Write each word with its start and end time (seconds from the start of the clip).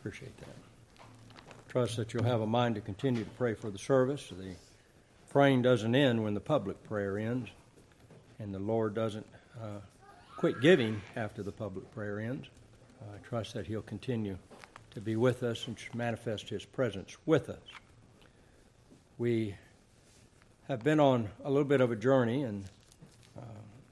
Appreciate 0.00 0.36
that. 0.38 1.04
Trust 1.68 1.96
that 1.96 2.14
you'll 2.14 2.24
have 2.24 2.40
a 2.40 2.46
mind 2.46 2.76
to 2.76 2.80
continue 2.80 3.24
to 3.24 3.30
pray 3.30 3.54
for 3.54 3.70
the 3.70 3.78
service. 3.78 4.28
The 4.30 4.54
praying 5.28 5.62
doesn't 5.62 5.94
end 5.94 6.22
when 6.22 6.34
the 6.34 6.40
public 6.40 6.82
prayer 6.84 7.18
ends, 7.18 7.50
and 8.38 8.54
the 8.54 8.60
Lord 8.60 8.94
doesn't 8.94 9.26
uh, 9.60 9.80
quit 10.36 10.60
giving 10.60 11.00
after 11.16 11.42
the 11.42 11.50
public 11.50 11.92
prayer 11.94 12.20
ends. 12.20 12.46
I 13.02 13.18
trust 13.26 13.54
that 13.54 13.66
He'll 13.66 13.82
continue 13.82 14.38
to 14.92 15.00
be 15.00 15.16
with 15.16 15.42
us 15.42 15.66
and 15.66 15.76
manifest 15.94 16.48
His 16.48 16.64
presence 16.64 17.16
with 17.26 17.50
us. 17.50 17.58
We 19.18 19.56
have 20.68 20.84
been 20.84 21.00
on 21.00 21.28
a 21.44 21.50
little 21.50 21.64
bit 21.64 21.80
of 21.80 21.90
a 21.90 21.96
journey 21.96 22.44
and 22.44 22.64
uh, 23.36 23.42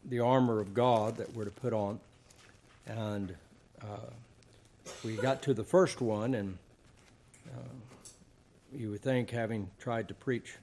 the 0.05 0.21
armor 0.21 0.61
of 0.61 0.73
God 0.73 1.17
that 1.17 1.35
we're 1.35 1.45
to 1.47 1.51
put 1.51 1.73
on. 1.73 1.99
And 2.87 3.35
uh, 3.83 4.11
we 5.05 5.17
got 5.17 5.43
to 5.43 5.55
the 5.55 5.65
first 5.65 6.01
one, 6.01 6.35
and 6.35 6.59
uh, 7.55 7.61
you 8.75 8.91
would 8.91 9.03
think, 9.03 9.31
having 9.31 9.71
tried 9.79 10.09
to 10.09 10.15
preach 10.15 10.55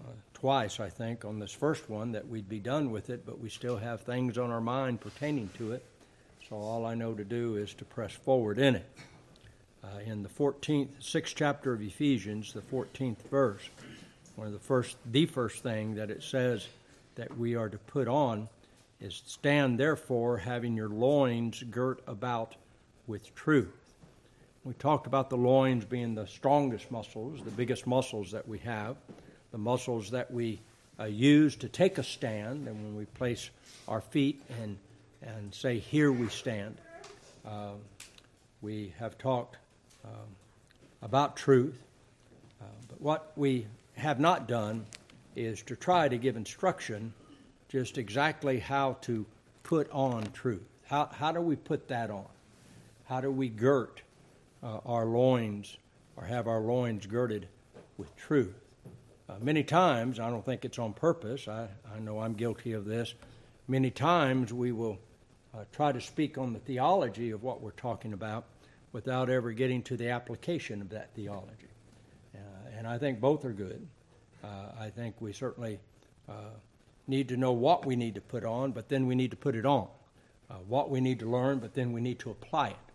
uh, 0.00 0.10
twice, 0.34 0.80
I 0.80 0.88
think, 0.88 1.24
on 1.24 1.38
this 1.38 1.52
first 1.52 1.88
one, 1.88 2.12
that 2.12 2.28
we'd 2.28 2.48
be 2.48 2.58
done 2.58 2.90
with 2.90 3.10
it, 3.10 3.24
but 3.24 3.40
we 3.40 3.48
still 3.48 3.76
have 3.76 4.02
things 4.02 4.38
on 4.38 4.50
our 4.50 4.60
mind 4.60 5.00
pertaining 5.00 5.50
to 5.58 5.72
it. 5.72 5.84
So 6.48 6.56
all 6.56 6.84
I 6.86 6.94
know 6.94 7.14
to 7.14 7.24
do 7.24 7.56
is 7.56 7.74
to 7.74 7.84
press 7.84 8.12
forward 8.12 8.58
in 8.58 8.76
it. 8.76 8.88
Uh, 9.84 9.98
in 10.04 10.22
the 10.22 10.28
14th, 10.28 11.02
sixth 11.02 11.34
chapter 11.36 11.72
of 11.72 11.82
Ephesians, 11.82 12.52
the 12.52 12.60
14th 12.60 13.22
verse, 13.30 13.62
one 14.36 14.46
of 14.46 14.52
the 14.52 14.58
first, 14.58 14.96
the 15.10 15.26
first 15.26 15.62
thing 15.62 15.94
that 15.96 16.10
it 16.10 16.22
says 16.22 16.68
that 17.16 17.36
we 17.36 17.54
are 17.54 17.68
to 17.68 17.78
put 17.78 18.08
on 18.08 18.48
is 19.00 19.22
stand 19.26 19.78
therefore 19.78 20.38
having 20.38 20.76
your 20.76 20.88
loins 20.88 21.62
girt 21.64 22.00
about 22.06 22.54
with 23.06 23.34
truth. 23.34 23.72
We 24.64 24.74
talked 24.74 25.06
about 25.06 25.28
the 25.28 25.36
loins 25.36 25.84
being 25.84 26.14
the 26.14 26.26
strongest 26.26 26.90
muscles, 26.90 27.42
the 27.42 27.50
biggest 27.50 27.86
muscles 27.86 28.30
that 28.30 28.46
we 28.46 28.58
have, 28.58 28.96
the 29.50 29.58
muscles 29.58 30.10
that 30.10 30.30
we 30.30 30.60
uh, 31.00 31.04
use 31.04 31.56
to 31.56 31.68
take 31.68 31.98
a 31.98 32.02
stand, 32.04 32.68
and 32.68 32.76
when 32.82 32.96
we 32.96 33.06
place 33.06 33.50
our 33.88 34.00
feet 34.00 34.40
and 34.62 34.78
and 35.22 35.54
say, 35.54 35.78
"Here 35.78 36.12
we 36.12 36.28
stand." 36.28 36.76
Uh, 37.44 37.72
we 38.60 38.94
have 38.98 39.18
talked 39.18 39.56
um, 40.04 40.10
about 41.02 41.36
truth, 41.36 41.80
uh, 42.60 42.64
but 42.88 43.00
what 43.00 43.32
we 43.36 43.66
have 43.94 44.20
not 44.20 44.46
done 44.46 44.86
is 45.34 45.62
to 45.62 45.76
try 45.76 46.08
to 46.08 46.16
give 46.18 46.36
instruction 46.36 47.12
just 47.68 47.98
exactly 47.98 48.58
how 48.58 48.96
to 49.02 49.26
put 49.62 49.90
on 49.90 50.22
truth. 50.32 50.62
How, 50.84 51.08
how 51.12 51.32
do 51.32 51.40
we 51.40 51.56
put 51.56 51.88
that 51.88 52.10
on? 52.10 52.26
How 53.12 53.20
do 53.20 53.30
we 53.30 53.50
girt 53.50 54.00
uh, 54.62 54.78
our 54.86 55.04
loins 55.04 55.76
or 56.16 56.24
have 56.24 56.46
our 56.48 56.60
loins 56.60 57.04
girded 57.04 57.46
with 57.98 58.16
truth? 58.16 58.54
Uh, 59.28 59.34
many 59.38 59.62
times, 59.62 60.18
I 60.18 60.30
don't 60.30 60.42
think 60.42 60.64
it's 60.64 60.78
on 60.78 60.94
purpose, 60.94 61.46
I, 61.46 61.68
I 61.94 61.98
know 61.98 62.20
I'm 62.20 62.32
guilty 62.32 62.72
of 62.72 62.86
this. 62.86 63.12
Many 63.68 63.90
times 63.90 64.50
we 64.50 64.72
will 64.72 64.98
uh, 65.54 65.64
try 65.72 65.92
to 65.92 66.00
speak 66.00 66.38
on 66.38 66.54
the 66.54 66.58
theology 66.60 67.32
of 67.32 67.42
what 67.42 67.60
we're 67.60 67.72
talking 67.72 68.14
about 68.14 68.46
without 68.92 69.28
ever 69.28 69.52
getting 69.52 69.82
to 69.82 69.96
the 69.98 70.08
application 70.08 70.80
of 70.80 70.88
that 70.88 71.14
theology. 71.14 71.68
Uh, 72.34 72.38
and 72.78 72.86
I 72.86 72.96
think 72.96 73.20
both 73.20 73.44
are 73.44 73.52
good. 73.52 73.86
Uh, 74.42 74.68
I 74.80 74.88
think 74.88 75.16
we 75.20 75.34
certainly 75.34 75.80
uh, 76.30 76.54
need 77.06 77.28
to 77.28 77.36
know 77.36 77.52
what 77.52 77.84
we 77.84 77.94
need 77.94 78.14
to 78.14 78.22
put 78.22 78.42
on, 78.42 78.72
but 78.72 78.88
then 78.88 79.06
we 79.06 79.14
need 79.14 79.32
to 79.32 79.36
put 79.36 79.54
it 79.54 79.66
on. 79.66 79.88
Uh, 80.50 80.54
what 80.66 80.88
we 80.88 81.02
need 81.02 81.18
to 81.18 81.30
learn, 81.30 81.58
but 81.58 81.74
then 81.74 81.92
we 81.92 82.00
need 82.00 82.18
to 82.18 82.30
apply 82.30 82.68
it. 82.68 82.91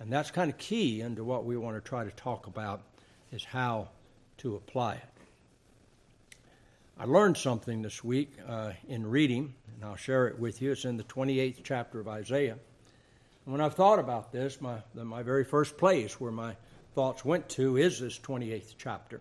And 0.00 0.12
that's 0.12 0.30
kind 0.30 0.50
of 0.50 0.58
key 0.58 1.00
into 1.00 1.24
what 1.24 1.44
we 1.44 1.56
want 1.56 1.76
to 1.76 1.88
try 1.88 2.04
to 2.04 2.10
talk 2.10 2.46
about 2.46 2.82
is 3.32 3.44
how 3.44 3.88
to 4.38 4.56
apply 4.56 4.94
it. 4.94 5.04
I 6.98 7.04
learned 7.04 7.36
something 7.36 7.82
this 7.82 8.02
week 8.02 8.32
uh, 8.46 8.72
in 8.88 9.08
reading, 9.08 9.54
and 9.74 9.84
I'll 9.84 9.96
share 9.96 10.26
it 10.28 10.38
with 10.38 10.60
you. 10.62 10.72
It's 10.72 10.84
in 10.84 10.96
the 10.96 11.04
28th 11.04 11.60
chapter 11.62 12.00
of 12.00 12.08
Isaiah. 12.08 12.56
And 13.44 13.52
when 13.52 13.60
I've 13.60 13.74
thought 13.74 13.98
about 13.98 14.32
this, 14.32 14.60
my, 14.60 14.78
the, 14.94 15.04
my 15.04 15.22
very 15.22 15.44
first 15.44 15.76
place 15.76 16.20
where 16.20 16.32
my 16.32 16.56
thoughts 16.94 17.24
went 17.24 17.48
to 17.50 17.76
is 17.76 18.00
this 18.00 18.18
28th 18.18 18.74
chapter, 18.78 19.20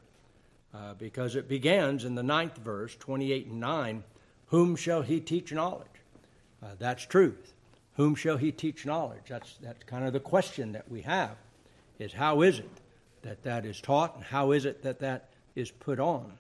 uh, 0.74 0.94
because 0.96 1.36
it 1.36 1.48
begins 1.48 2.04
in 2.04 2.16
the 2.16 2.24
ninth 2.24 2.58
verse, 2.58 2.96
28 2.96 3.48
and 3.48 3.60
9 3.60 4.04
Whom 4.48 4.76
shall 4.76 5.02
he 5.02 5.20
teach 5.20 5.52
knowledge? 5.52 5.88
Uh, 6.64 6.68
that's 6.80 7.06
truth. 7.06 7.54
Whom 7.98 8.14
shall 8.14 8.38
he 8.38 8.52
teach 8.52 8.86
knowledge? 8.86 9.24
That's, 9.28 9.56
that's 9.62 9.84
kind 9.84 10.06
of 10.06 10.14
the 10.14 10.20
question 10.20 10.72
that 10.74 10.90
we 10.90 11.02
have 11.02 11.36
is 11.98 12.14
how 12.14 12.42
is 12.44 12.60
it 12.60 12.70
that 13.24 13.44
that 13.44 13.66
is 13.66 13.82
taught 13.82 14.16
and 14.16 14.24
how 14.24 14.52
is 14.52 14.66
it 14.66 14.84
that 14.84 15.00
that 15.00 15.30
is 15.56 15.72
put 15.72 16.00
on? 16.00 16.32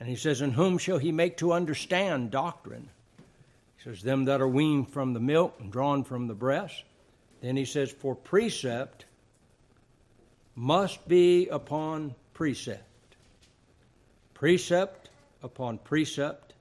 And 0.00 0.08
he 0.08 0.16
says, 0.16 0.40
And 0.40 0.54
whom 0.54 0.78
shall 0.78 0.96
he 0.96 1.12
make 1.12 1.36
to 1.36 1.52
understand 1.52 2.30
doctrine? 2.30 2.88
He 3.76 3.84
says, 3.84 4.02
Them 4.02 4.24
that 4.24 4.40
are 4.40 4.48
weaned 4.48 4.90
from 4.90 5.12
the 5.12 5.20
milk 5.20 5.54
and 5.60 5.70
drawn 5.70 6.04
from 6.04 6.26
the 6.26 6.34
breast. 6.34 6.82
Then 7.42 7.54
he 7.54 7.66
says, 7.66 7.92
For 7.92 8.14
precept 8.14 9.04
must 10.56 11.06
be 11.06 11.48
upon 11.48 12.14
precept. 12.32 12.82
Precept 14.32 15.10
upon 15.42 15.76
precept, 15.78 16.54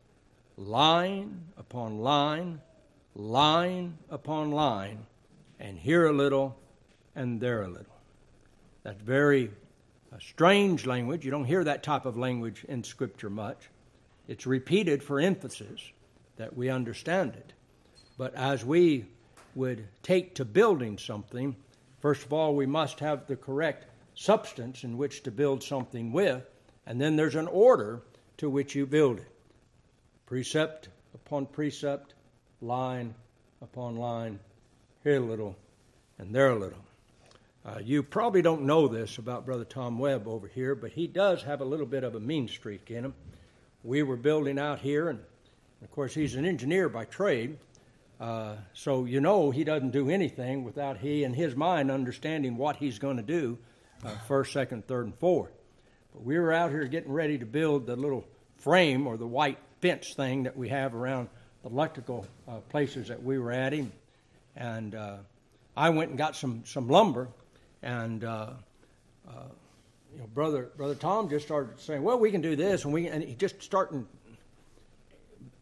line 0.58 1.46
upon 1.58 2.00
line, 2.00 2.60
line 3.16 3.98
upon 4.10 4.52
line, 4.52 5.06
and 5.60 5.78
here 5.78 6.06
a 6.06 6.14
little 6.14 6.58
and 7.16 7.40
there 7.40 7.64
a 7.64 7.68
little. 7.68 7.86
That's 8.84 9.02
very 9.02 9.52
uh, 10.12 10.18
strange 10.20 10.86
language. 10.86 11.24
You 11.26 11.32
don't 11.32 11.46
hear 11.46 11.64
that 11.64 11.84
type 11.84 12.06
of 12.06 12.18
language 12.18 12.66
in 12.68 12.84
Scripture 12.84 13.30
much. 13.30 13.70
It's 14.28 14.48
repeated 14.48 15.04
for 15.04 15.20
emphasis 15.20 15.82
that 16.38 16.56
we 16.56 16.70
understand 16.70 17.36
it. 17.36 17.54
But 18.18 18.34
as 18.36 18.64
we 18.64 19.06
would 19.56 19.88
take 20.04 20.36
to 20.36 20.46
building 20.46 20.98
something, 20.98 21.56
First 22.02 22.26
of 22.26 22.34
all, 22.34 22.56
we 22.56 22.66
must 22.66 23.00
have 23.00 23.28
the 23.28 23.36
correct 23.36 23.86
substance 24.16 24.84
in 24.84 24.98
which 24.98 25.22
to 25.24 25.32
build 25.32 25.62
something 25.62 26.12
with, 26.12 26.44
and 26.88 27.00
then 27.00 27.16
there's 27.16 27.36
an 27.36 27.48
order 27.48 28.02
to 28.38 28.50
which 28.50 28.74
you 28.74 28.88
build 28.88 29.20
it. 29.20 29.32
Precept 30.26 30.90
upon 31.14 31.46
precept, 31.46 32.16
line 32.62 33.14
upon 33.62 33.96
line, 33.96 34.40
here 35.04 35.18
a 35.18 35.20
little 35.20 35.56
and 36.20 36.34
there 36.34 36.52
a 36.52 36.60
little. 36.60 36.78
Uh, 37.66 37.80
you 37.84 38.02
probably 38.02 38.42
don't 38.42 38.64
know 38.64 38.88
this 38.88 39.18
about 39.18 39.46
Brother 39.46 39.66
Tom 39.66 40.00
Webb 40.00 40.28
over 40.28 40.48
here, 40.48 40.74
but 40.74 40.92
he 40.92 41.08
does 41.08 41.44
have 41.44 41.62
a 41.62 41.66
little 41.66 41.86
bit 41.86 42.04
of 42.04 42.16
a 42.16 42.20
mean 42.20 42.48
streak 42.48 42.90
in 42.90 43.06
him. 43.06 43.14
We 43.84 44.04
were 44.04 44.16
building 44.16 44.58
out 44.58 44.80
here, 44.80 45.10
and 45.10 45.20
of 45.84 45.92
course, 45.92 46.14
he's 46.14 46.36
an 46.36 46.46
engineer 46.46 46.90
by 46.90 47.06
trade, 47.06 47.58
uh, 48.20 48.56
so 48.74 49.06
you 49.06 49.20
know 49.20 49.52
he 49.52 49.64
doesn't 49.64 49.92
do 49.92 50.10
anything 50.10 50.64
without 50.64 50.98
he 50.98 51.24
and 51.24 51.36
his 51.36 51.56
mind 51.56 51.90
understanding 51.90 52.58
what 52.58 52.76
he's 52.76 53.00
going 53.00 53.18
to 53.18 53.24
do 53.24 53.58
uh, 54.04 54.10
first, 54.28 54.54
second, 54.54 54.88
third, 54.88 55.06
and 55.06 55.16
fourth. 55.16 55.52
But 56.14 56.24
we 56.24 56.38
were 56.38 56.54
out 56.54 56.72
here 56.72 56.86
getting 56.86 57.12
ready 57.12 57.38
to 57.40 57.46
build 57.46 57.88
the 57.88 57.96
little 57.96 58.26
frame 58.58 59.08
or 59.08 59.18
the 59.18 59.28
white 59.28 59.58
fence 59.82 60.14
thing 60.16 60.44
that 60.44 60.56
we 60.56 60.70
have 60.70 60.94
around 60.94 61.30
electrical 61.66 62.26
uh, 62.48 62.58
places 62.70 63.08
that 63.08 63.22
we 63.22 63.40
were 63.40 63.52
at 63.52 63.74
him. 63.74 63.92
And 64.56 64.96
uh, 64.96 65.18
I 65.76 65.90
went 65.90 66.10
and 66.10 66.18
got 66.18 66.36
some, 66.36 66.64
some 66.66 66.88
lumber, 66.88 67.30
and 67.82 68.24
uh, 68.24 68.52
you 70.14 70.20
know, 70.20 70.28
brother 70.34 70.70
brother 70.76 70.96
Tom 70.96 71.30
just 71.30 71.46
started 71.46 71.80
saying, 71.80 72.04
"Well, 72.04 72.20
we 72.20 72.32
can 72.32 72.42
do 72.42 72.56
this," 72.56 72.84
and 72.84 72.94
we 72.94 73.08
and 73.08 73.24
he 73.24 73.34
just 73.34 73.64
starting 73.64 74.08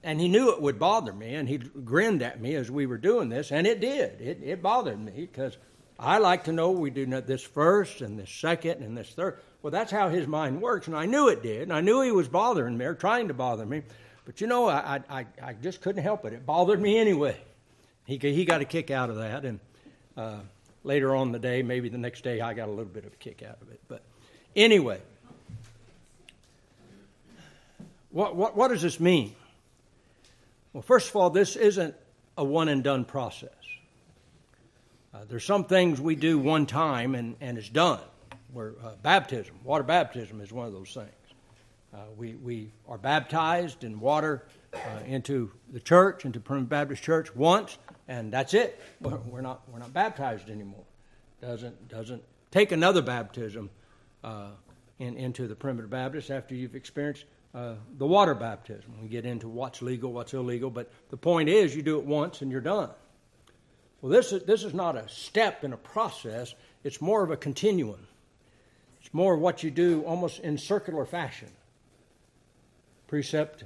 and 0.03 0.19
he 0.19 0.27
knew 0.27 0.51
it 0.51 0.61
would 0.61 0.79
bother 0.79 1.11
me, 1.11 1.35
and 1.35 1.47
he 1.47 1.57
grinned 1.57 2.21
at 2.21 2.39
me 2.39 2.55
as 2.55 2.71
we 2.71 2.85
were 2.85 2.97
doing 2.97 3.29
this, 3.29 3.51
and 3.51 3.67
it 3.67 3.81
did. 3.81 4.21
It, 4.21 4.39
it 4.41 4.61
bothered 4.61 4.99
me 4.99 5.11
because 5.11 5.57
I 5.99 6.19
like 6.19 6.45
to 6.45 6.53
know 6.53 6.71
we 6.71 6.89
do 6.89 7.05
this 7.21 7.43
first 7.43 8.01
and 8.01 8.17
this 8.17 8.31
second 8.31 8.81
and 8.81 8.97
this 8.97 9.09
third. 9.09 9.39
Well, 9.61 9.71
that's 9.71 9.91
how 9.91 10.07
his 10.07 10.25
mind 10.25 10.61
works, 10.61 10.87
and 10.87 10.95
I 10.95 11.05
knew 11.05 11.27
it 11.27 11.43
did, 11.43 11.63
and 11.63 11.73
I 11.73 11.81
knew 11.81 12.01
he 12.01 12.11
was 12.11 12.29
bothering 12.29 12.77
me 12.77 12.85
or 12.85 12.95
trying 12.95 13.27
to 13.27 13.33
bother 13.33 13.65
me. 13.65 13.83
But 14.29 14.41
you 14.41 14.45
know, 14.45 14.69
I, 14.69 15.01
I, 15.09 15.25
I 15.41 15.53
just 15.53 15.81
couldn't 15.81 16.03
help 16.03 16.23
it. 16.23 16.33
It 16.33 16.45
bothered 16.45 16.79
me 16.79 16.99
anyway. 16.99 17.35
He, 18.05 18.19
he 18.19 18.45
got 18.45 18.61
a 18.61 18.65
kick 18.65 18.91
out 18.91 19.09
of 19.09 19.15
that, 19.15 19.43
and 19.43 19.59
uh, 20.15 20.41
later 20.83 21.15
on 21.15 21.31
the 21.31 21.39
day, 21.39 21.63
maybe 21.63 21.89
the 21.89 21.97
next 21.97 22.23
day, 22.23 22.39
I 22.39 22.53
got 22.53 22.67
a 22.67 22.69
little 22.69 22.85
bit 22.85 23.05
of 23.05 23.13
a 23.13 23.15
kick 23.15 23.41
out 23.41 23.57
of 23.59 23.71
it. 23.71 23.79
But 23.87 24.03
anyway, 24.55 25.01
what, 28.11 28.35
what, 28.35 28.55
what 28.55 28.67
does 28.67 28.83
this 28.83 28.99
mean? 28.99 29.33
Well, 30.73 30.83
first 30.83 31.09
of 31.09 31.15
all, 31.15 31.31
this 31.31 31.55
isn't 31.55 31.95
a 32.37 32.43
one 32.43 32.69
and 32.69 32.83
done 32.83 33.05
process. 33.05 33.49
Uh, 35.11 35.21
there's 35.27 35.43
some 35.43 35.63
things 35.63 35.99
we 35.99 36.13
do 36.13 36.37
one 36.37 36.67
time 36.67 37.15
and, 37.15 37.35
and 37.41 37.57
it's 37.57 37.67
done. 37.67 38.01
Where 38.53 38.73
uh, 38.83 38.91
baptism, 39.01 39.55
water 39.63 39.83
baptism, 39.83 40.39
is 40.39 40.51
one 40.51 40.67
of 40.67 40.73
those 40.73 40.93
things. 40.93 41.09
Uh, 41.93 41.97
we, 42.17 42.35
we 42.35 42.71
are 42.87 42.97
baptized 42.99 43.83
in 43.83 43.99
water 43.99 44.45
uh, 44.73 44.77
into 45.07 45.51
the 45.71 45.79
church, 45.79 46.23
into 46.23 46.39
Primitive 46.39 46.69
Baptist 46.69 47.01
Church 47.01 47.35
once, 47.35 47.79
and 48.07 48.31
that's 48.31 48.53
it. 48.53 48.79
We're 49.01 49.41
not, 49.41 49.61
we're 49.71 49.79
not 49.79 49.91
baptized 49.91 50.49
anymore. 50.49 50.83
doesn't 51.41 51.87
doesn't 51.89 52.23
take 52.51 52.71
another 52.71 53.01
baptism 53.01 53.71
uh, 54.23 54.49
in, 54.99 55.17
into 55.17 55.47
the 55.47 55.55
primitive 55.55 55.89
Baptist 55.89 56.29
after 56.29 56.53
you've 56.53 56.75
experienced 56.75 57.25
uh, 57.55 57.73
the 57.97 58.05
water 58.05 58.35
baptism. 58.35 58.93
We 59.01 59.07
get 59.07 59.25
into 59.25 59.47
what's 59.47 59.81
legal, 59.81 60.13
what's 60.13 60.33
illegal, 60.33 60.69
but 60.69 60.91
the 61.09 61.17
point 61.17 61.49
is 61.49 61.75
you 61.75 61.81
do 61.81 61.97
it 61.97 62.05
once 62.05 62.41
and 62.41 62.51
you're 62.51 62.61
done. 62.61 62.89
Well, 64.01 64.11
this 64.11 64.31
is, 64.31 64.43
this 64.43 64.63
is 64.63 64.73
not 64.73 64.95
a 64.95 65.09
step 65.09 65.63
in 65.63 65.73
a 65.73 65.77
process, 65.77 66.53
it's 66.83 67.01
more 67.01 67.23
of 67.23 67.31
a 67.31 67.37
continuum. 67.37 68.07
It's 69.01 69.13
more 69.13 69.33
of 69.33 69.39
what 69.39 69.63
you 69.63 69.71
do 69.71 70.03
almost 70.03 70.39
in 70.39 70.57
circular 70.57 71.05
fashion 71.05 71.49
precept 73.09 73.63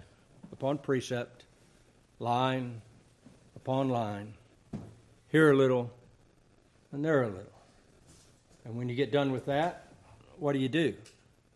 upon 0.54 0.78
precept, 0.78 1.44
line 2.20 2.82
upon 3.58 3.90
line, 3.90 4.34
here 5.28 5.52
a 5.52 5.56
little 5.56 5.92
and 6.94 7.04
there 7.04 7.24
a 7.24 7.28
little. 7.28 7.52
And 8.64 8.78
when 8.78 8.88
you 8.88 8.96
get 8.96 9.12
done 9.12 9.34
with 9.34 9.48
that, 9.48 9.92
what 10.40 10.54
do 10.54 10.60
you 10.60 10.70
do? 10.70 10.96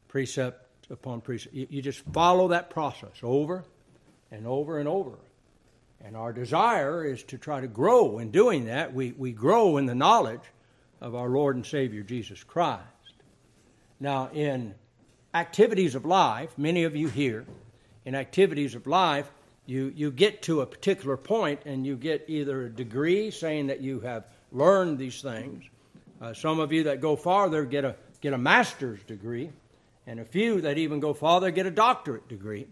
Precept 0.09 0.67
upon 0.89 1.21
precept. 1.21 1.55
You, 1.55 1.65
you 1.69 1.81
just 1.81 2.01
follow 2.11 2.49
that 2.49 2.69
process 2.69 3.13
over 3.23 3.63
and 4.31 4.45
over 4.45 4.79
and 4.79 4.89
over. 4.89 5.17
And 6.03 6.17
our 6.17 6.33
desire 6.33 7.05
is 7.05 7.23
to 7.23 7.37
try 7.37 7.61
to 7.61 7.67
grow 7.67 8.19
in 8.19 8.31
doing 8.31 8.65
that. 8.65 8.93
We, 8.93 9.13
we 9.13 9.31
grow 9.31 9.77
in 9.77 9.85
the 9.85 9.95
knowledge 9.95 10.43
of 10.99 11.15
our 11.15 11.29
Lord 11.29 11.55
and 11.55 11.65
Savior 11.65 12.03
Jesus 12.03 12.43
Christ. 12.43 12.83
Now, 13.97 14.29
in 14.33 14.75
activities 15.33 15.95
of 15.95 16.05
life, 16.05 16.57
many 16.57 16.83
of 16.83 16.93
you 16.93 17.07
here, 17.07 17.45
in 18.07 18.15
activities 18.15 18.73
of 18.73 18.87
life, 18.87 19.29
you, 19.65 19.91
you 19.93 20.11
get 20.11 20.41
to 20.43 20.61
a 20.61 20.65
particular 20.65 21.17
point 21.17 21.59
and 21.65 21.85
you 21.85 21.97
get 21.97 22.23
either 22.29 22.67
a 22.67 22.69
degree 22.69 23.29
saying 23.29 23.67
that 23.67 23.81
you 23.81 23.99
have 23.99 24.23
learned 24.53 24.97
these 24.97 25.21
things. 25.21 25.65
Uh, 26.21 26.33
some 26.33 26.61
of 26.61 26.71
you 26.71 26.83
that 26.83 27.01
go 27.01 27.17
farther 27.17 27.65
get 27.65 27.83
a, 27.83 27.97
get 28.21 28.31
a 28.31 28.37
master's 28.37 29.03
degree 29.03 29.51
and 30.07 30.21
a 30.21 30.23
few 30.23 30.61
that 30.61 30.77
even 30.77 31.01
go 31.01 31.13
farther 31.13 31.51
get 31.51 31.65
a 31.65 31.69
doctorate 31.69 32.29
degree. 32.29 32.65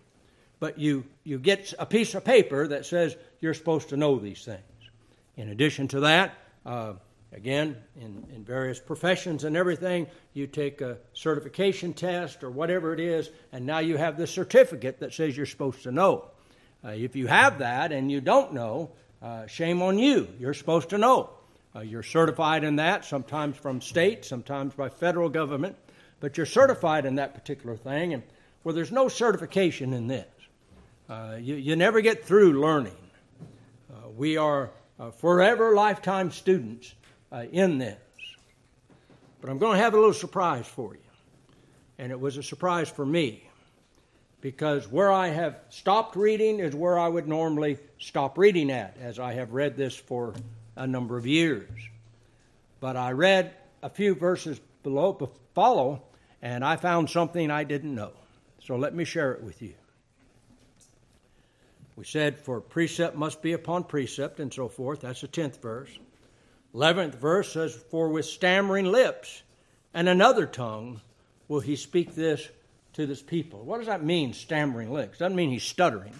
But 0.62 0.80
you, 0.80 1.04
you 1.26 1.38
get 1.38 1.74
a 1.78 1.86
piece 1.86 2.16
of 2.16 2.24
paper 2.24 2.66
that 2.70 2.86
says 2.86 3.18
you're 3.42 3.54
supposed 3.54 3.90
to 3.90 3.98
know 3.98 4.18
these 4.18 4.46
things. 4.46 4.62
In 5.36 5.50
addition 5.50 5.90
to 5.90 6.00
that, 6.00 6.34
uh, 6.66 6.94
again, 7.32 7.78
in, 8.00 8.26
in 8.34 8.44
various 8.44 8.80
professions 8.80 9.44
and 9.44 9.56
everything, 9.56 10.08
you 10.34 10.48
take 10.48 10.82
a 10.82 10.98
certification 11.14 11.94
test 11.94 12.44
or 12.44 12.50
whatever 12.50 12.94
it 12.94 13.00
is, 13.00 13.30
and 13.52 13.66
now 13.66 13.80
you 13.80 13.98
have 13.98 14.18
the 14.18 14.28
certificate 14.28 15.00
that 15.00 15.14
says 15.14 15.36
you're 15.36 15.46
supposed 15.46 15.84
to 15.84 15.92
know. 15.92 16.30
Uh, 16.84 16.90
if 16.90 17.16
you 17.16 17.28
have 17.28 17.60
that 17.60 17.92
and 17.92 18.12
you 18.12 18.22
don't 18.22 18.54
know, 18.54 18.92
uh, 19.22 19.48
shame 19.48 19.82
on 19.82 19.98
you. 19.98 20.28
You're 20.40 20.54
supposed 20.54 20.90
to 20.90 20.98
know. 20.98 21.30
Uh, 21.76 21.82
you're 21.82 22.04
certified 22.04 22.64
in 22.64 22.78
that, 22.78 23.06
sometimes 23.06 23.58
from 23.58 23.82
state, 23.82 24.24
sometimes 24.24 24.74
by 24.74 24.90
federal 24.90 25.30
government 25.30 25.76
but 26.20 26.38
you're 26.38 26.46
certified 26.46 27.06
in 27.06 27.16
that 27.16 27.34
particular 27.34 27.76
thing. 27.76 28.14
And 28.14 28.24
well, 28.64 28.74
there's 28.74 28.92
no 28.92 29.08
certification 29.08 29.94
in 29.94 30.08
this. 30.08 30.26
Uh, 31.08 31.38
you, 31.40 31.56
you 31.56 31.76
never 31.76 32.02
get 32.02 32.26
through 32.26 32.60
learning. 32.60 32.98
Uh, 33.92 34.10
we 34.10 34.38
are 34.38 34.72
uh, 35.00 35.12
forever 35.12 35.76
lifetime 35.76 36.32
students 36.32 36.96
uh, 37.36 37.44
in 37.52 37.78
this. 37.78 38.00
But 39.42 39.50
I'm 39.50 39.58
going 39.58 39.78
to 39.78 39.84
have 39.84 39.94
a 39.94 39.98
little 39.98 40.14
surprise 40.14 40.66
for 40.66 40.94
you. 40.94 41.00
And 41.98 42.12
it 42.12 42.20
was 42.20 42.38
a 42.38 42.44
surprise 42.44 42.90
for 42.90 43.06
me 43.06 43.48
because 44.42 44.90
where 44.92 45.12
I 45.12 45.28
have 45.28 45.60
stopped 45.70 46.16
reading 46.16 46.60
is 46.60 46.74
where 46.74 46.98
I 46.98 47.08
would 47.08 47.28
normally 47.28 47.78
stop 48.00 48.38
reading 48.38 48.72
at, 48.72 48.98
as 49.00 49.20
I 49.20 49.34
have 49.34 49.54
read 49.54 49.76
this 49.76 49.96
for 49.96 50.34
a 50.76 50.88
number 50.88 51.18
of 51.18 51.26
years. 51.26 51.70
But 52.80 52.98
I 52.98 53.12
read 53.12 53.54
a 53.82 53.90
few 53.90 54.16
verses 54.16 54.60
below, 54.84 55.32
follow, 55.54 56.04
and 56.42 56.64
I 56.64 56.76
found 56.76 57.10
something 57.10 57.50
I 57.50 57.64
didn't 57.64 57.96
know. 57.96 58.12
So 58.60 58.76
let 58.76 58.94
me 58.94 59.06
share 59.06 59.34
it 59.34 59.44
with 59.44 59.62
you. 59.62 59.74
We 61.96 62.04
said, 62.04 62.38
for 62.38 62.60
precept 62.60 63.16
must 63.16 63.42
be 63.42 63.54
upon 63.54 63.86
precept, 63.86 64.40
and 64.42 64.54
so 64.54 64.68
forth. 64.68 65.02
That's 65.02 65.22
the 65.22 65.30
10th 65.30 65.62
verse. 65.62 65.90
11th 66.76 67.16
verse 67.16 67.54
says, 67.54 67.74
For 67.74 68.10
with 68.10 68.26
stammering 68.26 68.86
lips 68.86 69.42
and 69.94 70.10
another 70.10 70.46
tongue 70.46 71.00
will 71.48 71.62
he 71.62 71.78
speak 71.78 72.16
this 72.16 72.48
to 72.94 73.06
this 73.06 73.22
people. 73.22 73.64
What 73.64 73.78
does 73.78 73.88
that 73.88 74.04
mean, 74.04 74.34
stammering 74.34 74.92
lips? 74.92 75.20
Doesn't 75.20 75.36
mean 75.36 75.52
he's 75.52 75.64
stuttering. 75.64 76.14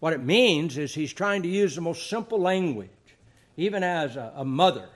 What 0.00 0.12
it 0.12 0.22
means 0.22 0.76
is 0.76 0.94
he's 0.94 1.12
trying 1.12 1.42
to 1.42 1.48
use 1.48 1.74
the 1.74 1.80
most 1.80 2.08
simple 2.08 2.38
language. 2.38 2.90
Even 3.56 3.82
as 3.82 4.16
a, 4.16 4.32
a 4.36 4.44
mother 4.44 4.88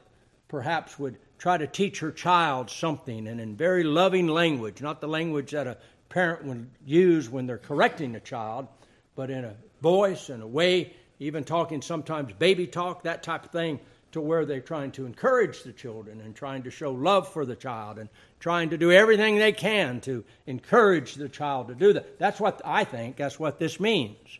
perhaps 0.49 0.99
would 0.99 1.17
try 1.39 1.57
to 1.57 1.67
teach 1.67 2.01
her 2.01 2.13
child 2.13 2.71
something 2.71 3.27
and 3.27 3.41
in 3.41 3.57
very 3.57 3.83
loving 3.83 4.29
language, 4.29 4.83
not 4.83 5.01
the 5.01 5.09
language 5.09 5.53
that 5.53 5.67
a 5.67 5.79
parent 6.11 6.45
would 6.45 6.69
use 6.85 7.31
when 7.31 7.47
they're 7.47 7.57
correcting 7.57 8.15
a 8.15 8.21
child, 8.21 8.69
but 9.17 9.31
in 9.31 9.45
a 9.45 9.55
voice 9.81 10.29
and 10.29 10.43
a 10.43 10.47
way, 10.47 10.93
even 11.19 11.43
talking 11.43 11.81
sometimes 11.81 12.33
baby 12.35 12.67
talk, 12.67 13.03
that 13.03 13.23
type 13.23 13.47
of 13.47 13.51
thing, 13.51 13.81
to 14.13 14.21
where 14.21 14.45
they're 14.45 14.61
trying 14.61 14.93
to 14.93 15.07
encourage 15.07 15.63
the 15.63 15.73
children 15.73 16.21
and 16.21 16.35
trying 16.35 16.63
to 16.63 16.71
show 16.71 16.93
love 16.93 17.29
for 17.33 17.45
the 17.45 17.57
child 17.57 17.99
and 17.99 18.09
trying 18.41 18.71
to 18.71 18.79
do 18.79 18.93
everything 18.93 19.37
they 19.37 19.53
can 19.53 20.01
to 20.03 20.25
encourage 20.47 21.15
the 21.15 21.29
child 21.29 21.69
to 21.69 21.75
do 21.75 21.93
that. 21.93 22.19
That's 22.19 22.39
what 22.39 22.61
I 22.65 22.85
think, 22.85 23.17
that's 23.17 23.39
what 23.39 23.59
this 23.59 23.81
means. 23.81 24.39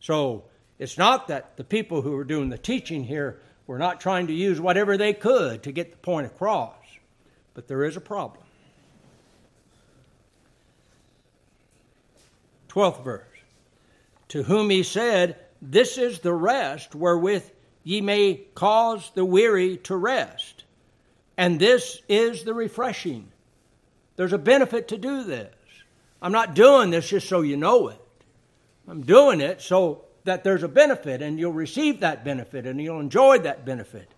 So 0.00 0.44
it's 0.78 0.98
not 0.98 1.28
that 1.28 1.56
the 1.56 1.64
people 1.64 2.02
who 2.02 2.14
are 2.16 2.24
doing 2.24 2.48
the 2.48 2.58
teaching 2.58 3.04
here 3.04 3.40
were 3.66 3.78
not 3.78 4.00
trying 4.00 4.26
to 4.28 4.32
use 4.32 4.60
whatever 4.60 4.96
they 4.96 5.12
could 5.12 5.62
to 5.64 5.72
get 5.72 5.90
the 5.90 5.98
point 5.98 6.26
across. 6.26 6.74
But 7.54 7.68
there 7.68 7.84
is 7.84 7.96
a 7.96 8.00
problem. 8.00 8.44
12th 12.68 13.02
verse. 13.04 13.24
To 14.28 14.42
whom 14.42 14.70
he 14.70 14.82
said, 14.82 15.36
This 15.60 15.98
is 15.98 16.20
the 16.20 16.34
rest 16.34 16.94
wherewith 16.94 17.50
ye 17.84 18.00
may 18.00 18.42
cause 18.54 19.10
the 19.14 19.24
weary 19.24 19.76
to 19.78 19.96
rest. 19.96 20.64
And 21.36 21.60
this 21.60 22.00
is 22.08 22.44
the 22.44 22.54
refreshing. 22.54 23.28
There's 24.16 24.32
a 24.32 24.38
benefit 24.38 24.88
to 24.88 24.98
do 24.98 25.22
this. 25.22 25.54
I'm 26.20 26.32
not 26.32 26.54
doing 26.54 26.90
this 26.90 27.08
just 27.08 27.28
so 27.28 27.42
you 27.42 27.56
know 27.56 27.88
it. 27.88 28.00
I'm 28.88 29.02
doing 29.02 29.40
it 29.40 29.62
so 29.62 30.04
that 30.24 30.44
there's 30.44 30.62
a 30.62 30.68
benefit 30.68 31.22
and 31.22 31.38
you'll 31.38 31.52
receive 31.52 32.00
that 32.00 32.24
benefit 32.24 32.66
and 32.66 32.80
you'll 32.80 33.00
enjoy 33.00 33.38
that 33.38 33.64
benefit. 33.64 34.10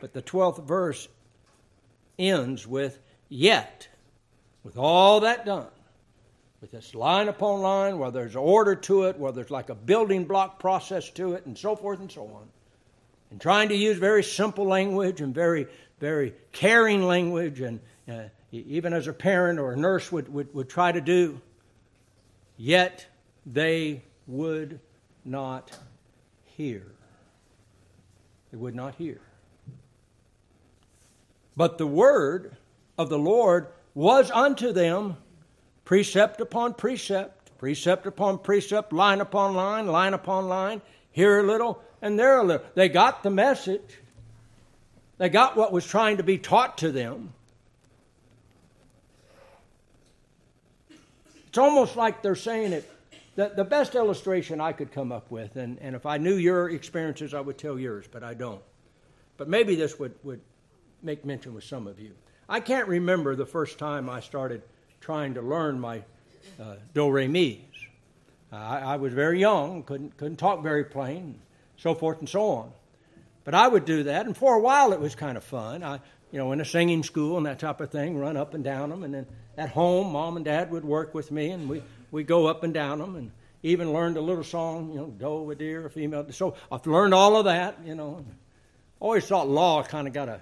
But 0.00 0.12
the 0.12 0.22
12th 0.22 0.64
verse 0.64 1.08
ends 2.18 2.66
with 2.66 2.98
yet, 3.28 3.88
with 4.62 4.76
all 4.76 5.20
that 5.20 5.46
done, 5.46 5.68
with 6.60 6.72
this 6.72 6.94
line 6.94 7.28
upon 7.28 7.62
line, 7.62 7.98
where 7.98 8.10
there's 8.10 8.36
order 8.36 8.74
to 8.74 9.04
it, 9.04 9.18
where 9.18 9.32
there's 9.32 9.50
like 9.50 9.70
a 9.70 9.74
building 9.74 10.24
block 10.24 10.58
process 10.58 11.08
to 11.10 11.34
it, 11.34 11.46
and 11.46 11.56
so 11.56 11.76
forth 11.76 12.00
and 12.00 12.10
so 12.10 12.24
on. 12.24 12.48
And 13.30 13.40
trying 13.40 13.68
to 13.68 13.76
use 13.76 13.98
very 13.98 14.22
simple 14.22 14.66
language 14.66 15.20
and 15.20 15.34
very, 15.34 15.66
very 16.00 16.34
caring 16.52 17.06
language, 17.06 17.60
and 17.60 17.80
uh, 18.10 18.24
even 18.52 18.92
as 18.92 19.06
a 19.06 19.12
parent 19.12 19.58
or 19.58 19.72
a 19.72 19.76
nurse 19.76 20.10
would, 20.10 20.32
would, 20.32 20.52
would 20.54 20.68
try 20.68 20.92
to 20.92 21.00
do, 21.00 21.40
yet 22.56 23.06
they 23.44 24.02
would 24.26 24.80
not 25.24 25.76
hear. 26.56 26.86
They 28.50 28.56
would 28.56 28.74
not 28.74 28.94
hear. 28.94 29.20
But 31.56 31.76
the 31.76 31.86
word 31.86 32.56
of 32.96 33.08
the 33.08 33.18
Lord 33.18 33.68
was 33.94 34.30
unto 34.30 34.72
them 34.72 35.16
precept 35.84 36.40
upon 36.40 36.74
precept, 36.74 37.58
precept 37.58 38.06
upon 38.06 38.38
precept, 38.38 38.92
line 38.92 39.20
upon 39.20 39.54
line, 39.54 39.86
line 39.86 40.14
upon 40.14 40.48
line, 40.48 40.80
here 41.10 41.40
a 41.40 41.42
little 41.42 41.82
and 42.00 42.18
there 42.18 42.38
a 42.38 42.44
little. 42.44 42.66
They 42.74 42.88
got 42.88 43.22
the 43.22 43.30
message. 43.30 43.98
They 45.18 45.28
got 45.28 45.56
what 45.56 45.72
was 45.72 45.86
trying 45.86 46.18
to 46.18 46.22
be 46.22 46.38
taught 46.38 46.78
to 46.78 46.92
them. 46.92 47.32
It's 51.48 51.58
almost 51.58 51.96
like 51.96 52.22
they're 52.22 52.36
saying 52.36 52.72
it 52.72 52.90
the, 53.38 53.52
the 53.54 53.64
best 53.64 53.94
illustration 53.94 54.60
I 54.60 54.72
could 54.72 54.90
come 54.90 55.12
up 55.12 55.30
with, 55.30 55.54
and, 55.54 55.78
and 55.80 55.94
if 55.94 56.06
I 56.06 56.18
knew 56.18 56.34
your 56.34 56.70
experiences, 56.70 57.34
I 57.34 57.40
would 57.40 57.56
tell 57.56 57.78
yours, 57.78 58.04
but 58.10 58.24
I 58.24 58.34
don't. 58.34 58.60
But 59.36 59.48
maybe 59.48 59.76
this 59.76 59.96
would, 60.00 60.12
would 60.24 60.40
make 61.04 61.24
mention 61.24 61.54
with 61.54 61.62
some 61.62 61.86
of 61.86 62.00
you. 62.00 62.10
I 62.48 62.58
can't 62.58 62.88
remember 62.88 63.36
the 63.36 63.46
first 63.46 63.78
time 63.78 64.10
I 64.10 64.18
started 64.18 64.62
trying 65.00 65.34
to 65.34 65.40
learn 65.40 65.78
my 65.78 66.02
uh, 66.60 66.74
do 66.94 67.08
re 67.08 67.28
mi's. 67.28 67.60
I, 68.50 68.78
I 68.78 68.96
was 68.96 69.12
very 69.12 69.38
young, 69.38 69.84
couldn't 69.84 70.16
couldn't 70.16 70.38
talk 70.38 70.60
very 70.64 70.82
plain, 70.82 71.38
so 71.78 71.94
forth 71.94 72.18
and 72.18 72.28
so 72.28 72.50
on. 72.50 72.72
But 73.44 73.54
I 73.54 73.66
would 73.66 73.86
do 73.86 74.02
that, 74.04 74.26
and 74.26 74.36
for 74.36 74.54
a 74.54 74.60
while 74.60 74.92
it 74.92 75.00
was 75.00 75.14
kind 75.14 75.38
of 75.38 75.44
fun. 75.44 75.82
I, 75.82 76.00
you 76.30 76.38
know, 76.38 76.52
in 76.52 76.60
a 76.60 76.64
singing 76.64 77.02
school 77.02 77.38
and 77.38 77.46
that 77.46 77.58
type 77.58 77.80
of 77.80 77.90
thing, 77.90 78.18
run 78.18 78.36
up 78.36 78.52
and 78.52 78.62
down 78.62 78.90
them, 78.90 79.02
and 79.02 79.14
then 79.14 79.26
at 79.56 79.70
home, 79.70 80.12
mom 80.12 80.36
and 80.36 80.44
dad 80.44 80.70
would 80.70 80.84
work 80.84 81.14
with 81.14 81.30
me, 81.30 81.50
and 81.50 81.68
we 81.68 81.82
we 82.10 82.22
go 82.24 82.46
up 82.46 82.62
and 82.62 82.74
down 82.74 82.98
them, 82.98 83.16
and 83.16 83.30
even 83.62 83.92
learned 83.92 84.18
a 84.18 84.20
little 84.20 84.44
song, 84.44 84.90
you 84.90 84.98
know, 84.98 85.06
doe, 85.06 85.50
a 85.50 85.54
deer, 85.54 85.86
a 85.86 85.90
female. 85.90 86.30
So 86.30 86.54
I've 86.70 86.86
learned 86.86 87.14
all 87.14 87.36
of 87.36 87.46
that, 87.46 87.78
you 87.84 87.94
know. 87.94 88.24
Always 89.00 89.26
thought 89.26 89.48
law 89.48 89.82
kind 89.82 90.06
of 90.06 90.12
got 90.12 90.28
a 90.28 90.40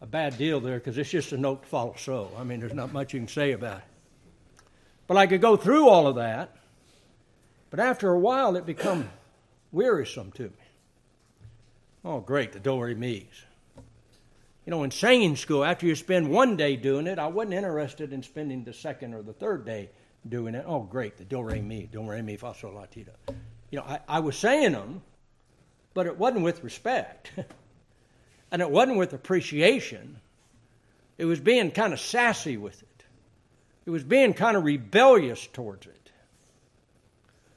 a 0.00 0.06
bad 0.06 0.38
deal 0.38 0.60
there 0.60 0.78
because 0.78 0.96
it's 0.96 1.10
just 1.10 1.32
a 1.32 1.38
note 1.38 1.62
to 1.62 1.68
follow 1.68 1.94
so. 1.96 2.30
I 2.38 2.44
mean, 2.44 2.60
there's 2.60 2.74
not 2.74 2.92
much 2.92 3.12
you 3.12 3.20
can 3.20 3.28
say 3.28 3.52
about 3.52 3.78
it. 3.78 3.84
But 5.06 5.16
I 5.16 5.26
could 5.26 5.40
go 5.40 5.56
through 5.56 5.88
all 5.88 6.06
of 6.06 6.16
that, 6.16 6.56
but 7.68 7.80
after 7.80 8.10
a 8.10 8.18
while 8.18 8.56
it 8.56 8.64
become 8.64 9.10
wearisome 9.72 10.32
to 10.32 10.44
me. 10.44 10.50
Oh, 12.04 12.20
great, 12.20 12.52
the 12.52 12.60
do 12.60 12.80
re 12.80 12.94
mi's. 12.94 13.44
You 14.66 14.70
know, 14.70 14.82
in 14.84 14.90
singing 14.90 15.36
school, 15.36 15.64
after 15.64 15.86
you 15.86 15.94
spend 15.94 16.30
one 16.30 16.56
day 16.56 16.76
doing 16.76 17.06
it, 17.06 17.18
I 17.18 17.26
wasn't 17.26 17.54
interested 17.54 18.12
in 18.12 18.22
spending 18.22 18.64
the 18.64 18.72
second 18.72 19.14
or 19.14 19.22
the 19.22 19.32
third 19.32 19.64
day 19.64 19.90
doing 20.28 20.54
it. 20.54 20.64
Oh, 20.66 20.80
great, 20.80 21.16
the 21.16 21.24
do 21.24 21.42
re 21.42 21.60
mi, 21.60 21.88
do 21.90 22.02
re 22.02 22.22
mi. 22.22 22.38
You 23.70 23.78
know, 23.78 23.82
I, 23.82 24.00
I 24.08 24.20
was 24.20 24.36
saying 24.36 24.72
them, 24.72 25.02
but 25.94 26.06
it 26.06 26.16
wasn't 26.16 26.44
with 26.44 26.62
respect. 26.62 27.32
and 28.50 28.62
it 28.62 28.70
wasn't 28.70 28.98
with 28.98 29.12
appreciation. 29.12 30.18
It 31.18 31.24
was 31.24 31.40
being 31.40 31.70
kind 31.70 31.92
of 31.92 32.00
sassy 32.00 32.56
with 32.56 32.82
it. 32.82 33.04
It 33.86 33.90
was 33.90 34.04
being 34.04 34.34
kind 34.34 34.56
of 34.56 34.64
rebellious 34.64 35.46
towards 35.46 35.86
it. 35.86 36.10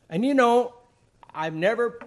And 0.10 0.26
you 0.26 0.34
know, 0.34 0.74
I've 1.34 1.54
never 1.54 2.00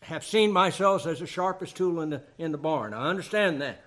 have 0.00 0.24
seen 0.24 0.52
myself 0.52 1.06
as 1.06 1.20
the 1.20 1.26
sharpest 1.26 1.76
tool 1.76 2.00
in 2.00 2.10
the 2.10 2.22
in 2.38 2.52
the 2.52 2.58
barn. 2.58 2.94
I 2.94 3.08
understand 3.08 3.60
that. 3.62 3.82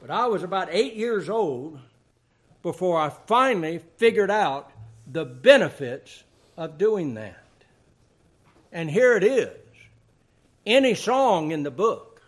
But 0.00 0.10
I 0.10 0.26
was 0.26 0.42
about 0.42 0.68
8 0.70 0.94
years 0.94 1.28
old 1.28 1.80
before 2.62 3.00
I 3.00 3.10
finally 3.26 3.80
figured 3.96 4.30
out 4.30 4.70
the 5.10 5.24
benefits 5.24 6.24
of 6.56 6.78
doing 6.78 7.14
that. 7.14 7.42
And 8.72 8.90
here 8.90 9.16
it 9.16 9.24
is. 9.24 9.56
Any 10.66 10.94
song 10.94 11.50
in 11.50 11.62
the 11.62 11.70
book, 11.70 12.22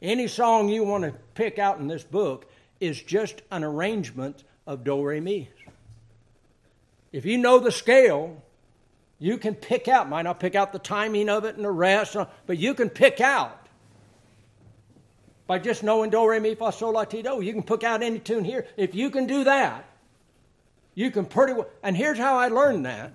any 0.00 0.28
song 0.28 0.68
you 0.68 0.84
want 0.84 1.04
to 1.04 1.12
pick 1.34 1.58
out 1.58 1.78
in 1.78 1.88
this 1.88 2.04
book 2.04 2.50
is 2.80 3.02
just 3.02 3.42
an 3.50 3.64
arrangement 3.64 4.44
of 4.66 4.84
do 4.84 5.02
re 5.02 5.20
mi. 5.20 5.48
If 7.10 7.24
you 7.24 7.38
know 7.38 7.58
the 7.58 7.72
scale, 7.72 8.42
you 9.18 9.36
can 9.38 9.54
pick 9.54 9.88
out, 9.88 10.08
might 10.08 10.22
not 10.22 10.38
pick 10.38 10.54
out 10.54 10.72
the 10.72 10.78
timing 10.78 11.28
of 11.28 11.44
it 11.44 11.56
and 11.56 11.64
the 11.64 11.70
rest, 11.70 12.16
uh, 12.16 12.26
but 12.46 12.58
you 12.58 12.74
can 12.74 12.88
pick 12.88 13.20
out 13.20 13.68
by 15.46 15.58
just 15.58 15.82
knowing 15.82 16.10
do 16.10 16.28
re 16.28 16.38
mi 16.38 16.54
fa 16.54 16.70
sol 16.70 16.92
la 16.92 17.04
ti 17.04 17.22
do. 17.22 17.40
You 17.40 17.52
can 17.52 17.62
pick 17.62 17.82
out 17.82 18.02
any 18.02 18.18
tune 18.18 18.44
here. 18.44 18.66
If 18.76 18.94
you 18.94 19.10
can 19.10 19.26
do 19.26 19.44
that, 19.44 19.84
you 20.94 21.10
can 21.10 21.24
pretty 21.24 21.54
well. 21.54 21.68
And 21.82 21.96
here's 21.96 22.18
how 22.18 22.36
I 22.36 22.48
learned 22.48 22.86
that. 22.86 23.12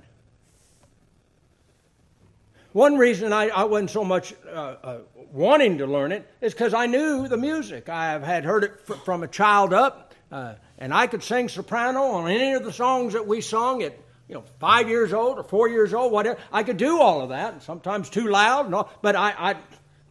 One 2.73 2.97
reason 2.97 3.31
I, 3.31 3.49
I 3.49 3.65
wasn't 3.65 3.91
so 3.91 4.03
much 4.03 4.33
uh, 4.47 4.49
uh, 4.49 4.97
wanting 5.31 5.77
to 5.77 5.85
learn 5.85 6.11
it 6.11 6.27
is 6.41 6.53
because 6.53 6.73
I 6.73 6.87
knew 6.87 7.27
the 7.27 7.37
music. 7.37 7.87
I 7.87 8.17
had 8.17 8.43
heard 8.43 8.63
it 8.63 8.71
f- 8.89 9.05
from 9.05 9.21
a 9.21 9.27
child 9.27 9.73
up, 9.73 10.15
uh, 10.31 10.55
and 10.79 10.91
I 10.91 11.05
could 11.05 11.21
sing 11.21 11.49
soprano 11.49 12.01
on 12.01 12.31
any 12.31 12.53
of 12.53 12.63
the 12.63 12.73
songs 12.73 13.13
that 13.13 13.27
we 13.27 13.41
sung 13.41 13.83
at 13.83 13.95
you 14.27 14.35
know 14.35 14.43
five 14.59 14.89
years 14.89 15.13
old 15.13 15.37
or 15.37 15.43
four 15.43 15.67
years 15.69 15.93
old, 15.93 16.11
whatever. 16.11 16.39
I 16.51 16.63
could 16.63 16.77
do 16.77 16.99
all 16.99 17.21
of 17.21 17.29
that, 17.29 17.53
and 17.53 17.61
sometimes 17.61 18.09
too 18.09 18.27
loud, 18.27 18.65
and 18.65 18.75
all, 18.75 18.91
but 19.01 19.15
I, 19.15 19.33
I 19.37 19.55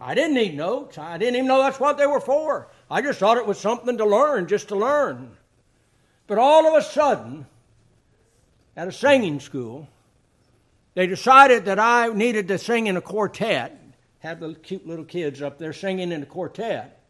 I 0.03 0.15
didn't 0.15 0.35
need 0.35 0.57
notes. 0.57 0.99
I 0.99 1.17
didn't 1.17 1.37
even 1.37 1.47
know 1.47 1.59
that's 1.59 1.79
what 1.79 1.97
they 1.97 2.07
were 2.07 2.21
for. 2.21 2.69
I 2.91 3.03
just 3.03 3.21
thought 3.21 3.37
it 3.37 3.47
was 3.47 3.59
something 3.59 3.99
to 3.99 4.05
learn, 4.05 4.49
just 4.49 4.69
to 4.69 4.77
learn. 4.77 5.37
But 6.27 6.39
all 6.39 6.67
of 6.67 6.75
a 6.75 6.83
sudden, 6.83 7.47
at 8.77 8.89
a 8.89 8.93
singing 8.93 9.39
school, 9.39 9.89
they 10.95 11.07
decided 11.07 11.67
that 11.67 11.79
I 11.79 12.09
needed 12.09 12.49
to 12.49 12.59
sing 12.59 12.89
in 12.89 12.97
a 12.97 13.01
quartet, 13.01 13.79
have 14.19 14.41
the 14.41 14.55
cute 14.55 14.87
little 14.87 15.05
kids 15.05 15.41
up 15.41 15.59
there 15.59 15.73
singing 15.73 16.11
in 16.11 16.23
a 16.23 16.27
quartet, 16.27 17.01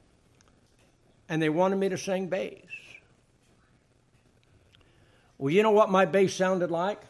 and 1.29 1.41
they 1.41 1.49
wanted 1.49 1.77
me 1.77 1.89
to 1.89 1.99
sing 1.99 2.29
bass. 2.29 2.72
Well, 5.43 5.53
you 5.53 5.65
know 5.65 5.73
what 5.73 5.91
my 5.91 6.05
bass 6.05 6.35
sounded 6.35 6.71
like? 6.71 7.03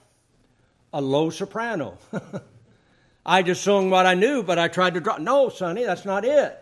A 0.95 1.03
low 1.03 1.29
soprano. 1.29 1.99
I 3.27 3.43
just 3.43 3.63
sung 3.63 3.91
what 3.91 4.07
I 4.07 4.15
knew, 4.15 4.43
but 4.43 4.59
I 4.59 4.69
tried 4.69 4.95
to 4.95 5.01
drop. 5.01 5.21
No, 5.21 5.51
Sonny, 5.51 5.85
that's 5.85 6.07
not 6.07 6.25
it. 6.25 6.59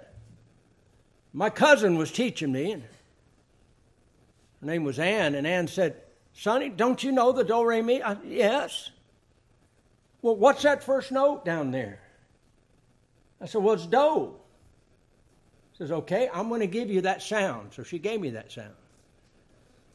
My 1.32 1.48
cousin 1.48 1.96
was 1.96 2.10
teaching 2.10 2.50
me, 2.50 2.72
and 2.72 2.82
her 2.82 4.66
name 4.66 4.82
was 4.82 4.98
Ann, 4.98 5.36
and 5.36 5.46
Ann 5.46 5.68
said, 5.68 6.02
Sonny, 6.32 6.70
don't 6.70 7.04
you 7.04 7.12
know 7.12 7.30
the 7.30 7.44
do 7.44 7.64
re 7.64 7.82
mi? 7.82 8.02
I, 8.02 8.16
yes. 8.24 8.90
Well, 10.22 10.34
what's 10.34 10.64
that 10.64 10.82
first 10.82 11.12
note 11.12 11.44
down 11.44 11.70
there? 11.70 12.00
I 13.40 13.46
said, 13.46 13.62
Well, 13.62 13.74
it's 13.74 13.86
do. 13.86 14.34
She 15.74 15.84
says, 15.84 15.92
Okay, 15.92 16.28
I'm 16.34 16.48
going 16.48 16.62
to 16.62 16.66
give 16.66 16.90
you 16.90 17.02
that 17.02 17.22
sound. 17.22 17.74
So 17.74 17.84
she 17.84 18.00
gave 18.00 18.20
me 18.20 18.30
that 18.30 18.50
sound. 18.50 18.74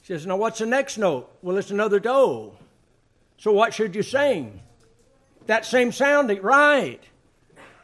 She 0.05 0.13
says, 0.13 0.27
Now, 0.27 0.38
what's 0.38 0.59
the 0.59 0.67
next 0.67 1.00
note? 1.00 1.35
Well, 1.41 1.57
it's 1.57 1.71
another 1.71 2.00
do. 2.00 2.51
So 3.38 3.51
what 3.51 3.74
should 3.74 3.95
you 3.95 4.03
sing? 4.03 4.62
That 5.47 5.65
same 5.65 5.91
sounding, 5.91 6.43
right. 6.43 7.01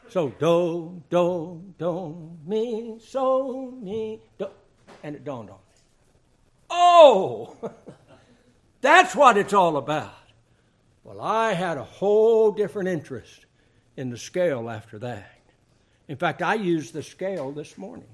So 0.07 0.29
do, 0.29 1.01
do, 1.09 1.63
do, 1.79 2.37
mi, 2.45 2.99
so, 3.03 3.71
mi, 3.81 4.19
do. 4.37 4.49
And 5.01 5.15
it 5.15 5.23
dawned 5.23 5.49
on 5.49 5.55
me. 5.55 5.81
Oh, 6.69 7.57
that's 8.81 9.15
what 9.15 9.35
it's 9.35 9.53
all 9.53 9.77
about. 9.77 10.13
Well, 11.03 11.21
I 11.21 11.53
had 11.53 11.79
a 11.79 11.83
whole 11.83 12.51
different 12.51 12.89
interest 12.89 13.47
in 13.97 14.11
the 14.11 14.17
scale 14.17 14.69
after 14.69 14.99
that. 14.99 15.39
In 16.07 16.17
fact, 16.17 16.43
I 16.43 16.53
used 16.53 16.93
the 16.93 17.01
scale 17.01 17.51
this 17.51 17.79
morning. 17.79 18.05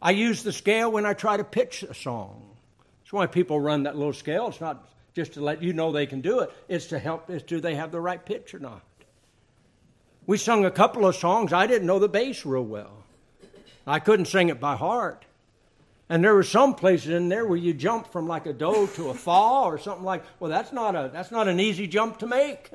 I 0.00 0.10
use 0.10 0.42
the 0.42 0.52
scale 0.52 0.90
when 0.92 1.06
I 1.06 1.14
try 1.14 1.36
to 1.36 1.44
pitch 1.44 1.82
a 1.82 1.94
song. 1.94 2.56
That's 3.02 3.12
why 3.12 3.26
people 3.26 3.60
run 3.60 3.84
that 3.84 3.96
little 3.96 4.12
scale. 4.12 4.48
It's 4.48 4.60
not 4.60 4.88
just 5.14 5.34
to 5.34 5.40
let 5.40 5.62
you 5.62 5.72
know 5.72 5.92
they 5.92 6.06
can 6.06 6.20
do 6.20 6.40
it, 6.40 6.50
it's 6.68 6.86
to 6.88 6.98
help, 6.98 7.30
is 7.30 7.42
do 7.42 7.58
they 7.60 7.74
have 7.74 7.90
the 7.90 8.00
right 8.00 8.24
pitch 8.24 8.54
or 8.54 8.58
not? 8.58 8.82
We 10.26 10.36
sung 10.36 10.64
a 10.64 10.70
couple 10.70 11.06
of 11.06 11.16
songs. 11.16 11.52
I 11.52 11.66
didn't 11.66 11.86
know 11.86 11.98
the 11.98 12.08
bass 12.08 12.44
real 12.44 12.64
well. 12.64 13.04
I 13.86 14.00
couldn't 14.00 14.26
sing 14.26 14.48
it 14.48 14.60
by 14.60 14.76
heart. 14.76 15.24
And 16.08 16.22
there 16.22 16.34
were 16.34 16.42
some 16.42 16.74
places 16.74 17.10
in 17.10 17.28
there 17.28 17.46
where 17.46 17.56
you 17.56 17.72
jump 17.72 18.12
from 18.12 18.26
like 18.28 18.46
a 18.46 18.52
do 18.52 18.88
to 18.94 19.10
a 19.10 19.14
fa 19.14 19.62
or 19.64 19.78
something 19.78 20.04
like. 20.04 20.24
Well, 20.38 20.50
that's 20.50 20.72
not 20.72 20.94
a 20.94 21.10
that's 21.12 21.32
not 21.32 21.48
an 21.48 21.58
easy 21.58 21.86
jump 21.86 22.18
to 22.18 22.26
make. 22.26 22.70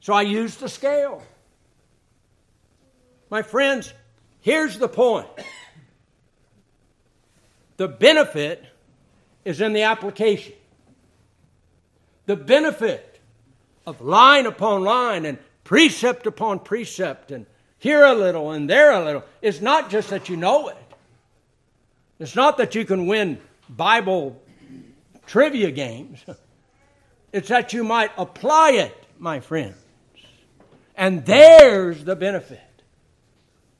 So 0.00 0.12
I 0.12 0.22
used 0.22 0.60
the 0.60 0.68
scale. 0.68 1.22
My 3.30 3.42
friends, 3.42 3.92
here's 4.40 4.78
the 4.78 4.88
point. 4.88 5.28
The 7.78 7.88
benefit 7.88 8.64
is 9.44 9.60
in 9.62 9.72
the 9.72 9.82
application. 9.82 10.52
The 12.26 12.36
benefit 12.36 13.20
of 13.86 14.02
line 14.02 14.44
upon 14.44 14.82
line 14.82 15.24
and 15.24 15.38
precept 15.64 16.26
upon 16.26 16.58
precept 16.58 17.30
and 17.30 17.46
here 17.78 18.04
a 18.04 18.14
little 18.14 18.50
and 18.50 18.68
there 18.68 18.90
a 18.90 19.02
little 19.02 19.24
is 19.40 19.62
not 19.62 19.90
just 19.90 20.10
that 20.10 20.28
you 20.28 20.36
know 20.36 20.68
it. 20.68 20.76
It's 22.18 22.34
not 22.34 22.58
that 22.58 22.74
you 22.74 22.84
can 22.84 23.06
win 23.06 23.40
Bible 23.70 24.42
trivia 25.26 25.70
games. 25.70 26.22
It's 27.30 27.48
that 27.48 27.74
you 27.74 27.84
might 27.84 28.10
apply 28.16 28.70
it, 28.70 28.96
my 29.18 29.40
friends. 29.40 29.76
And 30.96 31.26
there's 31.26 32.02
the 32.02 32.16
benefit. 32.16 32.60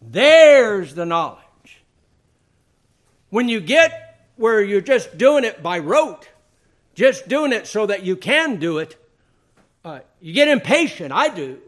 There's 0.03 0.95
the 0.95 1.07
knowledge. 1.07 1.48
When 3.31 3.49
you 3.49 3.61
get 3.61 4.27
where 4.37 4.63
you're 4.63 4.81
just 4.81 5.19
doing 5.19 5.45
it 5.45 5.63
by 5.63 5.81
rote, 5.81 6.29
just 6.95 7.29
doing 7.29 7.53
it 7.53 7.67
so 7.67 7.87
that 7.87 8.05
you 8.05 8.17
can 8.17 8.57
do 8.57 8.79
it, 8.79 8.97
uh, 9.85 10.01
you 10.21 10.33
get 10.33 10.49
impatient. 10.49 11.13
I 11.13 11.29
do. 11.29 11.61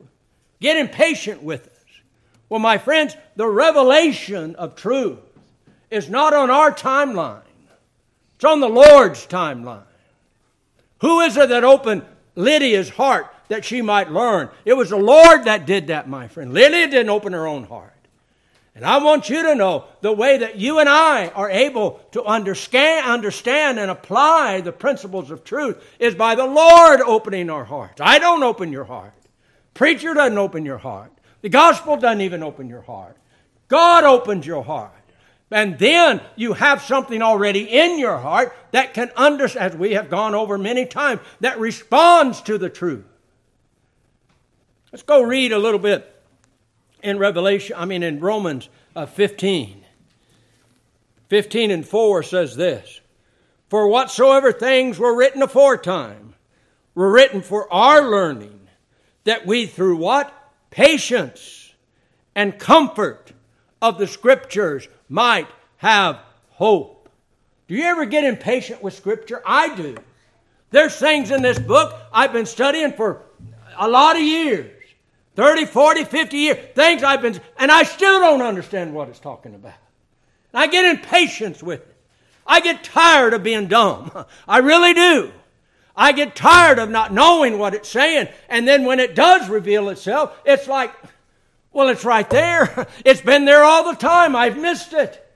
Get 0.61 0.77
impatient 0.77 1.43
with 1.43 1.67
us. 1.67 1.85
Well, 2.49 2.61
my 2.61 2.79
friends, 2.79 3.17
the 3.37 3.47
revelation 3.47 4.57
of 4.57 4.75
truth 4.75 5.19
is 5.91 6.09
not 6.09 6.35
on 6.35 6.51
our 6.51 6.73
timeline, 6.73 7.43
it's 8.35 8.45
on 8.45 8.61
the 8.61 8.69
Lord's 8.69 9.27
timeline. 9.27 9.83
Who 11.01 11.21
is 11.21 11.37
it 11.37 11.49
that 11.49 11.65
opened 11.65 12.05
Lydia's 12.35 12.91
heart 12.91 13.33
that 13.49 13.65
she 13.65 13.81
might 13.83 14.11
learn? 14.11 14.51
It 14.65 14.75
was 14.75 14.91
the 14.91 14.97
Lord 14.97 15.45
that 15.45 15.65
did 15.65 15.87
that, 15.87 16.09
my 16.09 16.29
friend. 16.29 16.53
Lydia 16.53 16.89
didn't 16.89 17.11
open 17.11 17.33
her 17.33 17.47
own 17.47 17.65
heart. 17.65 17.95
And 18.75 18.85
I 18.85 18.99
want 18.99 19.29
you 19.29 19.43
to 19.43 19.55
know 19.55 19.85
the 20.01 20.13
way 20.13 20.39
that 20.39 20.57
you 20.57 20.79
and 20.79 20.89
I 20.89 21.29
are 21.29 21.51
able 21.51 22.01
to 22.13 22.23
understand, 22.23 23.07
understand 23.07 23.79
and 23.79 23.91
apply 23.91 24.61
the 24.61 24.73
principles 24.73 25.31
of 25.31 25.45
truth 25.45 25.83
is 25.99 26.15
by 26.15 26.35
the 26.37 26.47
Lord 26.47 27.01
opening 27.01 27.51
our 27.51 27.65
hearts. 27.65 28.01
I 28.01 28.19
don't 28.19 28.43
open 28.43 28.71
your 28.71 28.85
heart. 28.85 29.13
Preacher 29.75 30.15
doesn't 30.15 30.39
open 30.39 30.65
your 30.65 30.79
heart. 30.79 31.13
The 31.43 31.49
gospel 31.49 31.97
doesn't 31.97 32.21
even 32.21 32.43
open 32.43 32.69
your 32.69 32.83
heart. 32.83 33.17
God 33.69 34.05
opens 34.05 34.47
your 34.47 34.63
heart. 34.63 34.93
And 35.51 35.79
then 35.79 36.21
you 36.37 36.53
have 36.53 36.81
something 36.83 37.23
already 37.23 37.63
in 37.65 37.99
your 37.99 38.19
heart 38.19 38.55
that 38.71 38.95
can 38.95 39.11
understand, 39.17 39.73
as 39.73 39.77
we 39.79 39.95
have 39.95 40.09
gone 40.09 40.35
over 40.35 40.57
many 40.57 40.87
times, 40.87 41.21
that 41.41 41.59
responds 41.59 42.41
to 42.43 42.57
the 42.57 42.69
truth. 42.69 43.05
Let's 44.93 45.03
go 45.03 45.23
read 45.23 45.53
a 45.53 45.59
little 45.59 45.81
bit 45.81 46.20
in 47.03 47.19
Revelation, 47.19 47.77
I 47.79 47.85
mean 47.85 48.03
in 48.03 48.21
Romans 48.21 48.69
uh, 48.95 49.07
15. 49.07 49.85
15 51.29 51.71
and 51.71 51.87
4 51.87 52.23
says 52.23 52.57
this 52.57 53.01
For 53.69 53.89
whatsoever 53.89 54.53
things 54.53 54.99
were 54.99 55.17
written 55.17 55.43
aforetime 55.43 56.35
were 56.95 57.13
written 57.13 57.41
for 57.41 57.73
our 57.73 58.09
learning, 58.09 58.69
that 59.25 59.47
we 59.47 59.67
through 59.67 59.97
what? 59.97 60.35
Patience 60.71 61.73
and 62.35 62.59
comfort 62.59 63.33
of 63.81 63.99
the 63.99 64.07
Scriptures 64.07 64.89
might 65.09 65.49
have 65.79 66.21
hope. 66.51 67.09
Do 67.69 67.75
you 67.75 67.85
ever 67.85 68.05
get 68.05 68.25
impatient 68.25 68.83
with 68.83 68.95
Scripture? 68.95 69.43
I 69.47 69.75
do. 69.75 69.97
There's 70.71 70.97
things 70.97 71.31
in 71.31 71.43
this 71.43 71.59
book 71.59 71.95
I've 72.13 72.33
been 72.33 72.47
studying 72.47 72.93
for 72.93 73.23
a 73.79 73.89
lot 73.89 74.17
of 74.17 74.23
years 74.23 74.80
30, 75.37 75.67
40, 75.67 76.05
50 76.05 76.37
years. 76.37 76.59
Things 76.75 77.03
I've 77.03 77.23
been, 77.23 77.41
and 77.59 77.71
I 77.71 77.85
still 77.85 78.21
don't 78.21 78.43
understand 78.43 78.95
what 78.95 79.09
it's 79.09 79.21
talking 79.21 79.55
about. 79.55 79.75
I 80.53 80.67
get 80.67 80.85
impatient 80.85 81.63
with 81.63 81.81
it. 81.81 81.97
I 82.47 82.61
get 82.61 82.83
tired 82.83 83.33
of 83.33 83.43
being 83.43 83.69
dumb. 83.69 84.27
I 84.49 84.59
really 84.59 84.93
do. 84.93 85.33
I 85.97 86.13
get 86.13 86.35
tired 86.35 86.79
of 86.79 86.91
not 86.91 87.13
knowing 87.13 87.59
what 87.59 87.75
it's 87.75 87.89
saying. 87.89 88.29
And 88.49 88.67
then 88.67 88.85
when 88.85 89.01
it 89.01 89.15
does 89.15 89.49
reveal 89.49 89.89
itself, 89.91 90.37
it's 90.45 90.67
like, 90.67 90.93
well, 91.73 91.89
it's 91.89 92.05
right 92.05 92.29
there. 92.29 92.87
It's 93.05 93.21
been 93.21 93.45
there 93.45 93.65
all 93.65 93.85
the 93.85 93.99
time. 93.99 94.35
I've 94.35 94.57
missed 94.57 94.93
it. 94.93 95.27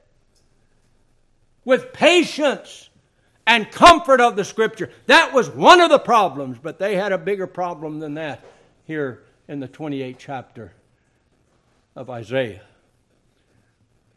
With 1.65 1.93
patience 1.93 2.89
and 3.47 3.71
comfort 3.71 4.21
of 4.21 4.37
the 4.37 4.45
Scripture. 4.45 4.91
That 5.07 5.33
was 5.33 5.49
one 5.49 5.81
of 5.81 5.91
the 5.91 5.99
problems, 5.99 6.59
but 6.61 6.79
they 6.79 6.97
had 6.97 7.13
a 7.13 7.19
bigger 7.19 7.47
problem 7.47 8.01
than 8.01 8.15
that 8.15 8.45
here 8.87 9.23
in 9.49 9.61
the 9.61 9.69
28th 9.69 10.17
chapter 10.19 10.73
of 11.97 12.11
Isaiah. 12.11 12.63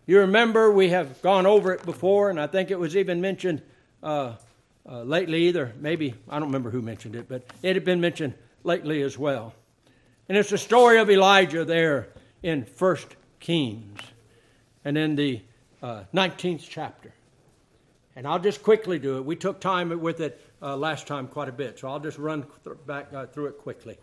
You 0.06 0.20
remember 0.20 0.72
we 0.72 0.90
have 0.90 1.22
gone 1.22 1.46
over 1.46 1.74
it 1.74 1.86
before, 1.86 2.30
and 2.30 2.40
I 2.40 2.48
think 2.48 2.72
it 2.72 2.80
was 2.80 2.96
even 2.96 3.20
mentioned 3.20 3.62
uh, 4.02 4.36
uh, 4.90 5.04
lately, 5.04 5.48
either 5.48 5.74
maybe, 5.80 6.14
I 6.30 6.40
don't 6.40 6.48
remember 6.48 6.70
who 6.70 6.82
mentioned 6.82 7.16
it, 7.16 7.28
but 7.28 7.44
it 7.62 7.76
had 7.76 7.84
been 7.84 8.00
mentioned 8.00 8.36
lately 8.64 9.02
as 9.02 9.18
well. 9.18 9.54
And 10.30 10.38
it's 10.38 10.50
the 10.50 10.58
story 10.58 11.00
of 11.00 11.10
Elijah 11.10 11.66
there 11.66 12.08
in 12.42 12.64
First 12.64 13.16
Kings 13.40 14.00
and 14.86 14.98
in 14.98 15.16
the 15.16 15.42
uh, 15.84 16.04
19th 16.14 16.66
chapter. 16.70 17.14
And 18.16 18.26
I'll 18.26 18.40
just 18.40 18.64
quickly 18.64 19.00
do 19.00 19.18
it. 19.18 19.26
We 19.26 19.36
took 19.36 19.60
time 19.60 19.90
with 20.02 20.22
it 20.22 20.42
uh, 20.62 20.76
last 20.76 21.06
time 21.06 21.28
quite 21.28 21.50
a 21.50 21.52
bit, 21.52 21.80
so 21.80 21.90
I'll 21.90 22.00
just 22.00 22.18
run 22.18 22.46
th- 22.64 22.78
back 22.86 23.14
uh, 23.14 23.26
through 23.28 23.48
it 23.48 23.58
quickly. 23.60 23.98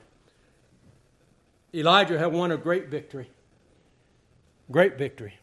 Elijah 1.74 2.18
had 2.18 2.32
won 2.32 2.52
a 2.52 2.56
great 2.56 2.88
victory. 2.88 3.28
Great 4.70 4.96
victory. 4.96 5.34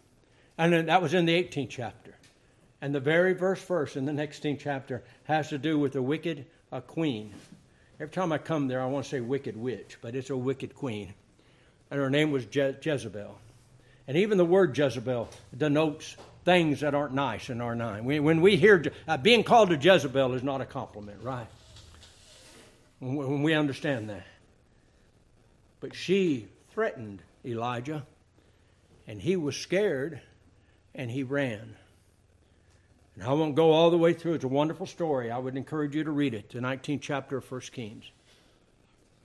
And 0.58 0.88
that 0.90 1.02
was 1.02 1.14
in 1.14 1.26
the 1.26 1.44
18th 1.44 1.70
chapter. 1.70 2.16
And 2.82 2.96
the 2.96 3.00
very 3.00 3.36
first 3.36 3.68
verse 3.68 3.96
in 3.96 4.06
the 4.06 4.14
next 4.14 4.46
chapter 4.60 5.04
has 5.26 5.50
to 5.50 5.58
do 5.58 5.78
with 5.78 5.96
a 5.96 6.02
wicked 6.02 6.46
a 6.72 6.82
queen. 6.82 7.34
Every 8.00 8.12
time 8.12 8.32
I 8.32 8.38
come 8.38 8.68
there, 8.68 8.82
I 8.82 8.86
want 8.86 9.06
to 9.06 9.12
say 9.12 9.20
wicked 9.20 9.56
witch, 9.56 9.98
but 10.02 10.16
it's 10.16 10.30
a 10.30 10.38
wicked 10.38 10.74
queen. 10.74 11.14
And 11.92 12.00
her 12.00 12.10
name 12.10 12.32
was 12.32 12.46
Je- 12.46 12.78
Jezebel. 12.82 13.38
And 14.08 14.18
even 14.18 14.38
the 14.38 14.46
word 14.46 14.76
Jezebel 14.76 15.30
denotes 15.56 16.16
things 16.44 16.80
that 16.80 16.96
aren't 16.96 17.14
nice 17.14 17.50
in 17.50 17.62
our 17.62 17.76
nine. 17.76 18.06
When 18.06 18.42
we 18.42 18.56
hear 18.56 18.84
uh, 19.08 19.18
being 19.18 19.44
called 19.44 19.72
a 19.72 19.76
Jezebel 19.76 20.34
is 20.34 20.42
not 20.42 20.62
a 20.62 20.66
compliment, 20.66 21.22
right? 21.22 21.48
When 23.00 23.44
we 23.44 23.54
understand 23.54 24.10
that. 24.10 24.26
But 25.82 25.96
she 25.96 26.48
threatened 26.70 27.22
Elijah, 27.44 28.06
and 29.08 29.22
he 29.22 29.36
was 29.36 29.58
scared, 29.58 30.22
and 30.96 31.12
he 31.12 31.24
ran. 31.24 31.76
And 33.16 33.24
I 33.24 33.34
won't 33.34 33.56
go 33.56 33.72
all 33.72 33.92
the 33.92 33.98
way 33.98 34.14
through. 34.14 34.36
It's 34.36 34.46
a 34.46 34.48
wonderful 34.48 34.86
story. 34.86 35.32
I 35.32 35.38
would 35.38 35.58
encourage 35.58 35.96
you 35.96 36.04
to 36.06 36.12
read 36.12 36.34
it, 36.34 36.52
the 36.52 36.60
19th 36.60 37.02
chapter 37.02 37.38
of 37.38 37.52
1 37.52 37.62
Kings. 37.72 38.06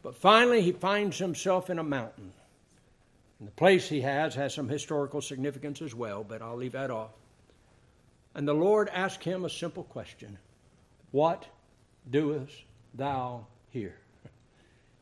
But 0.02 0.16
finally, 0.16 0.62
he 0.62 0.72
finds 0.72 1.18
himself 1.18 1.70
in 1.70 1.78
a 1.78 1.84
mountain. 1.84 2.32
And 3.38 3.46
the 3.46 3.52
place 3.52 3.88
he 3.88 4.00
has 4.00 4.34
has 4.34 4.54
some 4.54 4.68
historical 4.68 5.20
significance 5.20 5.82
as 5.82 5.94
well, 5.94 6.24
but 6.24 6.40
I'll 6.40 6.56
leave 6.56 6.72
that 6.72 6.90
off. 6.90 7.10
And 8.34 8.48
the 8.48 8.54
Lord 8.54 8.88
asked 8.88 9.24
him 9.24 9.44
a 9.44 9.50
simple 9.50 9.84
question 9.84 10.38
What 11.10 11.46
doest 12.10 12.64
thou 12.94 13.46
here? 13.70 13.96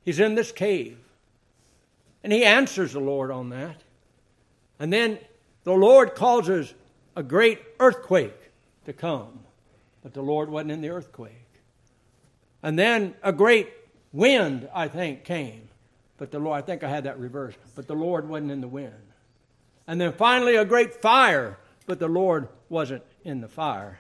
He's 0.05 0.21
in 0.21 0.35
this 0.35 0.53
cave. 0.53 0.99
And 2.25 2.33
he 2.33 2.43
answers 2.43 2.95
the 2.95 3.01
Lord 3.01 3.31
on 3.31 3.51
that. 3.51 3.83
And 4.81 4.91
then 4.91 5.19
the 5.65 5.75
Lord 5.75 6.15
causes 6.15 6.73
a 7.15 7.23
great 7.23 7.61
earthquake 7.79 8.51
to 8.87 8.95
come. 8.95 9.41
But 10.03 10.15
the 10.15 10.23
Lord 10.23 10.49
wasn't 10.49 10.73
in 10.73 10.81
the 10.81 10.89
earthquake. 10.89 11.33
And 12.63 12.79
then 12.79 13.15
a 13.23 13.31
great 13.31 13.71
wind, 14.13 14.71
I 14.75 14.89
think, 14.89 15.25
came. 15.25 15.69
But 16.17 16.31
the 16.31 16.39
Lord, 16.39 16.57
I 16.57 16.63
think 16.65 16.83
I 16.83 16.89
had 16.89 17.05
that 17.05 17.19
reversed. 17.19 17.59
But 17.77 17.87
the 17.87 17.95
Lord 17.95 18.27
wasn't 18.27 18.53
in 18.53 18.63
the 18.63 18.69
wind. 18.69 18.95
And 19.87 20.01
then 20.01 20.15
finally 20.15 20.57
a 20.57 20.65
great 20.65 21.03
fire, 21.03 21.59
but 21.87 21.99
the 21.99 22.09
Lord 22.09 22.49
wasn't 22.71 23.03
in 23.23 23.43
the 23.43 23.49
fire. 23.49 23.99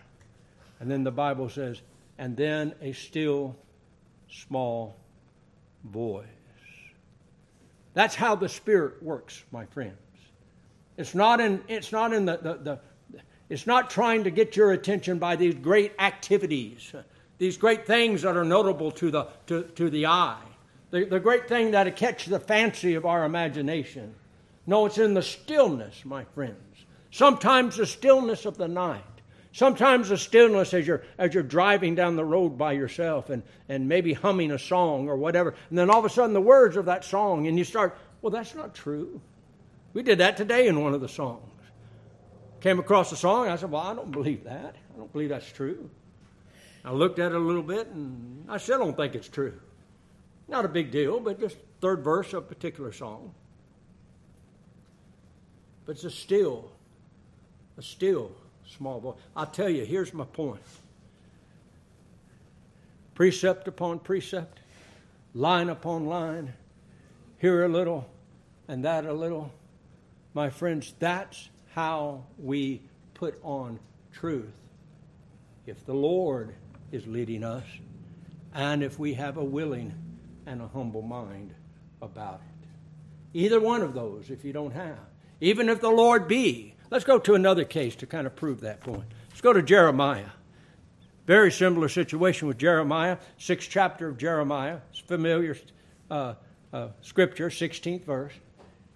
And 0.80 0.90
then 0.90 1.04
the 1.04 1.12
Bible 1.12 1.50
says, 1.50 1.82
and 2.16 2.38
then 2.38 2.74
a 2.80 2.92
still 2.92 3.54
small 4.30 4.96
voice. 5.84 6.24
That's 7.94 8.14
how 8.14 8.34
the 8.34 8.48
Spirit 8.48 9.02
works, 9.02 9.42
my 9.50 9.66
friends. 9.66 9.96
It's 10.96 11.14
not 11.14 11.40
in, 11.40 11.62
it's 11.68 11.92
not 11.92 12.12
in 12.12 12.24
the, 12.24 12.36
the, 12.36 12.54
the 12.54 12.80
it's 13.48 13.66
not 13.66 13.90
trying 13.90 14.24
to 14.24 14.30
get 14.30 14.56
your 14.56 14.72
attention 14.72 15.18
by 15.18 15.36
these 15.36 15.54
great 15.54 15.92
activities, 15.98 16.92
these 17.38 17.56
great 17.56 17.86
things 17.86 18.22
that 18.22 18.36
are 18.36 18.44
notable 18.44 18.90
to 18.92 19.10
the, 19.10 19.28
to, 19.46 19.62
to 19.62 19.90
the 19.90 20.06
eye, 20.06 20.42
the, 20.90 21.04
the 21.04 21.20
great 21.20 21.48
thing 21.48 21.72
that 21.72 21.94
catch 21.96 22.26
the 22.26 22.40
fancy 22.40 22.94
of 22.94 23.04
our 23.04 23.24
imagination. 23.24 24.14
No, 24.66 24.86
it's 24.86 24.98
in 24.98 25.14
the 25.14 25.22
stillness, 25.22 26.04
my 26.04 26.24
friends. 26.34 26.56
Sometimes 27.10 27.76
the 27.76 27.86
stillness 27.86 28.44
of 28.46 28.56
the 28.56 28.68
night. 28.68 29.02
Sometimes 29.54 30.08
the 30.08 30.18
stillness 30.18 30.74
as 30.74 30.84
you're, 30.84 31.04
as 31.16 31.32
you're 31.32 31.44
driving 31.44 31.94
down 31.94 32.16
the 32.16 32.24
road 32.24 32.58
by 32.58 32.72
yourself 32.72 33.30
and, 33.30 33.44
and 33.68 33.88
maybe 33.88 34.12
humming 34.12 34.50
a 34.50 34.58
song 34.58 35.08
or 35.08 35.16
whatever. 35.16 35.54
And 35.70 35.78
then 35.78 35.90
all 35.90 36.00
of 36.00 36.04
a 36.04 36.10
sudden 36.10 36.34
the 36.34 36.40
words 36.40 36.76
of 36.76 36.86
that 36.86 37.04
song, 37.04 37.46
and 37.46 37.56
you 37.56 37.62
start, 37.62 37.96
well, 38.20 38.32
that's 38.32 38.56
not 38.56 38.74
true. 38.74 39.20
We 39.92 40.02
did 40.02 40.18
that 40.18 40.36
today 40.36 40.66
in 40.66 40.82
one 40.82 40.92
of 40.92 41.00
the 41.00 41.08
songs. 41.08 41.52
Came 42.62 42.80
across 42.80 43.12
a 43.12 43.16
song, 43.16 43.46
I 43.46 43.54
said, 43.54 43.70
well, 43.70 43.82
I 43.82 43.94
don't 43.94 44.10
believe 44.10 44.42
that. 44.42 44.74
I 44.92 44.98
don't 44.98 45.12
believe 45.12 45.28
that's 45.28 45.52
true. 45.52 45.88
I 46.84 46.90
looked 46.90 47.20
at 47.20 47.30
it 47.30 47.36
a 47.36 47.38
little 47.38 47.62
bit, 47.62 47.86
and 47.86 48.46
I 48.50 48.56
still 48.56 48.80
don't 48.80 48.96
think 48.96 49.14
it's 49.14 49.28
true. 49.28 49.60
Not 50.48 50.64
a 50.64 50.68
big 50.68 50.90
deal, 50.90 51.20
but 51.20 51.38
just 51.38 51.58
third 51.80 52.02
verse 52.02 52.32
of 52.32 52.42
a 52.42 52.46
particular 52.46 52.90
song. 52.90 53.32
But 55.86 55.92
it's 55.92 56.04
a 56.04 56.10
still, 56.10 56.72
a 57.78 57.82
still 57.82 58.32
small 58.66 59.00
voice. 59.00 59.16
I'll 59.36 59.46
tell 59.46 59.68
you, 59.68 59.84
here's 59.84 60.12
my 60.12 60.24
point 60.24 60.60
precept 63.14 63.68
upon 63.68 64.00
precept, 64.00 64.58
line 65.34 65.68
upon 65.68 66.06
line, 66.06 66.52
here 67.38 67.64
a 67.64 67.68
little 67.68 68.08
and 68.68 68.84
that 68.84 69.04
a 69.04 69.12
little. 69.12 69.52
My 70.32 70.50
friends, 70.50 70.94
that's 70.98 71.48
how 71.74 72.24
we 72.38 72.82
put 73.14 73.38
on 73.42 73.78
truth. 74.12 74.52
If 75.66 75.86
the 75.86 75.94
Lord 75.94 76.54
is 76.90 77.06
leading 77.06 77.44
us, 77.44 77.64
and 78.54 78.82
if 78.82 78.98
we 78.98 79.14
have 79.14 79.36
a 79.36 79.44
willing 79.44 79.92
and 80.46 80.60
a 80.60 80.68
humble 80.68 81.02
mind 81.02 81.54
about 82.00 82.40
it. 82.40 82.68
Either 83.38 83.60
one 83.60 83.82
of 83.82 83.94
those, 83.94 84.30
if 84.30 84.44
you 84.44 84.52
don't 84.52 84.72
have. 84.72 84.98
Even 85.40 85.68
if 85.68 85.80
the 85.80 85.90
Lord 85.90 86.28
be 86.28 86.73
Let's 86.90 87.04
go 87.04 87.18
to 87.18 87.34
another 87.34 87.64
case 87.64 87.96
to 87.96 88.06
kind 88.06 88.26
of 88.26 88.36
prove 88.36 88.60
that 88.60 88.80
point. 88.80 89.04
Let's 89.30 89.40
go 89.40 89.52
to 89.52 89.62
Jeremiah. 89.62 90.30
Very 91.26 91.50
similar 91.50 91.88
situation 91.88 92.48
with 92.48 92.58
Jeremiah, 92.58 93.16
sixth 93.38 93.70
chapter 93.70 94.08
of 94.08 94.18
Jeremiah. 94.18 94.78
It's 94.90 94.98
familiar 95.00 95.56
uh, 96.10 96.34
uh, 96.72 96.88
scripture, 97.00 97.48
16th 97.48 98.04
verse. 98.04 98.32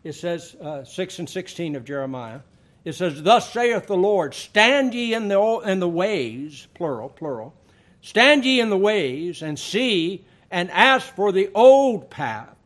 It 0.04 0.12
says, 0.14 0.54
uh, 0.60 0.84
6 0.84 1.18
and 1.20 1.28
16 1.28 1.76
of 1.76 1.84
Jeremiah. 1.84 2.40
It 2.84 2.94
says, 2.94 3.22
Thus 3.22 3.52
saith 3.52 3.86
the 3.86 3.96
Lord, 3.96 4.34
stand 4.34 4.94
ye 4.94 5.14
in 5.14 5.28
the, 5.28 5.40
in 5.66 5.80
the 5.80 5.88
ways, 5.88 6.66
plural, 6.74 7.08
plural, 7.08 7.54
stand 8.02 8.44
ye 8.44 8.60
in 8.60 8.70
the 8.70 8.78
ways 8.78 9.42
and 9.42 9.58
see 9.58 10.24
and 10.50 10.70
ask 10.70 11.14
for 11.14 11.32
the 11.32 11.50
old 11.54 12.10
path. 12.10 12.56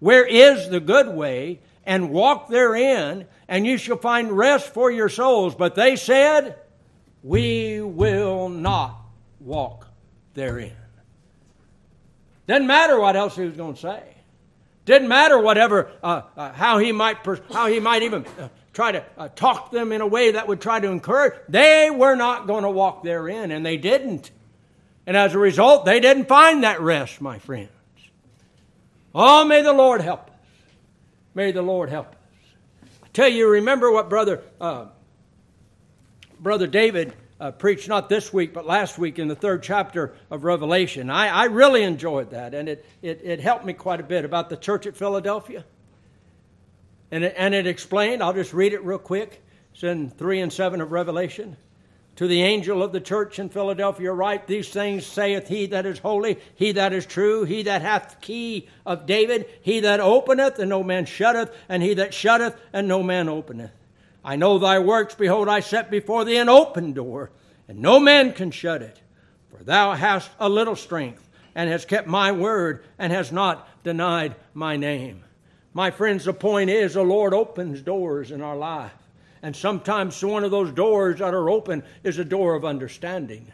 Where 0.00 0.24
is 0.26 0.68
the 0.68 0.80
good 0.80 1.14
way? 1.14 1.60
And 1.84 2.10
walk 2.10 2.48
therein, 2.48 3.26
and 3.52 3.66
you 3.66 3.76
shall 3.76 3.98
find 3.98 4.32
rest 4.32 4.72
for 4.72 4.90
your 4.90 5.10
souls. 5.10 5.54
But 5.54 5.74
they 5.74 5.96
said, 5.96 6.56
We 7.22 7.82
will 7.82 8.48
not 8.48 8.98
walk 9.40 9.88
therein. 10.32 10.72
Doesn't 12.46 12.66
matter 12.66 12.98
what 12.98 13.14
else 13.14 13.36
he 13.36 13.44
was 13.44 13.54
going 13.54 13.74
to 13.74 13.80
say. 13.80 14.02
Didn't 14.86 15.08
matter 15.08 15.38
whatever, 15.38 15.92
uh, 16.02 16.22
uh, 16.34 16.52
how 16.52 16.78
he 16.78 16.92
might, 16.92 17.18
how 17.52 17.66
he 17.66 17.78
might 17.78 18.02
even 18.02 18.24
uh, 18.40 18.48
try 18.72 18.92
to 18.92 19.04
uh, 19.18 19.28
talk 19.28 19.70
them 19.70 19.92
in 19.92 20.00
a 20.00 20.06
way 20.06 20.32
that 20.32 20.48
would 20.48 20.62
try 20.62 20.80
to 20.80 20.88
encourage, 20.88 21.34
they 21.46 21.90
were 21.90 22.16
not 22.16 22.46
going 22.46 22.62
to 22.62 22.70
walk 22.70 23.04
therein, 23.04 23.50
and 23.50 23.66
they 23.66 23.76
didn't. 23.76 24.30
And 25.06 25.14
as 25.14 25.34
a 25.34 25.38
result, 25.38 25.84
they 25.84 26.00
didn't 26.00 26.24
find 26.24 26.64
that 26.64 26.80
rest, 26.80 27.20
my 27.20 27.38
friends. 27.38 27.68
Oh, 29.14 29.44
may 29.44 29.60
the 29.60 29.74
Lord 29.74 30.00
help 30.00 30.30
us. 30.30 30.36
May 31.34 31.52
the 31.52 31.62
Lord 31.62 31.90
help 31.90 32.08
us. 32.12 32.21
Tell 33.12 33.28
you, 33.28 33.48
remember 33.48 33.90
what 33.90 34.08
Brother, 34.08 34.42
uh, 34.60 34.86
Brother 36.40 36.66
David 36.66 37.12
uh, 37.38 37.50
preached 37.50 37.88
not 37.88 38.08
this 38.08 38.32
week, 38.32 38.54
but 38.54 38.66
last 38.66 38.98
week 38.98 39.18
in 39.18 39.28
the 39.28 39.34
third 39.34 39.62
chapter 39.62 40.14
of 40.30 40.44
Revelation. 40.44 41.10
I, 41.10 41.28
I 41.28 41.44
really 41.46 41.82
enjoyed 41.82 42.30
that, 42.30 42.54
and 42.54 42.68
it, 42.68 42.86
it, 43.02 43.20
it 43.22 43.40
helped 43.40 43.66
me 43.66 43.74
quite 43.74 44.00
a 44.00 44.04
bit 44.04 44.24
about 44.24 44.48
the 44.48 44.56
church 44.56 44.86
at 44.86 44.96
Philadelphia. 44.96 45.64
And 47.10 47.24
it, 47.24 47.34
and 47.36 47.54
it 47.54 47.66
explained, 47.66 48.22
I'll 48.22 48.32
just 48.32 48.54
read 48.54 48.72
it 48.72 48.82
real 48.82 48.98
quick. 48.98 49.42
It's 49.74 49.82
in 49.82 50.08
3 50.08 50.40
and 50.40 50.52
7 50.52 50.80
of 50.80 50.92
Revelation. 50.92 51.56
To 52.16 52.26
the 52.26 52.42
angel 52.42 52.82
of 52.82 52.92
the 52.92 53.00
church 53.00 53.38
in 53.38 53.48
Philadelphia, 53.48 54.12
write 54.12 54.46
these 54.46 54.68
things 54.68 55.06
saith 55.06 55.48
he 55.48 55.66
that 55.66 55.86
is 55.86 55.98
holy, 55.98 56.38
he 56.54 56.72
that 56.72 56.92
is 56.92 57.06
true, 57.06 57.44
he 57.44 57.62
that 57.62 57.80
hath 57.80 58.20
key 58.20 58.68
of 58.84 59.06
David, 59.06 59.46
he 59.62 59.80
that 59.80 59.98
openeth, 59.98 60.58
and 60.58 60.68
no 60.68 60.82
man 60.82 61.06
shutteth, 61.06 61.50
and 61.70 61.82
he 61.82 61.94
that 61.94 62.12
shutteth, 62.12 62.54
and 62.72 62.86
no 62.86 63.02
man 63.02 63.30
openeth. 63.30 63.72
I 64.22 64.36
know 64.36 64.58
thy 64.58 64.78
works, 64.78 65.14
behold, 65.14 65.48
I 65.48 65.60
set 65.60 65.90
before 65.90 66.24
thee 66.24 66.36
an 66.36 66.50
open 66.50 66.92
door, 66.92 67.30
and 67.66 67.80
no 67.80 67.98
man 67.98 68.34
can 68.34 68.50
shut 68.50 68.82
it. 68.82 69.00
For 69.50 69.64
thou 69.64 69.94
hast 69.94 70.30
a 70.38 70.50
little 70.50 70.76
strength, 70.76 71.26
and 71.54 71.70
hast 71.70 71.88
kept 71.88 72.06
my 72.06 72.30
word, 72.30 72.84
and 72.98 73.10
hast 73.10 73.32
not 73.32 73.66
denied 73.84 74.36
my 74.52 74.76
name. 74.76 75.24
My 75.72 75.90
friends, 75.90 76.26
the 76.26 76.34
point 76.34 76.68
is 76.68 76.92
the 76.92 77.02
Lord 77.02 77.32
opens 77.32 77.80
doors 77.80 78.30
in 78.30 78.42
our 78.42 78.56
life. 78.56 78.92
And 79.42 79.56
sometimes 79.56 80.24
one 80.24 80.44
of 80.44 80.52
those 80.52 80.70
doors 80.70 81.18
that 81.18 81.34
are 81.34 81.50
open 81.50 81.82
is 82.04 82.18
a 82.18 82.24
door 82.24 82.54
of 82.54 82.64
understanding. 82.64 83.50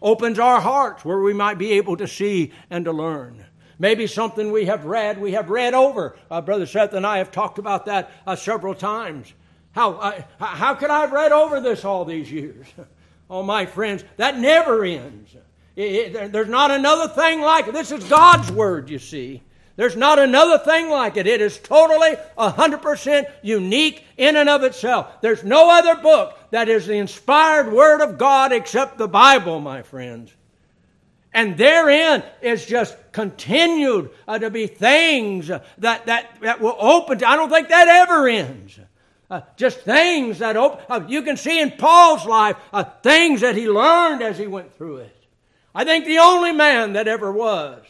Opens 0.00 0.38
our 0.38 0.60
hearts 0.60 1.04
where 1.04 1.20
we 1.20 1.32
might 1.32 1.58
be 1.58 1.72
able 1.72 1.96
to 1.96 2.06
see 2.06 2.52
and 2.70 2.84
to 2.84 2.92
learn. 2.92 3.44
Maybe 3.78 4.06
something 4.06 4.52
we 4.52 4.66
have 4.66 4.84
read, 4.84 5.18
we 5.18 5.32
have 5.32 5.50
read 5.50 5.74
over. 5.74 6.16
Uh, 6.30 6.40
Brother 6.40 6.66
Seth 6.66 6.92
and 6.92 7.04
I 7.04 7.18
have 7.18 7.32
talked 7.32 7.58
about 7.58 7.86
that 7.86 8.12
uh, 8.26 8.36
several 8.36 8.74
times. 8.74 9.32
How, 9.72 9.94
uh, 9.94 10.22
how 10.38 10.74
could 10.74 10.90
I 10.90 11.00
have 11.00 11.12
read 11.12 11.32
over 11.32 11.60
this 11.60 11.84
all 11.84 12.04
these 12.04 12.30
years? 12.30 12.66
oh, 13.30 13.42
my 13.42 13.66
friends, 13.66 14.04
that 14.18 14.38
never 14.38 14.84
ends. 14.84 15.34
It, 15.74 16.14
it, 16.14 16.32
there's 16.32 16.48
not 16.48 16.70
another 16.70 17.12
thing 17.12 17.40
like 17.40 17.66
it. 17.66 17.72
This 17.72 17.90
is 17.90 18.04
God's 18.04 18.52
Word, 18.52 18.90
you 18.90 18.98
see. 18.98 19.42
There's 19.76 19.96
not 19.96 20.18
another 20.18 20.58
thing 20.58 20.90
like 20.90 21.16
it. 21.16 21.26
It 21.26 21.40
is 21.40 21.58
totally 21.58 22.16
100% 22.36 23.30
unique 23.42 24.04
in 24.16 24.36
and 24.36 24.48
of 24.48 24.62
itself. 24.64 25.20
There's 25.22 25.44
no 25.44 25.70
other 25.70 26.00
book 26.00 26.38
that 26.50 26.68
is 26.68 26.86
the 26.86 26.94
inspired 26.94 27.72
Word 27.72 28.02
of 28.02 28.18
God 28.18 28.52
except 28.52 28.98
the 28.98 29.08
Bible, 29.08 29.60
my 29.60 29.82
friends. 29.82 30.32
And 31.32 31.56
therein 31.56 32.22
is 32.42 32.66
just 32.66 32.96
continued 33.12 34.10
uh, 34.28 34.38
to 34.38 34.50
be 34.50 34.66
things 34.66 35.48
that, 35.48 35.64
that, 35.78 36.40
that 36.42 36.60
will 36.60 36.76
open. 36.78 37.18
To, 37.18 37.28
I 37.28 37.36
don't 37.36 37.48
think 37.48 37.68
that 37.68 37.88
ever 37.88 38.28
ends. 38.28 38.78
Uh, 39.30 39.40
just 39.56 39.80
things 39.80 40.40
that 40.40 40.58
open. 40.58 40.84
Uh, 40.90 41.00
you 41.08 41.22
can 41.22 41.38
see 41.38 41.58
in 41.58 41.70
Paul's 41.70 42.26
life 42.26 42.56
uh, 42.70 42.84
things 42.84 43.40
that 43.40 43.56
he 43.56 43.66
learned 43.66 44.20
as 44.20 44.36
he 44.36 44.46
went 44.46 44.74
through 44.74 44.98
it. 44.98 45.16
I 45.74 45.84
think 45.84 46.04
the 46.04 46.18
only 46.18 46.52
man 46.52 46.92
that 46.92 47.08
ever 47.08 47.32
was 47.32 47.82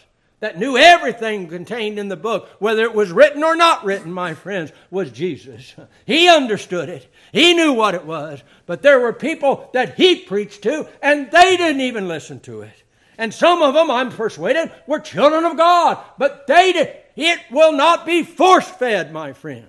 that 0.42 0.59
knew 0.59 0.76
everything 0.76 1.46
contained 1.46 2.00
in 2.00 2.09
the 2.09 2.16
book, 2.16 2.48
whether 2.59 2.83
it 2.83 2.96
was 2.96 3.12
written 3.12 3.44
or 3.44 3.55
not 3.55 3.85
written, 3.85 4.12
my 4.12 4.35
friends, 4.35 4.72
was 4.90 5.09
Jesus. 5.12 5.72
He 6.05 6.28
understood 6.28 6.88
it. 6.88 7.07
He 7.31 7.55
knew 7.55 7.72
what 7.72 7.94
it 7.94 8.05
was. 8.05 8.42
But 8.66 8.83
there 8.83 8.98
were 8.98 9.12
people 9.12 9.70
that 9.72 9.94
he 9.94 10.16
preached 10.16 10.62
to, 10.64 10.88
and 11.00 11.31
they 11.31 11.57
didn't 11.57 11.83
even 11.83 12.09
listen 12.09 12.40
to 12.40 12.62
it. 12.62 12.83
And 13.16 13.33
some 13.33 13.62
of 13.62 13.74
them, 13.74 13.88
I'm 13.88 14.11
persuaded, 14.11 14.72
were 14.88 14.98
children 14.98 15.44
of 15.44 15.57
God, 15.57 15.98
but 16.18 16.48
they 16.48 16.72
did. 16.72 16.96
It 17.14 17.38
will 17.52 17.70
not 17.70 18.05
be 18.05 18.24
force 18.24 18.68
fed, 18.68 19.12
my 19.12 19.35
friends. 19.35 19.68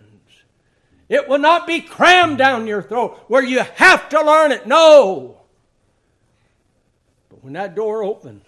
It 1.07 1.29
will 1.29 1.37
not 1.37 1.67
be 1.67 1.81
crammed 1.81 2.39
down 2.39 2.65
your 2.65 2.81
throat 2.81 3.19
where 3.27 3.43
you 3.43 3.59
have 3.59 4.09
to 4.09 4.25
learn 4.25 4.51
it. 4.51 4.65
No. 4.65 5.37
But 7.29 7.43
when 7.43 7.53
that 7.53 7.75
door 7.75 8.03
opens, 8.03 8.43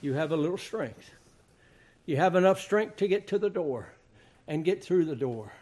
you 0.00 0.14
have 0.14 0.32
a 0.32 0.36
little 0.36 0.58
strength. 0.58 1.10
You 2.06 2.16
have 2.16 2.36
enough 2.36 2.60
strength 2.60 2.96
to 2.96 3.08
get 3.08 3.28
to 3.28 3.38
the 3.38 3.50
door 3.50 3.92
and 4.46 4.64
get 4.64 4.82
through 4.82 5.04
the 5.04 5.16
door. 5.16 5.52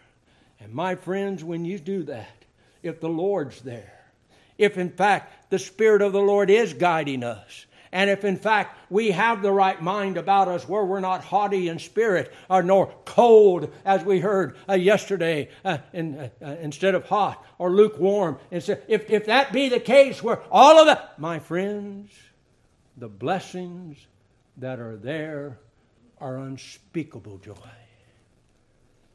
And 0.60 0.72
my 0.72 0.94
friends, 0.94 1.42
when 1.42 1.64
you 1.64 1.78
do 1.78 2.04
that, 2.04 2.44
if 2.82 3.00
the 3.00 3.08
Lord's 3.08 3.60
there, 3.62 4.04
if 4.56 4.78
in 4.78 4.90
fact 4.90 5.50
the 5.50 5.58
Spirit 5.58 6.02
of 6.02 6.12
the 6.12 6.20
Lord 6.20 6.50
is 6.50 6.72
guiding 6.72 7.24
us, 7.24 7.66
and 7.92 8.10
if 8.10 8.24
in 8.24 8.36
fact 8.36 8.78
we 8.90 9.10
have 9.10 9.42
the 9.42 9.52
right 9.52 9.80
mind 9.80 10.16
about 10.16 10.48
us 10.48 10.68
where 10.68 10.84
we're 10.84 11.00
not 11.00 11.24
haughty 11.24 11.68
in 11.68 11.78
spirit 11.78 12.32
or 12.50 12.62
nor 12.62 12.92
cold 13.04 13.72
as 13.84 14.04
we 14.04 14.20
heard 14.20 14.56
uh, 14.68 14.74
yesterday 14.74 15.48
uh, 15.64 15.78
in, 15.92 16.18
uh, 16.18 16.28
uh 16.42 16.56
instead 16.60 16.94
of 16.94 17.06
hot 17.06 17.42
or 17.58 17.70
lukewarm 17.70 18.38
if, 18.50 18.68
if 18.88 19.26
that 19.26 19.52
be 19.52 19.68
the 19.68 19.80
case 19.80 20.22
where 20.22 20.42
all 20.50 20.78
of 20.78 20.86
that 20.86 21.18
my 21.18 21.38
friends 21.38 22.10
the 22.96 23.08
blessings 23.08 24.06
that 24.56 24.80
are 24.80 24.96
there 24.96 25.58
are 26.20 26.38
unspeakable 26.38 27.38
joy. 27.38 27.54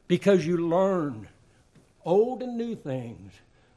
Because 0.08 0.46
you 0.46 0.68
learn 0.68 1.28
old 2.04 2.42
and 2.42 2.56
new 2.56 2.76
things, 2.76 3.32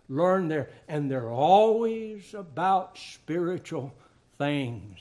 learn 0.09 0.47
there, 0.47 0.69
and 0.87 1.09
they're 1.09 1.31
always 1.31 2.33
about 2.33 2.97
spiritual 2.97 3.93
things. 4.37 4.99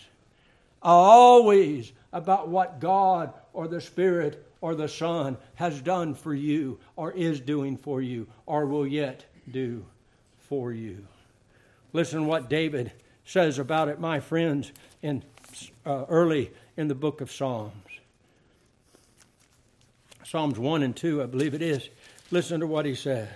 Always 0.82 1.92
about 2.12 2.48
what 2.48 2.80
God 2.80 3.32
or 3.52 3.68
the 3.68 3.80
Spirit 3.80 4.46
or 4.60 4.74
the 4.74 4.88
Son 4.88 5.36
has 5.56 5.80
done 5.82 6.14
for 6.14 6.34
you, 6.34 6.78
or 6.96 7.12
is 7.12 7.40
doing 7.40 7.76
for 7.76 8.00
you, 8.00 8.26
or 8.46 8.64
will 8.64 8.86
yet 8.86 9.24
do 9.50 9.84
for 10.48 10.72
you. 10.72 11.06
Listen 11.92 12.26
what 12.26 12.48
David 12.48 12.92
says 13.26 13.58
about 13.58 13.88
it, 13.88 14.00
my 14.00 14.20
friends, 14.20 14.72
in 15.02 15.22
uh, 15.86 16.04
early 16.08 16.50
in 16.76 16.88
the 16.88 16.94
book 16.94 17.20
of 17.20 17.30
Psalms. 17.30 17.72
Psalms 20.24 20.58
1 20.58 20.82
and 20.82 20.96
2, 20.96 21.22
I 21.22 21.26
believe 21.26 21.54
it 21.54 21.62
is. 21.62 21.88
Listen 22.30 22.60
to 22.60 22.66
what 22.66 22.86
he 22.86 22.94
says. 22.94 23.28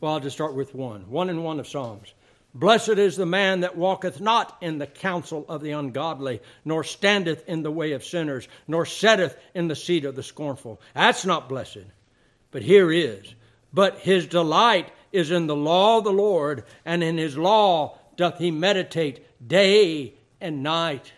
Well, 0.00 0.14
I'll 0.14 0.20
just 0.20 0.36
start 0.36 0.54
with 0.54 0.74
1. 0.74 1.08
1 1.08 1.30
and 1.30 1.44
1 1.44 1.60
of 1.60 1.68
Psalms. 1.68 2.12
Blessed 2.54 2.90
is 2.90 3.16
the 3.16 3.26
man 3.26 3.60
that 3.60 3.76
walketh 3.76 4.20
not 4.20 4.56
in 4.60 4.78
the 4.78 4.86
counsel 4.86 5.44
of 5.48 5.62
the 5.62 5.72
ungodly, 5.72 6.40
nor 6.64 6.84
standeth 6.84 7.46
in 7.48 7.62
the 7.62 7.70
way 7.70 7.92
of 7.92 8.04
sinners, 8.04 8.48
nor 8.66 8.86
setteth 8.86 9.36
in 9.54 9.68
the 9.68 9.76
seat 9.76 10.04
of 10.04 10.16
the 10.16 10.22
scornful. 10.22 10.80
That's 10.94 11.26
not 11.26 11.48
blessed. 11.48 11.84
But 12.50 12.62
here 12.62 12.90
is. 12.90 13.34
But 13.72 13.98
his 13.98 14.26
delight 14.26 14.90
is 15.12 15.30
in 15.30 15.46
the 15.46 15.56
law 15.56 15.98
of 15.98 16.04
the 16.04 16.12
Lord, 16.12 16.64
and 16.84 17.02
in 17.02 17.18
his 17.18 17.36
law 17.36 17.98
doth 18.16 18.38
he 18.38 18.50
meditate 18.50 19.24
day 19.46 20.14
and 20.40 20.62
night. 20.62 21.12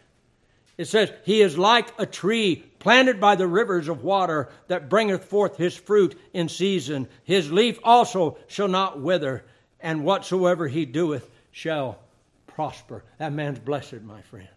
It 0.77 0.87
says, 0.87 1.13
He 1.25 1.41
is 1.41 1.59
like 1.59 1.93
a 1.99 2.07
tree 2.07 2.65
planted 2.79 3.21
by 3.21 3.35
the 3.35 3.47
rivers 3.47 3.89
of 3.89 4.05
water 4.05 4.49
that 4.69 4.89
bringeth 4.89 5.25
forth 5.25 5.57
his 5.57 5.77
fruit 5.77 6.19
in 6.33 6.49
season. 6.49 7.09
His 7.25 7.51
leaf 7.51 7.79
also 7.83 8.39
shall 8.47 8.69
not 8.69 9.01
wither, 9.01 9.45
and 9.81 10.05
whatsoever 10.05 10.69
he 10.69 10.87
doeth 10.87 11.29
shall 11.51 11.99
prosper. 12.47 13.05
That 13.19 13.33
man's 13.33 13.59
blessed, 13.59 14.03
my 14.03 14.23
friends. 14.23 14.49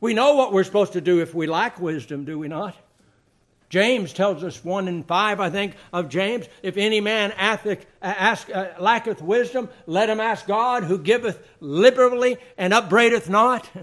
We 0.00 0.14
know 0.14 0.34
what 0.34 0.52
we're 0.52 0.64
supposed 0.64 0.94
to 0.94 1.00
do 1.00 1.20
if 1.20 1.34
we 1.34 1.46
lack 1.46 1.80
wisdom, 1.80 2.24
do 2.24 2.38
we 2.38 2.48
not? 2.48 2.76
James 3.68 4.12
tells 4.12 4.44
us, 4.44 4.64
1 4.64 4.86
in 4.86 5.02
5, 5.02 5.40
I 5.40 5.50
think, 5.50 5.74
of 5.92 6.08
James, 6.08 6.46
if 6.62 6.76
any 6.76 7.00
man 7.00 7.32
ask, 7.32 8.48
uh, 8.50 8.66
lacketh 8.78 9.20
wisdom, 9.20 9.68
let 9.86 10.08
him 10.08 10.20
ask 10.20 10.46
God, 10.46 10.84
who 10.84 10.98
giveth 10.98 11.44
liberally 11.60 12.38
and 12.56 12.72
upbraideth 12.72 13.28
not. 13.28 13.68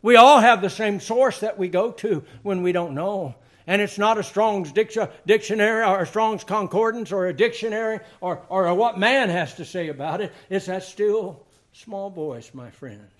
We 0.00 0.14
all 0.14 0.38
have 0.38 0.62
the 0.62 0.70
same 0.70 1.00
source 1.00 1.40
that 1.40 1.58
we 1.58 1.66
go 1.66 1.90
to 1.90 2.22
when 2.44 2.62
we 2.62 2.70
don't 2.70 2.94
know. 2.94 3.34
And 3.66 3.82
it's 3.82 3.98
not 3.98 4.16
a 4.16 4.22
Strong's 4.22 4.72
dictionary 4.72 5.84
or 5.84 6.02
a 6.02 6.06
Strong's 6.06 6.44
concordance 6.44 7.10
or 7.10 7.26
a 7.26 7.34
dictionary 7.34 7.98
or, 8.20 8.40
or 8.48 8.72
what 8.74 8.96
man 8.96 9.28
has 9.28 9.54
to 9.56 9.64
say 9.64 9.88
about 9.88 10.20
it. 10.20 10.32
It's 10.48 10.66
that 10.66 10.84
still 10.84 11.44
small 11.72 12.10
voice, 12.10 12.52
my 12.54 12.70
friends, 12.70 13.10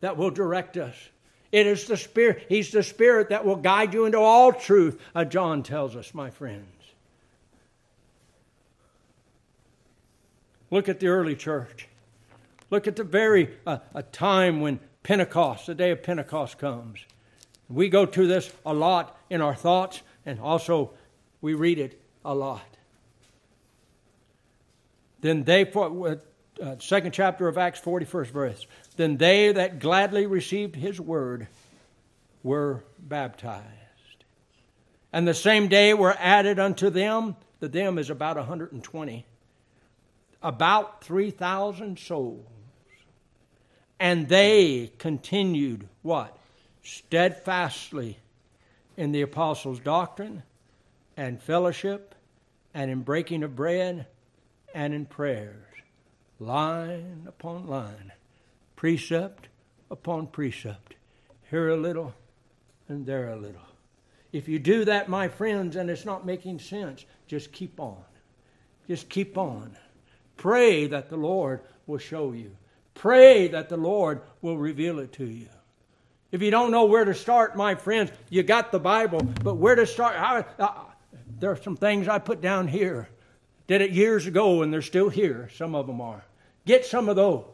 that 0.00 0.16
will 0.16 0.30
direct 0.30 0.76
us 0.76 0.94
it 1.52 1.66
is 1.66 1.86
the 1.86 1.96
Spirit. 1.96 2.46
He's 2.48 2.70
the 2.70 2.82
Spirit 2.82 3.30
that 3.30 3.44
will 3.44 3.56
guide 3.56 3.92
you 3.92 4.04
into 4.04 4.18
all 4.18 4.52
truth, 4.52 5.00
uh, 5.14 5.24
John 5.24 5.62
tells 5.62 5.96
us, 5.96 6.14
my 6.14 6.30
friends. 6.30 6.66
Look 10.70 10.88
at 10.88 11.00
the 11.00 11.08
early 11.08 11.34
church. 11.34 11.88
Look 12.70 12.86
at 12.86 12.94
the 12.94 13.04
very 13.04 13.50
uh, 13.66 13.78
a 13.94 14.04
time 14.04 14.60
when 14.60 14.78
Pentecost, 15.02 15.66
the 15.66 15.74
day 15.74 15.90
of 15.90 16.02
Pentecost 16.02 16.58
comes. 16.58 17.00
We 17.68 17.88
go 17.88 18.06
to 18.06 18.26
this 18.26 18.52
a 18.64 18.72
lot 18.72 19.18
in 19.28 19.40
our 19.40 19.54
thoughts, 19.54 20.02
and 20.24 20.38
also 20.38 20.90
we 21.40 21.54
read 21.54 21.78
it 21.78 22.00
a 22.24 22.34
lot. 22.34 22.62
Then 25.20 25.44
they, 25.44 25.64
for, 25.64 26.20
uh, 26.62 26.76
second 26.78 27.12
chapter 27.12 27.48
of 27.48 27.58
Acts, 27.58 27.80
41st 27.80 28.26
verse. 28.28 28.66
Then 29.00 29.16
they 29.16 29.50
that 29.50 29.78
gladly 29.78 30.26
received 30.26 30.76
his 30.76 31.00
word 31.00 31.48
were 32.42 32.84
baptized. 32.98 33.64
And 35.10 35.26
the 35.26 35.32
same 35.32 35.68
day 35.68 35.94
were 35.94 36.14
added 36.18 36.58
unto 36.58 36.90
them, 36.90 37.36
the 37.60 37.68
them 37.70 37.96
is 37.96 38.10
about 38.10 38.36
120, 38.36 39.24
about 40.42 41.02
3,000 41.02 41.98
souls. 41.98 42.44
And 43.98 44.28
they 44.28 44.92
continued 44.98 45.88
what? 46.02 46.36
Steadfastly 46.82 48.18
in 48.98 49.12
the 49.12 49.22
apostles' 49.22 49.80
doctrine 49.80 50.42
and 51.16 51.40
fellowship 51.40 52.14
and 52.74 52.90
in 52.90 53.00
breaking 53.00 53.44
of 53.44 53.56
bread 53.56 54.08
and 54.74 54.92
in 54.92 55.06
prayers, 55.06 55.64
line 56.38 57.24
upon 57.26 57.66
line, 57.66 58.12
precept 58.80 59.48
upon 59.90 60.26
precept, 60.26 60.94
here 61.50 61.68
a 61.68 61.76
little 61.76 62.14
and 62.88 63.04
there 63.04 63.28
a 63.28 63.36
little. 63.36 63.60
If 64.32 64.48
you 64.48 64.58
do 64.58 64.86
that, 64.86 65.06
my 65.06 65.28
friends, 65.28 65.76
and 65.76 65.90
it's 65.90 66.06
not 66.06 66.24
making 66.24 66.60
sense, 66.60 67.04
just 67.26 67.52
keep 67.52 67.78
on. 67.78 68.02
Just 68.88 69.10
keep 69.10 69.36
on. 69.36 69.76
Pray 70.38 70.86
that 70.86 71.10
the 71.10 71.18
Lord 71.18 71.60
will 71.86 71.98
show 71.98 72.32
you. 72.32 72.56
Pray 72.94 73.48
that 73.48 73.68
the 73.68 73.76
Lord 73.76 74.22
will 74.40 74.56
reveal 74.56 74.98
it 75.00 75.12
to 75.12 75.26
you. 75.26 75.50
If 76.32 76.40
you 76.40 76.50
don't 76.50 76.70
know 76.70 76.86
where 76.86 77.04
to 77.04 77.12
start, 77.12 77.58
my 77.58 77.74
friends, 77.74 78.10
you 78.30 78.42
got 78.42 78.72
the 78.72 78.80
Bible, 78.80 79.20
but 79.44 79.56
where 79.56 79.74
to 79.74 79.84
start? 79.84 80.46
There 81.38 81.50
are 81.50 81.62
some 81.62 81.76
things 81.76 82.08
I 82.08 82.18
put 82.18 82.40
down 82.40 82.66
here. 82.66 83.10
Did 83.66 83.82
it 83.82 83.90
years 83.90 84.26
ago, 84.26 84.62
and 84.62 84.72
they're 84.72 84.80
still 84.80 85.10
here. 85.10 85.50
Some 85.54 85.74
of 85.74 85.86
them 85.86 86.00
are. 86.00 86.24
Get 86.64 86.86
some 86.86 87.10
of 87.10 87.16
those. 87.16 87.44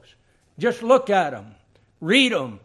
Just 0.59 0.83
look 0.83 1.11
at 1.11 1.31
them, 1.31 1.55
read 2.01 2.33
them. 2.33 2.61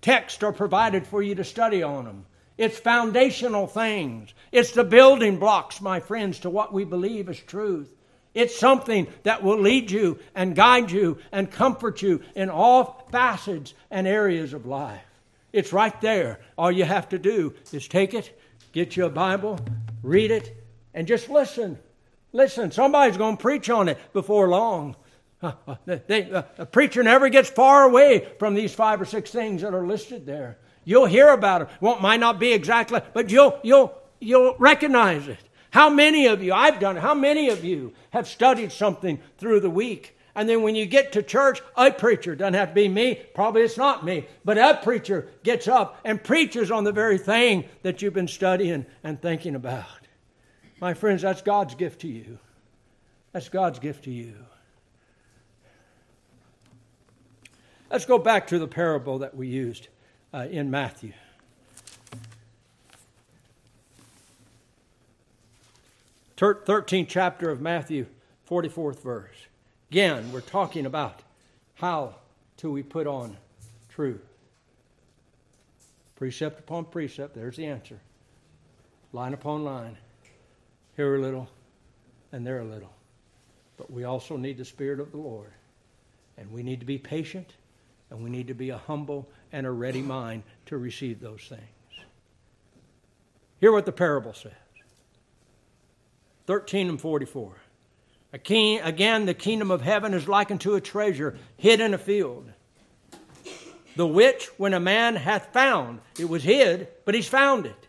Texts 0.00 0.42
are 0.42 0.52
provided 0.52 1.06
for 1.06 1.22
you 1.22 1.34
to 1.36 1.44
study 1.44 1.82
on 1.82 2.04
them. 2.04 2.24
It's 2.56 2.78
foundational 2.78 3.66
things. 3.66 4.34
It's 4.50 4.72
the 4.72 4.84
building 4.84 5.38
blocks, 5.38 5.80
my 5.80 6.00
friends, 6.00 6.40
to 6.40 6.50
what 6.50 6.72
we 6.72 6.84
believe 6.84 7.28
is 7.28 7.38
truth. 7.40 7.94
It's 8.34 8.58
something 8.58 9.06
that 9.22 9.42
will 9.42 9.58
lead 9.58 9.90
you 9.90 10.18
and 10.34 10.54
guide 10.54 10.90
you 10.90 11.18
and 11.32 11.50
comfort 11.50 12.02
you 12.02 12.22
in 12.34 12.50
all 12.50 13.08
facets 13.10 13.74
and 13.90 14.06
areas 14.06 14.52
of 14.52 14.66
life. 14.66 15.00
It's 15.52 15.72
right 15.72 15.98
there. 16.00 16.40
All 16.56 16.70
you 16.70 16.84
have 16.84 17.08
to 17.10 17.18
do 17.18 17.54
is 17.72 17.88
take 17.88 18.14
it, 18.14 18.38
get 18.72 18.96
you 18.96 19.06
a 19.06 19.10
Bible, 19.10 19.58
read 20.02 20.30
it, 20.30 20.56
and 20.94 21.06
just 21.06 21.28
listen. 21.28 21.78
Listen, 22.32 22.70
somebody's 22.70 23.16
going 23.16 23.36
to 23.36 23.42
preach 23.42 23.70
on 23.70 23.88
it 23.88 23.98
before 24.12 24.48
long. 24.48 24.94
They, 25.84 26.30
uh, 26.30 26.42
a 26.58 26.66
preacher 26.66 27.02
never 27.02 27.28
gets 27.28 27.48
far 27.48 27.84
away 27.84 28.28
from 28.38 28.54
these 28.54 28.74
five 28.74 29.00
or 29.00 29.04
six 29.04 29.30
things 29.30 29.62
that 29.62 29.74
are 29.74 29.86
listed 29.86 30.26
there. 30.26 30.58
You'll 30.84 31.06
hear 31.06 31.28
about 31.28 31.62
it. 31.62 31.68
It 31.80 32.00
might 32.00 32.20
not 32.20 32.38
be 32.40 32.52
exactly, 32.52 33.00
but 33.12 33.30
you'll, 33.30 33.58
you'll, 33.62 33.96
you'll 34.20 34.56
recognize 34.58 35.28
it. 35.28 35.38
How 35.70 35.90
many 35.90 36.26
of 36.26 36.42
you, 36.42 36.52
I've 36.52 36.80
done 36.80 36.96
it, 36.96 37.00
how 37.00 37.14
many 37.14 37.50
of 37.50 37.62
you 37.62 37.92
have 38.10 38.26
studied 38.26 38.72
something 38.72 39.20
through 39.36 39.60
the 39.60 39.70
week? 39.70 40.16
And 40.34 40.48
then 40.48 40.62
when 40.62 40.74
you 40.74 40.86
get 40.86 41.12
to 41.12 41.22
church, 41.22 41.60
a 41.76 41.90
preacher, 41.90 42.34
doesn't 42.34 42.54
have 42.54 42.70
to 42.70 42.74
be 42.74 42.88
me, 42.88 43.20
probably 43.34 43.62
it's 43.62 43.76
not 43.76 44.04
me, 44.04 44.26
but 44.44 44.56
a 44.56 44.80
preacher 44.82 45.28
gets 45.42 45.68
up 45.68 46.00
and 46.04 46.22
preaches 46.22 46.70
on 46.70 46.84
the 46.84 46.92
very 46.92 47.18
thing 47.18 47.64
that 47.82 48.00
you've 48.00 48.14
been 48.14 48.28
studying 48.28 48.86
and 49.04 49.20
thinking 49.20 49.54
about. 49.54 49.84
My 50.80 50.94
friends, 50.94 51.22
that's 51.22 51.42
God's 51.42 51.74
gift 51.74 52.00
to 52.02 52.08
you. 52.08 52.38
That's 53.32 53.48
God's 53.48 53.78
gift 53.78 54.04
to 54.04 54.10
you. 54.10 54.34
Let's 57.90 58.04
go 58.04 58.18
back 58.18 58.46
to 58.48 58.58
the 58.58 58.68
parable 58.68 59.18
that 59.20 59.34
we 59.34 59.48
used 59.48 59.88
uh, 60.34 60.46
in 60.50 60.70
Matthew. 60.70 61.12
Thirteenth 66.36 67.08
chapter 67.08 67.50
of 67.50 67.60
Matthew, 67.60 68.06
44th 68.48 69.00
verse. 69.02 69.34
Again, 69.90 70.30
we're 70.30 70.40
talking 70.42 70.86
about 70.86 71.22
how 71.74 72.14
do 72.58 72.70
we 72.70 72.82
put 72.82 73.06
on 73.06 73.36
truth. 73.88 74.22
Precept 76.14 76.60
upon 76.60 76.84
precept, 76.84 77.34
there's 77.34 77.56
the 77.56 77.66
answer. 77.66 77.98
Line 79.12 79.32
upon 79.32 79.64
line. 79.64 79.96
Here 80.94 81.16
a 81.16 81.20
little, 81.20 81.48
and 82.32 82.46
there 82.46 82.60
a 82.60 82.64
little. 82.64 82.92
But 83.78 83.90
we 83.90 84.04
also 84.04 84.36
need 84.36 84.58
the 84.58 84.64
Spirit 84.64 85.00
of 85.00 85.10
the 85.10 85.16
Lord. 85.16 85.50
And 86.36 86.52
we 86.52 86.62
need 86.62 86.80
to 86.80 86.86
be 86.86 86.98
patient, 86.98 87.54
and 88.10 88.22
we 88.22 88.30
need 88.30 88.48
to 88.48 88.54
be 88.54 88.70
a 88.70 88.78
humble 88.78 89.28
and 89.52 89.66
a 89.66 89.70
ready 89.70 90.02
mind 90.02 90.42
to 90.66 90.78
receive 90.78 91.20
those 91.20 91.42
things. 91.48 92.06
Hear 93.60 93.72
what 93.72 93.86
the 93.86 93.92
parable 93.92 94.34
says 94.34 94.52
13 96.46 96.88
and 96.88 97.00
44. 97.00 97.52
King, 98.44 98.80
again, 98.80 99.26
the 99.26 99.34
kingdom 99.34 99.70
of 99.70 99.80
heaven 99.80 100.12
is 100.12 100.28
likened 100.28 100.60
to 100.60 100.74
a 100.74 100.80
treasure 100.80 101.36
hid 101.56 101.80
in 101.80 101.94
a 101.94 101.98
field. 101.98 102.50
The 103.96 104.06
which, 104.06 104.46
when 104.58 104.74
a 104.74 104.80
man 104.80 105.16
hath 105.16 105.52
found, 105.52 106.00
it 106.18 106.28
was 106.28 106.44
hid, 106.44 106.88
but 107.04 107.14
he's 107.14 107.26
found 107.26 107.66
it. 107.66 107.88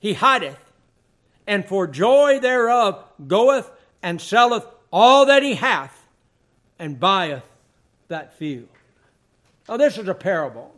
He 0.00 0.14
hideth, 0.14 0.58
and 1.46 1.64
for 1.64 1.86
joy 1.86 2.40
thereof 2.40 3.04
goeth 3.26 3.70
and 4.02 4.20
selleth 4.20 4.66
all 4.92 5.26
that 5.26 5.42
he 5.42 5.54
hath, 5.54 6.08
and 6.78 6.98
buyeth 6.98 7.44
that 8.08 8.36
field. 8.36 8.68
Now, 9.68 9.76
this 9.76 9.98
is 9.98 10.08
a 10.08 10.14
parable. 10.14 10.74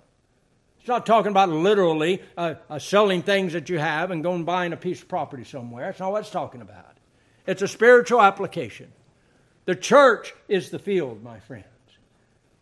It's 0.79 0.89
not 0.89 1.07
talking 1.07 1.31
about 1.31 1.49
literally 1.49 2.23
uh, 2.37 2.57
uh, 2.69 2.79
selling 2.79 3.23
things 3.23 3.55
that 3.55 3.71
you 3.71 3.79
have 3.79 4.11
and 4.11 4.23
going 4.23 4.45
buying 4.45 4.75
a 4.75 4.77
piece 4.77 5.01
of 5.01 5.09
property 5.09 5.45
somewhere. 5.45 5.87
That's 5.87 6.01
not 6.01 6.13
what 6.13 6.21
it's 6.21 6.31
talking 6.31 6.61
about. 6.61 6.99
It's 7.47 7.63
a 7.63 7.69
spiritual 7.69 8.21
application. 8.21 8.93
The 9.65 9.75
church 9.75 10.35
is 10.47 10.69
the 10.69 10.79
field, 10.79 11.23
my 11.23 11.41
friends. 11.41 11.65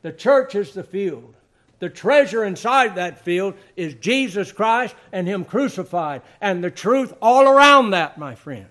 The 0.03 0.13
church 0.13 0.55
is 0.55 0.73
the 0.73 0.85
field. 0.85 1.35
The 1.81 1.89
treasure 1.89 2.45
inside 2.45 2.95
that 2.95 3.25
field 3.25 3.55
is 3.75 3.95
Jesus 3.95 4.53
Christ 4.53 4.95
and 5.11 5.27
Him 5.27 5.45
crucified, 5.45 6.23
and 6.41 6.63
the 6.63 6.71
truth 6.71 7.13
all 7.21 7.49
around 7.49 7.91
that, 7.91 8.19
my 8.19 8.37
friends. 8.37 8.69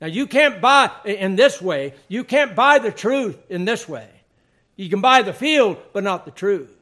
Now, 0.00 0.06
you 0.06 0.28
can't 0.28 0.60
buy 0.60 0.90
in 1.04 1.34
this 1.34 1.60
way, 1.60 1.94
you 2.06 2.22
can't 2.22 2.54
buy 2.54 2.78
the 2.78 2.92
truth 2.92 3.36
in 3.48 3.64
this 3.64 3.88
way. 3.88 4.08
You 4.80 4.88
can 4.88 5.02
buy 5.02 5.20
the 5.20 5.34
field, 5.34 5.76
but 5.92 6.02
not 6.02 6.24
the 6.24 6.30
truth. 6.30 6.74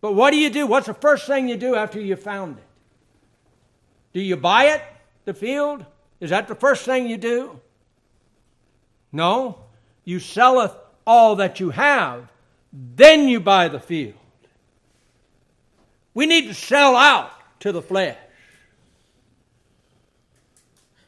But 0.00 0.12
what 0.12 0.30
do 0.30 0.36
you 0.36 0.50
do? 0.50 0.68
What's 0.68 0.86
the 0.86 0.94
first 0.94 1.26
thing 1.26 1.48
you 1.48 1.56
do 1.56 1.74
after 1.74 2.00
you 2.00 2.14
found 2.14 2.58
it? 2.58 2.64
Do 4.12 4.20
you 4.20 4.36
buy 4.36 4.66
it, 4.66 4.82
the 5.24 5.34
field? 5.34 5.84
Is 6.20 6.30
that 6.30 6.46
the 6.46 6.54
first 6.54 6.84
thing 6.84 7.08
you 7.08 7.16
do? 7.16 7.58
No. 9.10 9.58
You 10.04 10.20
selleth 10.20 10.76
all 11.04 11.34
that 11.36 11.58
you 11.58 11.70
have, 11.70 12.30
then 12.72 13.28
you 13.28 13.40
buy 13.40 13.66
the 13.66 13.80
field. 13.80 14.14
We 16.14 16.26
need 16.26 16.46
to 16.46 16.54
sell 16.54 16.94
out 16.94 17.32
to 17.60 17.72
the 17.72 17.82
flesh. 17.82 18.16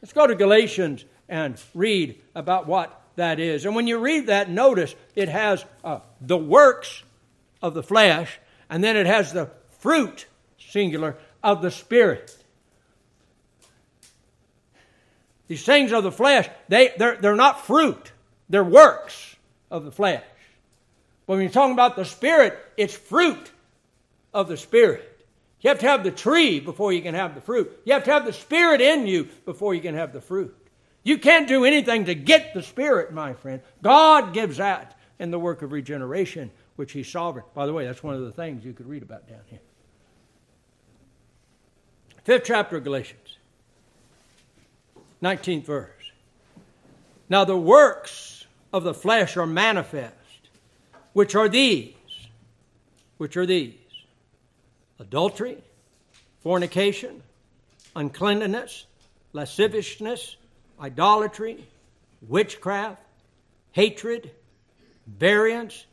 Let's 0.01 0.11
go 0.11 0.27
to 0.27 0.35
Galatians 0.35 1.05
and 1.29 1.57
read 1.73 2.19
about 2.35 2.67
what 2.67 3.00
that 3.15 3.39
is. 3.39 3.65
And 3.65 3.75
when 3.75 3.87
you 3.87 3.97
read 3.99 4.27
that, 4.27 4.49
notice 4.49 4.95
it 5.15 5.29
has 5.29 5.65
uh, 5.83 5.99
the 6.19 6.37
works 6.37 7.03
of 7.61 7.73
the 7.73 7.83
flesh, 7.83 8.39
and 8.69 8.83
then 8.83 8.95
it 8.95 9.05
has 9.05 9.33
the 9.33 9.49
fruit, 9.79 10.25
singular, 10.57 11.17
of 11.43 11.61
the 11.61 11.71
Spirit. 11.71 12.35
These 15.47 15.65
things 15.65 15.91
of 15.91 16.03
the 16.03 16.11
flesh, 16.11 16.49
they, 16.69 16.93
they're, 16.97 17.17
they're 17.17 17.35
not 17.35 17.65
fruit, 17.65 18.11
they're 18.49 18.63
works 18.63 19.35
of 19.69 19.83
the 19.83 19.91
flesh. 19.91 20.23
But 21.27 21.33
when 21.33 21.41
you're 21.41 21.51
talking 21.51 21.73
about 21.73 21.95
the 21.95 22.05
Spirit, 22.05 22.57
it's 22.77 22.93
fruit 22.93 23.51
of 24.33 24.47
the 24.47 24.57
Spirit. 24.57 25.07
You 25.61 25.69
have 25.69 25.79
to 25.79 25.87
have 25.87 26.03
the 26.03 26.11
tree 26.11 26.59
before 26.59 26.91
you 26.91 27.01
can 27.01 27.13
have 27.13 27.35
the 27.35 27.41
fruit. 27.41 27.81
You 27.85 27.93
have 27.93 28.03
to 28.05 28.11
have 28.11 28.25
the 28.25 28.33
Spirit 28.33 28.81
in 28.81 29.05
you 29.05 29.29
before 29.45 29.75
you 29.75 29.81
can 29.81 29.95
have 29.95 30.13
the 30.13 30.21
fruit. 30.21 30.55
You 31.03 31.17
can't 31.17 31.47
do 31.47 31.65
anything 31.65 32.05
to 32.05 32.15
get 32.15 32.53
the 32.53 32.61
Spirit, 32.61 33.11
my 33.11 33.33
friend. 33.33 33.61
God 33.81 34.33
gives 34.33 34.57
that 34.57 34.97
in 35.19 35.31
the 35.31 35.39
work 35.39 35.61
of 35.61 35.71
regeneration, 35.71 36.51
which 36.75 36.91
He's 36.91 37.09
sovereign. 37.09 37.45
By 37.53 37.65
the 37.65 37.73
way, 37.73 37.85
that's 37.85 38.03
one 38.03 38.15
of 38.15 38.21
the 38.21 38.31
things 38.31 38.63
you 38.63 38.73
could 38.73 38.87
read 38.87 39.01
about 39.03 39.27
down 39.27 39.41
here. 39.47 39.59
Fifth 42.23 42.43
chapter 42.45 42.77
of 42.77 42.83
Galatians, 42.83 43.37
19th 45.23 45.65
verse. 45.65 45.89
Now 47.29 47.45
the 47.45 47.57
works 47.57 48.45
of 48.71 48.83
the 48.83 48.93
flesh 48.93 49.37
are 49.37 49.47
manifest, 49.47 50.15
which 51.13 51.33
are 51.33 51.49
these, 51.49 51.93
which 53.17 53.37
are 53.37 53.45
these 53.47 53.73
adultery, 54.99 55.57
fornication, 56.41 57.23
uncleanness, 57.95 58.85
lasciviousness 59.33 60.35
idolatry, 60.81 61.67
witchcraft, 62.27 63.01
hatred, 63.71 64.31
variance, 65.07 65.85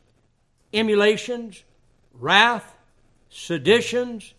emulations, 0.72 1.62
wrath, 2.14 2.74
seditions, 3.28 4.32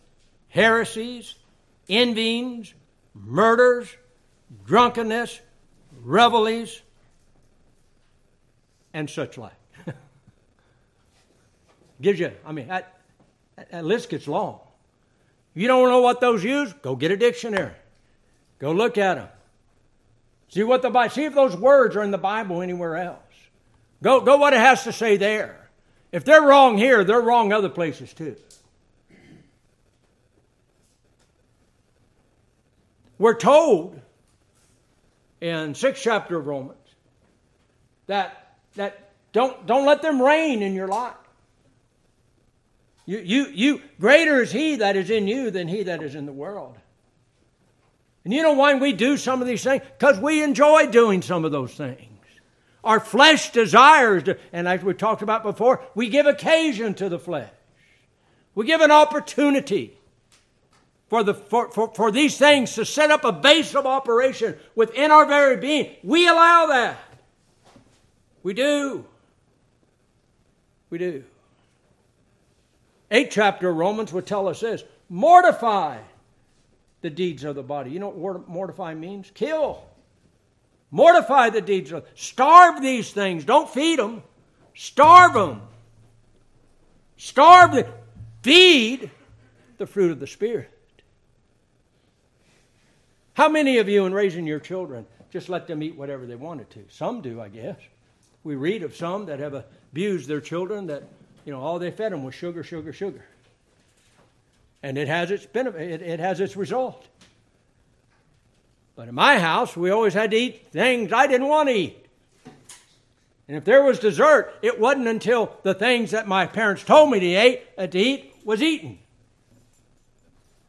heresies, 0.49 1.35
envyings, 1.87 2.73
murders, 3.13 3.87
drunkenness, 4.65 5.39
revelries, 6.03 6.81
and 8.93 9.09
such 9.09 9.37
like. 9.37 9.53
Gives 12.01 12.19
you, 12.19 12.31
I 12.45 12.51
mean, 12.51 12.67
that, 12.67 12.99
that 13.71 13.85
list 13.85 14.09
gets 14.09 14.27
long. 14.27 14.59
You 15.53 15.67
don't 15.67 15.89
know 15.89 16.01
what 16.01 16.21
those 16.21 16.43
use? 16.43 16.73
Go 16.81 16.95
get 16.95 17.11
a 17.11 17.17
dictionary. 17.17 17.73
Go 18.59 18.71
look 18.71 18.97
at 18.97 19.15
them. 19.15 19.27
See 20.49 20.63
what 20.63 20.81
the 20.81 20.89
Bible. 20.89 21.13
See 21.13 21.25
if 21.25 21.33
those 21.33 21.55
words 21.55 21.95
are 21.95 22.03
in 22.03 22.11
the 22.11 22.17
Bible 22.17 22.61
anywhere 22.61 22.97
else. 22.97 23.19
Go 24.03 24.21
go 24.21 24.37
what 24.37 24.53
it 24.53 24.59
has 24.59 24.83
to 24.83 24.91
say 24.91 25.17
there. 25.17 25.69
If 26.11 26.25
they're 26.25 26.41
wrong 26.41 26.77
here, 26.77 27.03
they're 27.03 27.21
wrong 27.21 27.53
other 27.53 27.69
places 27.69 28.13
too. 28.13 28.35
We're 33.19 33.35
told 33.35 33.99
in 35.41 35.75
sixth 35.75 36.01
chapter 36.03 36.37
of 36.37 36.47
Romans 36.47 36.77
that 38.07 38.55
that 38.75 39.11
don't 39.33 39.65
don't 39.67 39.85
let 39.85 40.01
them 40.01 40.21
reign 40.21 40.63
in 40.63 40.73
your 40.73 40.87
life. 40.87 41.13
You, 43.05 43.17
you, 43.17 43.47
you, 43.47 43.81
greater 43.99 44.39
is 44.39 44.51
he 44.51 44.75
that 44.75 44.95
is 44.95 45.09
in 45.09 45.27
you 45.27 45.49
than 45.49 45.67
he 45.67 45.81
that 45.81 46.03
is 46.03 46.13
in 46.13 46.27
the 46.27 46.31
world. 46.31 46.77
And 48.29 48.35
you 48.35 48.43
know 48.43 48.53
why 48.53 48.75
we 48.75 48.93
do 48.93 49.17
some 49.17 49.41
of 49.41 49.47
these 49.47 49.63
things? 49.63 49.81
Because 49.97 50.19
we 50.19 50.43
enjoy 50.43 50.85
doing 50.85 51.23
some 51.23 51.45
of 51.45 51.51
those 51.51 51.73
things. 51.73 52.21
Our 52.83 52.99
flesh 52.99 53.51
desires, 53.51 54.21
to, 54.25 54.37
and 54.53 54.67
as 54.67 54.83
we 54.83 54.93
talked 54.93 55.23
about 55.23 55.41
before, 55.41 55.83
we 55.95 56.09
give 56.09 56.27
occasion 56.27 56.93
to 56.93 57.09
the 57.09 57.17
flesh. 57.17 57.49
We 58.53 58.67
give 58.67 58.81
an 58.81 58.91
opportunity 58.91 59.97
for, 61.07 61.23
the, 61.23 61.33
for, 61.33 61.71
for, 61.71 61.91
for 61.95 62.11
these 62.11 62.37
things 62.37 62.75
to 62.75 62.85
set 62.85 63.09
up 63.09 63.23
a 63.23 63.31
base 63.31 63.73
of 63.73 63.87
operation 63.87 64.55
within 64.75 65.09
our 65.09 65.25
very 65.25 65.57
being. 65.57 65.95
We 66.03 66.27
allow 66.27 66.67
that. 66.67 66.99
We 68.43 68.53
do. 68.53 69.05
We 70.91 70.99
do. 70.99 71.23
Eighth 73.09 73.31
chapter 73.31 73.71
of 73.71 73.75
Romans 73.75 74.13
would 74.13 74.27
tell 74.27 74.47
us 74.47 74.59
this 74.59 74.83
mortify 75.09 75.97
the 77.01 77.09
deeds 77.09 77.43
of 77.43 77.55
the 77.55 77.63
body. 77.63 77.91
You 77.91 77.99
know 77.99 78.09
what 78.09 78.47
mortify 78.47 78.93
means? 78.93 79.31
Kill. 79.33 79.83
Mortify 80.91 81.49
the 81.51 81.61
deeds 81.61 81.91
of 81.91 82.05
starve 82.15 82.81
these 82.81 83.11
things. 83.11 83.45
Don't 83.45 83.69
feed 83.69 83.99
them. 83.99 84.23
Starve 84.73 85.33
them. 85.33 85.61
Starve 87.17 87.73
them. 87.73 87.93
Feed 88.41 89.11
the 89.77 89.85
fruit 89.85 90.11
of 90.11 90.19
the 90.19 90.27
Spirit. 90.27 90.71
How 93.33 93.47
many 93.47 93.77
of 93.77 93.87
you, 93.87 94.05
in 94.05 94.13
raising 94.13 94.45
your 94.45 94.59
children, 94.59 95.05
just 95.31 95.47
let 95.47 95.67
them 95.67 95.81
eat 95.81 95.95
whatever 95.95 96.25
they 96.25 96.35
wanted 96.35 96.69
to? 96.71 96.85
Some 96.89 97.21
do, 97.21 97.39
I 97.39 97.47
guess. 97.47 97.77
We 98.43 98.55
read 98.55 98.83
of 98.83 98.95
some 98.95 99.25
that 99.27 99.39
have 99.39 99.63
abused 99.91 100.27
their 100.27 100.41
children, 100.41 100.87
that 100.87 101.03
you 101.45 101.53
know 101.53 101.61
all 101.61 101.79
they 101.79 101.91
fed 101.91 102.11
them 102.11 102.23
was 102.23 102.35
sugar, 102.35 102.63
sugar, 102.63 102.91
sugar, 102.91 103.23
and 104.81 104.97
it 104.97 105.07
has 105.07 105.31
its 105.31 105.45
benefit. 105.45 105.81
It, 105.81 106.01
it 106.01 106.19
has 106.19 106.39
its 106.39 106.55
result. 106.55 107.05
But 108.95 109.07
in 109.07 109.15
my 109.15 109.39
house, 109.39 109.77
we 109.77 109.91
always 109.91 110.13
had 110.13 110.31
to 110.31 110.37
eat 110.37 110.71
things 110.71 111.13
I 111.13 111.27
didn't 111.27 111.47
want 111.47 111.69
to 111.69 111.75
eat. 111.75 112.05
And 113.47 113.57
if 113.57 113.65
there 113.65 113.81
was 113.81 113.97
dessert, 113.97 114.53
it 114.61 114.79
wasn't 114.79 115.07
until 115.07 115.57
the 115.63 115.73
things 115.73 116.11
that 116.11 116.27
my 116.27 116.45
parents 116.45 116.83
told 116.83 117.09
me 117.09 117.19
to 117.19 117.25
eat, 117.25 117.63
uh, 117.77 117.87
to 117.87 117.97
eat 117.97 118.35
was 118.43 118.61
eaten. 118.61 118.99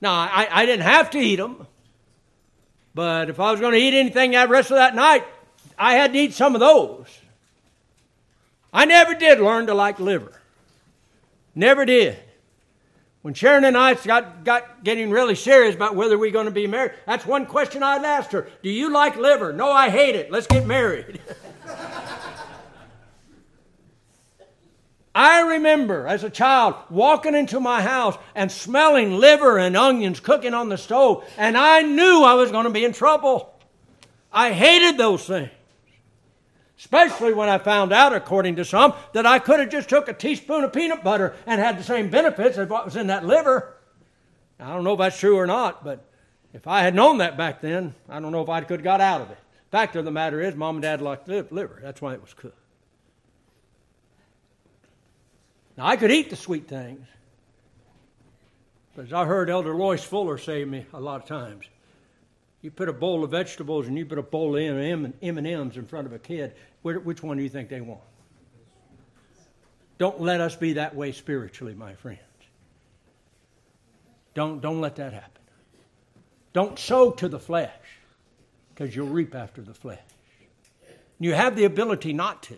Now, 0.00 0.12
I, 0.12 0.48
I 0.50 0.64
didn't 0.64 0.84
have 0.84 1.10
to 1.10 1.18
eat 1.18 1.36
them, 1.36 1.66
but 2.94 3.28
if 3.28 3.38
I 3.38 3.50
was 3.50 3.60
going 3.60 3.72
to 3.72 3.78
eat 3.78 3.94
anything 3.94 4.30
that 4.30 4.48
rest 4.48 4.70
of 4.70 4.76
that 4.76 4.94
night, 4.94 5.24
I 5.78 5.94
had 5.94 6.12
to 6.12 6.18
eat 6.18 6.32
some 6.32 6.54
of 6.54 6.60
those. 6.60 7.06
I 8.72 8.84
never 8.84 9.14
did 9.14 9.40
learn 9.40 9.66
to 9.66 9.74
like 9.74 10.00
liver. 10.00 10.40
Never 11.54 11.84
did. 11.84 12.16
When 13.22 13.34
Sharon 13.34 13.64
and 13.64 13.76
I 13.76 13.94
got, 13.94 14.44
got 14.44 14.82
getting 14.82 15.10
really 15.10 15.34
serious 15.34 15.74
about 15.74 15.94
whether 15.94 16.16
we 16.16 16.28
are 16.28 16.32
going 16.32 16.46
to 16.46 16.50
be 16.50 16.66
married, 16.66 16.92
that's 17.06 17.26
one 17.26 17.44
question 17.44 17.82
I'd 17.82 18.02
asked 18.02 18.32
her. 18.32 18.48
Do 18.62 18.70
you 18.70 18.90
like 18.90 19.16
liver? 19.16 19.52
No, 19.52 19.70
I 19.70 19.90
hate 19.90 20.16
it. 20.16 20.30
Let's 20.30 20.46
get 20.46 20.66
married. 20.66 21.20
I 25.14 25.40
remember 25.54 26.06
as 26.06 26.24
a 26.24 26.30
child 26.30 26.76
walking 26.88 27.34
into 27.34 27.60
my 27.60 27.82
house 27.82 28.16
and 28.34 28.50
smelling 28.50 29.18
liver 29.18 29.58
and 29.58 29.76
onions 29.76 30.18
cooking 30.20 30.54
on 30.54 30.70
the 30.70 30.78
stove, 30.78 31.28
and 31.36 31.58
I 31.58 31.82
knew 31.82 32.22
I 32.22 32.34
was 32.34 32.50
going 32.50 32.64
to 32.64 32.70
be 32.70 32.84
in 32.84 32.92
trouble. 32.92 33.52
I 34.32 34.52
hated 34.52 34.96
those 34.96 35.26
things. 35.26 35.50
Especially 36.80 37.34
when 37.34 37.50
I 37.50 37.58
found 37.58 37.92
out, 37.92 38.14
according 38.14 38.56
to 38.56 38.64
some, 38.64 38.94
that 39.12 39.26
I 39.26 39.38
could 39.38 39.60
have 39.60 39.68
just 39.68 39.90
took 39.90 40.08
a 40.08 40.14
teaspoon 40.14 40.64
of 40.64 40.72
peanut 40.72 41.04
butter 41.04 41.36
and 41.44 41.60
had 41.60 41.78
the 41.78 41.84
same 41.84 42.08
benefits 42.08 42.56
as 42.56 42.70
what 42.70 42.86
was 42.86 42.96
in 42.96 43.08
that 43.08 43.22
liver. 43.22 43.76
I 44.58 44.72
don't 44.72 44.84
know 44.84 44.94
if 44.94 44.98
that's 44.98 45.20
true 45.20 45.36
or 45.36 45.46
not, 45.46 45.84
but 45.84 46.02
if 46.54 46.66
I 46.66 46.80
had 46.80 46.94
known 46.94 47.18
that 47.18 47.36
back 47.36 47.60
then, 47.60 47.94
I 48.08 48.18
don't 48.18 48.32
know 48.32 48.40
if 48.40 48.48
I 48.48 48.62
could 48.62 48.80
have 48.80 48.84
got 48.84 49.02
out 49.02 49.20
of 49.20 49.30
it. 49.30 49.36
Fact 49.70 49.94
of 49.94 50.06
the 50.06 50.10
matter 50.10 50.40
is, 50.40 50.54
mom 50.54 50.76
and 50.76 50.82
dad 50.82 51.02
liked 51.02 51.28
liver. 51.28 51.80
That's 51.82 52.00
why 52.00 52.14
it 52.14 52.22
was 52.22 52.32
cooked. 52.32 52.56
Now 55.76 55.86
I 55.86 55.96
could 55.96 56.10
eat 56.10 56.30
the 56.30 56.36
sweet 56.36 56.66
things, 56.66 57.06
but 58.96 59.04
as 59.04 59.12
I 59.12 59.26
heard 59.26 59.50
Elder 59.50 59.74
Lois 59.74 60.02
Fuller 60.02 60.38
say 60.38 60.60
to 60.60 60.66
me 60.66 60.86
a 60.94 61.00
lot 61.00 61.20
of 61.20 61.28
times, 61.28 61.66
you 62.62 62.70
put 62.70 62.90
a 62.90 62.92
bowl 62.92 63.24
of 63.24 63.30
vegetables 63.30 63.86
and 63.86 63.96
you 63.96 64.04
put 64.04 64.18
a 64.18 64.22
bowl 64.22 64.54
of 64.54 64.60
M&Ms 64.60 65.76
in 65.76 65.86
front 65.86 66.06
of 66.06 66.12
a 66.12 66.18
kid, 66.18 66.54
which 66.82 67.22
one 67.22 67.36
do 67.36 67.42
you 67.42 67.48
think 67.48 67.68
they 67.68 67.80
want? 67.80 68.00
Don't 69.98 70.20
let 70.20 70.40
us 70.40 70.56
be 70.56 70.74
that 70.74 70.94
way 70.94 71.12
spiritually, 71.12 71.74
my 71.74 71.94
friends. 71.94 72.20
Don't, 74.34 74.60
don't 74.60 74.80
let 74.80 74.96
that 74.96 75.12
happen. 75.12 75.42
Don't 76.52 76.78
sow 76.78 77.10
to 77.12 77.28
the 77.28 77.38
flesh, 77.38 77.70
because 78.74 78.96
you'll 78.96 79.08
reap 79.08 79.34
after 79.34 79.60
the 79.60 79.74
flesh. 79.74 80.00
You 81.18 81.34
have 81.34 81.54
the 81.54 81.64
ability 81.64 82.12
not 82.12 82.42
to. 82.44 82.56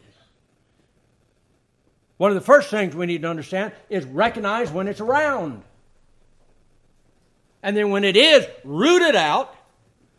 One 2.17 2.31
of 2.31 2.37
the 2.37 2.41
first 2.41 2.71
things 2.71 2.95
we 2.95 3.07
need 3.07 3.23
to 3.23 3.29
understand 3.29 3.73
is 3.91 4.05
recognize 4.05 4.71
when 4.71 4.87
it's 4.87 5.01
around. 5.01 5.65
And 7.65 7.77
then 7.77 7.91
when 7.91 8.05
it 8.05 8.17
is, 8.17 8.47
root 8.63 9.03
it 9.03 9.17
out 9.17 9.55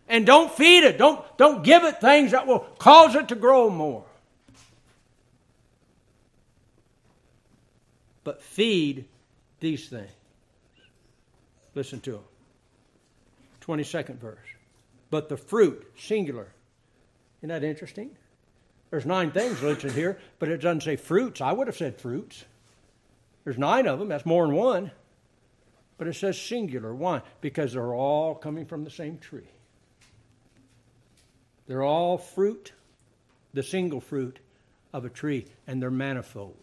and 0.07 0.25
don't 0.25 0.51
feed 0.51 0.83
it. 0.83 0.97
Don't, 0.97 1.25
don't 1.37 1.63
give 1.63 1.83
it 1.83 2.01
things 2.01 2.31
that 2.31 2.47
will 2.47 2.59
cause 2.59 3.15
it 3.15 3.29
to 3.29 3.35
grow 3.35 3.69
more. 3.69 4.03
But 8.23 8.41
feed 8.41 9.05
these 9.59 9.87
things. 9.87 10.11
Listen 11.75 11.99
to 12.01 12.11
them. 12.11 12.23
22nd 13.61 14.19
verse. 14.19 14.37
But 15.09 15.29
the 15.29 15.37
fruit, 15.37 15.91
singular. 15.97 16.47
Isn't 17.39 17.49
that 17.49 17.63
interesting? 17.63 18.11
There's 18.89 19.05
nine 19.05 19.31
things 19.31 19.61
listed 19.61 19.93
here, 19.93 20.19
but 20.39 20.49
it 20.49 20.61
doesn't 20.61 20.83
say 20.83 20.95
fruits. 20.95 21.41
I 21.41 21.51
would 21.51 21.67
have 21.67 21.75
said 21.75 21.99
fruits. 21.99 22.45
There's 23.43 23.57
nine 23.57 23.87
of 23.87 23.99
them. 23.99 24.07
That's 24.09 24.25
more 24.25 24.45
than 24.45 24.55
one. 24.55 24.91
But 25.97 26.07
it 26.07 26.15
says 26.15 26.39
singular. 26.39 26.93
Why? 26.93 27.21
Because 27.41 27.73
they're 27.73 27.93
all 27.93 28.35
coming 28.35 28.65
from 28.65 28.83
the 28.83 28.89
same 28.89 29.17
tree. 29.17 29.47
They're 31.67 31.83
all 31.83 32.17
fruit, 32.17 32.73
the 33.53 33.63
single 33.63 34.01
fruit 34.01 34.39
of 34.91 35.05
a 35.05 35.09
tree, 35.09 35.47
and 35.67 35.81
they're 35.81 35.91
manifold 35.91 36.57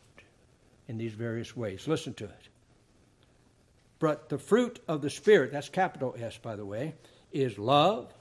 in 0.88 0.98
these 0.98 1.12
various 1.12 1.56
ways. 1.56 1.86
Listen 1.88 2.14
to 2.14 2.24
it. 2.24 2.48
But 3.98 4.28
the 4.28 4.38
fruit 4.38 4.80
of 4.88 5.02
the 5.02 5.10
Spirit, 5.10 5.52
that's 5.52 5.68
capital 5.68 6.14
S, 6.18 6.38
by 6.38 6.56
the 6.56 6.64
way, 6.64 6.94
is 7.32 7.58
love, 7.58 8.12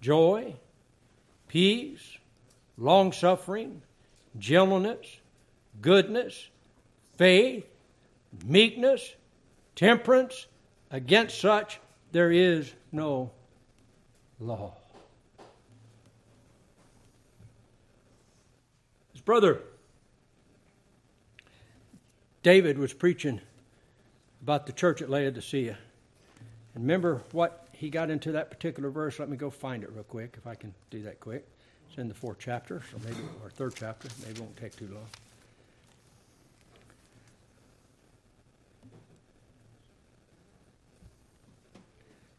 joy, 0.00 0.54
peace, 1.48 2.18
long 2.78 3.12
suffering, 3.12 3.82
gentleness, 4.38 5.18
goodness, 5.80 6.48
faith, 7.16 7.66
meekness, 8.44 9.14
temperance. 9.76 10.46
Against 10.90 11.40
such 11.40 11.80
there 12.12 12.30
is 12.30 12.72
no 12.92 13.30
law. 14.38 14.74
Brother 19.24 19.60
David 22.44 22.76
was 22.76 22.92
preaching 22.92 23.40
about 24.42 24.66
the 24.66 24.72
church 24.72 25.00
at 25.00 25.08
Laodicea. 25.08 25.78
And 26.74 26.84
remember 26.84 27.22
what 27.32 27.66
he 27.72 27.88
got 27.88 28.10
into 28.10 28.32
that 28.32 28.50
particular 28.50 28.90
verse? 28.90 29.18
Let 29.18 29.30
me 29.30 29.38
go 29.38 29.48
find 29.48 29.82
it 29.82 29.90
real 29.92 30.04
quick, 30.04 30.34
if 30.36 30.46
I 30.46 30.54
can 30.54 30.74
do 30.90 31.02
that 31.04 31.20
quick. 31.20 31.46
It's 31.88 31.96
in 31.96 32.06
the 32.06 32.14
fourth 32.14 32.36
chapter, 32.38 32.82
so 32.90 32.98
maybe, 33.02 33.22
or 33.42 33.48
third 33.48 33.72
chapter, 33.74 34.08
maybe 34.20 34.32
it 34.32 34.40
won't 34.40 34.56
take 34.58 34.76
too 34.76 34.90
long. 34.92 35.06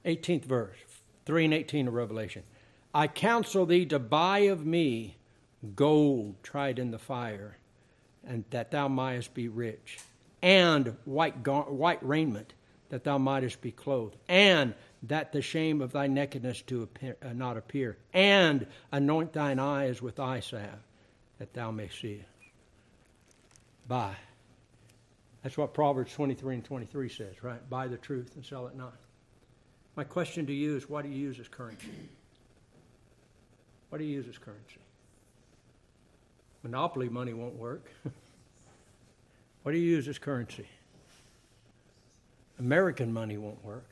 18th 0.05 0.45
verse, 0.45 0.77
3 1.25 1.45
and 1.45 1.53
18 1.55 1.88
of 1.88 1.95
Revelation. 1.95 2.43
I 2.93 3.07
counsel 3.07 3.65
thee 3.65 3.88
to 3.88 3.97
buy 3.97 4.39
of 4.39 4.67
me 4.67 5.15
gold 5.66 6.36
tried 6.43 6.80
in 6.80 6.91
the 6.91 6.99
fire, 6.99 7.57
and 8.26 8.43
that 8.49 8.72
thou 8.72 8.88
mightest 8.88 9.34
be 9.34 9.47
rich, 9.47 9.99
and 10.41 10.95
white, 11.05 11.43
gar- 11.43 11.72
white 11.72 12.05
raiment, 12.05 12.53
that 12.89 13.03
thou 13.03 13.18
mightest 13.18 13.61
be 13.61 13.72
clothed, 13.72 14.16
and 14.28 14.74
that 15.03 15.32
the 15.32 15.41
shame 15.41 15.82
of 15.82 15.91
thy 15.91 16.07
nakedness 16.07 16.61
to 16.63 16.84
appear, 16.84 17.18
uh, 17.24 17.34
not 17.34 17.57
appear, 17.57 17.97
and 18.13 18.68
anoint 18.91 19.34
thine 19.34 19.59
eyes 19.59 20.01
with 20.01 20.20
eye 20.20 20.39
salve, 20.39 20.84
that 21.39 21.53
thou 21.53 21.72
may 21.72 21.89
see. 21.89 22.24
Buy. 23.88 24.16
That's 25.43 25.57
what 25.57 25.74
Proverbs 25.74 26.13
23 26.13 26.55
and 26.55 26.66
23 26.66 27.09
says, 27.09 27.43
right? 27.43 27.70
Buy 27.70 27.88
the 27.88 27.97
truth 27.97 28.32
and 28.36 28.43
sell 28.43 28.68
it 28.68 28.76
not. 28.76 28.95
My 29.95 30.03
question 30.03 30.45
to 30.47 30.53
you 30.53 30.76
is 30.76 30.89
what 30.89 31.03
do 31.03 31.09
you 31.09 31.18
use 31.18 31.39
as 31.39 31.47
currency? 31.47 31.88
What 33.89 33.99
do 33.99 34.05
you 34.05 34.13
use 34.13 34.28
as 34.28 34.38
currency? 34.38 34.80
Monopoly 36.66 37.09
money 37.09 37.32
won't 37.32 37.53
work. 37.53 37.86
what 39.61 39.72
do 39.72 39.78
you 39.78 39.88
use 39.88 40.07
as 40.07 40.18
currency? 40.18 40.68
American 42.57 43.13
money 43.13 43.38
won't 43.38 43.63
work. 43.63 43.91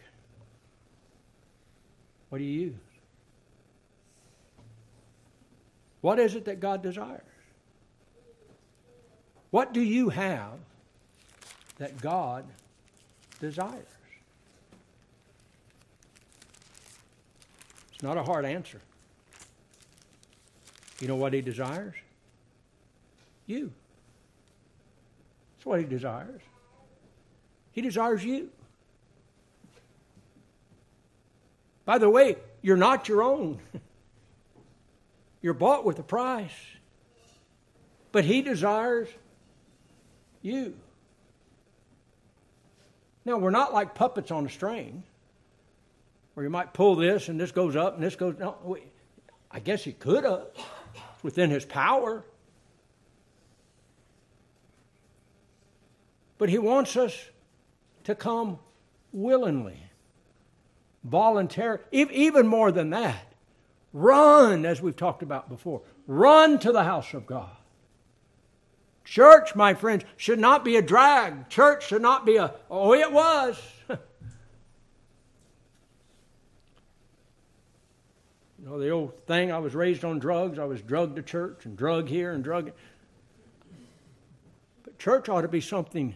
What 2.29 2.39
do 2.39 2.43
you 2.43 2.61
use? 2.61 2.75
What 6.01 6.17
is 6.17 6.33
it 6.33 6.45
that 6.45 6.59
God 6.59 6.81
desires? 6.81 7.21
What 9.51 9.71
do 9.71 9.81
you 9.81 10.09
have 10.09 10.57
that 11.77 12.01
God 12.01 12.43
desires? 13.39 13.85
It's 17.93 18.01
not 18.01 18.17
a 18.17 18.23
hard 18.23 18.45
answer. 18.45 18.81
You 20.99 21.07
know 21.07 21.17
what 21.17 21.33
He 21.33 21.41
desires? 21.41 21.93
You. 23.45 23.71
That's 25.55 25.65
what 25.65 25.79
He 25.79 25.85
desires. 25.85 26.41
He 27.71 27.81
desires 27.81 28.23
you. 28.23 28.49
By 31.85 31.97
the 31.97 32.09
way, 32.09 32.37
you're 32.61 32.77
not 32.77 33.07
your 33.07 33.23
own. 33.23 33.59
You're 35.41 35.53
bought 35.53 35.83
with 35.83 35.99
a 35.99 36.03
price. 36.03 36.53
But 38.13 38.23
He 38.23 38.41
desires 38.41 39.09
you. 40.41 40.75
Now, 43.25 43.37
we're 43.37 43.49
not 43.49 43.73
like 43.73 43.93
puppets 43.93 44.31
on 44.31 44.45
a 44.45 44.49
string 44.49 45.03
where 46.33 46.45
you 46.45 46.49
might 46.49 46.73
pull 46.73 46.95
this 46.95 47.27
and 47.27 47.39
this 47.39 47.51
goes 47.51 47.75
up 47.75 47.95
and 47.95 48.03
this 48.03 48.15
goes. 48.15 48.35
No, 48.39 48.77
I 49.51 49.59
guess 49.59 49.83
He 49.83 49.91
could 49.91 50.23
have. 50.23 50.47
It's 50.55 51.23
within 51.23 51.49
His 51.49 51.65
power. 51.65 52.23
But 56.43 56.49
He 56.49 56.57
wants 56.57 56.97
us 56.97 57.29
to 58.03 58.15
come 58.15 58.59
willingly 59.13 59.81
voluntary, 61.01 61.79
even 61.93 62.47
more 62.47 62.69
than 62.69 62.89
that. 62.89 63.31
Run, 63.93 64.65
as 64.65 64.81
we've 64.81 64.93
talked 64.93 65.23
about 65.23 65.47
before. 65.47 65.83
Run 66.05 66.59
to 66.59 66.73
the 66.73 66.83
house 66.83 67.13
of 67.13 67.25
God. 67.25 67.55
Church, 69.05 69.55
my 69.55 69.73
friends, 69.73 70.03
should 70.17 70.37
not 70.37 70.65
be 70.65 70.75
a 70.75 70.81
drag. 70.81 71.47
Church 71.47 71.87
should 71.87 72.01
not 72.01 72.25
be 72.25 72.35
a, 72.35 72.53
oh, 72.69 72.93
it 72.93 73.13
was. 73.13 73.57
you 73.89 73.97
know, 78.65 78.77
the 78.81 78.89
old 78.89 79.17
thing, 79.27 79.49
I 79.49 79.59
was 79.59 79.73
raised 79.75 80.03
on 80.03 80.19
drugs. 80.19 80.59
I 80.59 80.65
was 80.65 80.81
drugged 80.81 81.15
to 81.15 81.21
church 81.21 81.65
and 81.65 81.77
drug 81.77 82.09
here 82.09 82.33
and 82.33 82.43
drug. 82.43 82.73
But 84.83 84.99
church 84.99 85.29
ought 85.29 85.43
to 85.43 85.47
be 85.47 85.61
something 85.61 86.15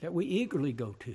that 0.00 0.12
we 0.12 0.24
eagerly 0.24 0.72
go 0.72 0.94
to. 1.00 1.14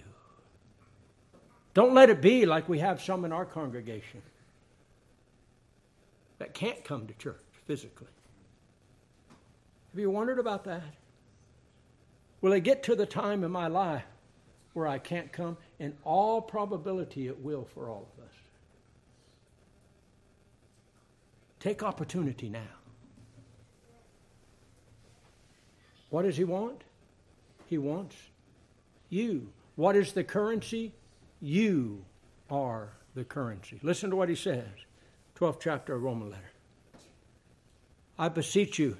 Don't 1.73 1.93
let 1.93 2.09
it 2.09 2.21
be 2.21 2.45
like 2.45 2.69
we 2.69 2.79
have 2.79 3.01
some 3.01 3.25
in 3.25 3.31
our 3.31 3.45
congregation 3.45 4.21
that 6.37 6.53
can't 6.53 6.83
come 6.83 7.07
to 7.07 7.13
church 7.15 7.35
physically. 7.65 8.07
Have 9.91 9.99
you 9.99 10.09
wondered 10.09 10.39
about 10.39 10.63
that? 10.65 10.83
Will 12.41 12.53
it 12.53 12.61
get 12.61 12.83
to 12.83 12.95
the 12.95 13.05
time 13.05 13.43
in 13.43 13.51
my 13.51 13.67
life 13.67 14.03
where 14.73 14.87
I 14.87 14.99
can't 14.99 15.31
come? 15.31 15.57
In 15.79 15.93
all 16.03 16.41
probability, 16.41 17.27
it 17.27 17.39
will 17.39 17.67
for 17.73 17.89
all 17.89 18.07
of 18.17 18.23
us. 18.23 18.33
Take 21.59 21.81
opportunity 21.81 22.49
now. 22.49 22.61
What 26.09 26.21
does 26.21 26.37
he 26.37 26.43
want? 26.43 26.83
He 27.67 27.77
wants 27.77 28.15
you. 29.15 29.49
What 29.75 29.95
is 29.95 30.11
the 30.11 30.23
currency? 30.23 30.93
You 31.41 32.05
are 32.49 32.89
the 33.15 33.23
currency. 33.23 33.79
Listen 33.81 34.09
to 34.09 34.15
what 34.15 34.29
he 34.29 34.35
says, 34.35 34.67
12th 35.39 35.59
chapter 35.61 35.95
of 35.95 36.03
Roman 36.03 36.29
letter. 36.29 36.51
I 38.17 38.29
beseech 38.29 38.79
you, 38.79 38.97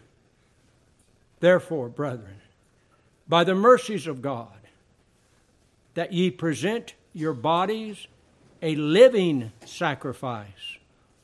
therefore, 1.40 1.90
brethren, 1.90 2.42
by 3.28 3.44
the 3.44 3.56
mercies 3.56 4.08
of 4.08 4.22
God, 4.22 4.50
that 5.94 6.12
ye 6.12 6.32
present 6.32 6.94
your 7.14 7.34
bodies 7.34 8.08
a 8.62 8.76
living 8.76 9.52
sacrifice, 9.66 10.78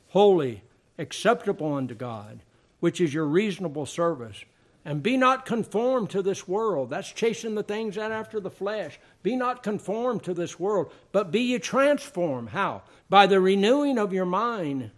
holy, 0.08 0.62
acceptable 0.98 1.74
unto 1.74 1.94
God, 1.94 2.40
which 2.80 3.00
is 3.00 3.12
your 3.12 3.26
reasonable 3.26 3.86
service. 3.86 4.44
And 4.84 5.02
be 5.02 5.16
not 5.16 5.46
conformed 5.46 6.10
to 6.10 6.22
this 6.22 6.48
world. 6.48 6.90
That's 6.90 7.12
chasing 7.12 7.54
the 7.54 7.62
things 7.62 7.96
out 7.96 8.10
after 8.10 8.40
the 8.40 8.50
flesh. 8.50 8.98
Be 9.22 9.36
not 9.36 9.62
conformed 9.62 10.24
to 10.24 10.34
this 10.34 10.58
world, 10.58 10.92
but 11.12 11.30
be 11.30 11.40
ye 11.40 11.58
transformed. 11.60 12.48
How? 12.48 12.82
By 13.08 13.26
the 13.26 13.40
renewing 13.40 13.96
of 13.98 14.12
your 14.12 14.26
mind, 14.26 14.90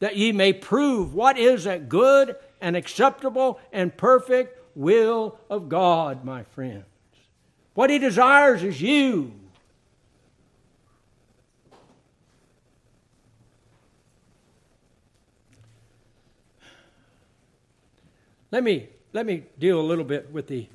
that 0.00 0.16
ye 0.16 0.32
may 0.32 0.52
prove 0.52 1.14
what 1.14 1.38
is 1.38 1.64
that 1.64 1.88
good 1.88 2.34
and 2.60 2.74
acceptable 2.74 3.60
and 3.72 3.96
perfect 3.96 4.58
will 4.74 5.38
of 5.48 5.68
God, 5.68 6.24
my 6.24 6.42
friends. 6.42 6.84
What 7.74 7.90
he 7.90 7.98
desires 8.00 8.64
is 8.64 8.82
you. 8.82 9.32
Let 18.52 18.62
me, 18.62 18.90
let 19.14 19.24
me 19.24 19.44
deal 19.58 19.80
a 19.80 19.82
little 19.82 20.04
bit 20.04 20.30
with 20.30 20.46
the 20.46 20.68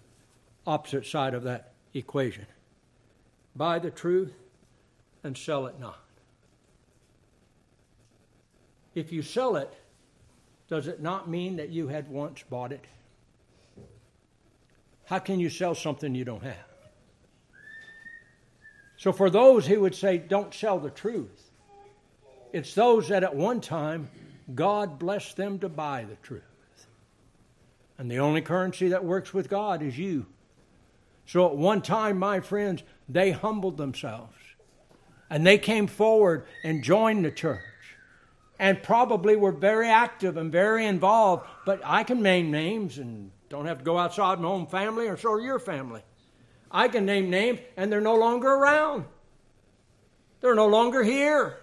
opposite 0.66 1.06
side 1.06 1.36
of 1.36 1.44
that 1.44 1.74
equation. 1.94 2.48
Buy 3.56 3.78
the 3.80 3.92
truth 3.92 4.34
and 5.24 5.38
sell 5.38 5.68
it 5.68 5.80
not. 5.80 6.00
If 8.96 9.12
you 9.12 9.22
sell 9.22 9.58
it, 9.58 9.72
does 10.68 10.88
it 10.88 11.02
not 11.02 11.30
mean 11.30 11.58
that 11.58 11.70
you 11.70 11.88
had 11.88 12.10
once 12.10 12.44
bought 12.50 12.72
it? 12.72 12.84
How 15.06 15.20
can 15.20 15.40
you 15.40 15.50
sell 15.50 15.76
something 15.76 16.16
you 16.16 16.26
don't 16.26 16.44
have? 16.44 16.56
So, 18.98 19.14
for 19.14 19.30
those 19.30 19.68
who 19.68 19.82
would 19.82 19.94
say, 19.94 20.18
don't 20.18 20.52
sell 20.52 20.80
the 20.80 20.90
truth, 20.90 21.52
it's 22.52 22.74
those 22.74 23.10
that 23.10 23.24
at 23.24 23.36
one 23.36 23.62
time 23.62 24.10
God 24.56 24.98
blessed 24.98 25.38
them 25.38 25.60
to 25.60 25.70
buy 25.70 26.04
the 26.04 26.16
truth. 26.16 26.47
And 27.98 28.12
the 28.12 28.20
only 28.20 28.42
currency 28.42 28.90
that 28.90 29.04
works 29.04 29.34
with 29.34 29.50
God 29.50 29.82
is 29.82 29.98
you. 29.98 30.28
So 31.26 31.48
at 31.48 31.56
one 31.56 31.82
time, 31.82 32.20
my 32.20 32.40
friends, 32.40 32.84
they 33.10 33.32
humbled 33.32 33.78
themselves. 33.78 34.34
And 35.30 35.46
they 35.46 35.58
came 35.58 35.88
forward 35.88 36.46
and 36.64 36.84
joined 36.84 37.26
the 37.26 37.32
church. 37.32 37.62
And 38.60 38.82
probably 38.82 39.36
were 39.36 39.52
very 39.52 39.90
active 39.90 40.38
and 40.38 40.52
very 40.52 40.86
involved. 40.86 41.48
But 41.66 41.82
I 41.84 42.04
can 42.04 42.22
name 42.22 42.50
names 42.50 42.98
and 42.98 43.32
don't 43.50 43.66
have 43.66 43.80
to 43.80 43.84
go 43.84 43.98
outside 43.98 44.40
my 44.40 44.48
own 44.48 44.68
family 44.68 45.08
or 45.08 45.18
so 45.18 45.38
your 45.38 45.60
family. 45.60 46.02
I 46.72 46.88
can 46.88 47.06
name 47.06 47.30
names 47.30 47.60
and 47.76 47.92
they're 47.92 48.02
no 48.02 48.16
longer 48.16 48.48
around. 48.48 49.06
They're 50.42 50.56
no 50.56 50.68
longer 50.68 51.04
here. 51.04 51.58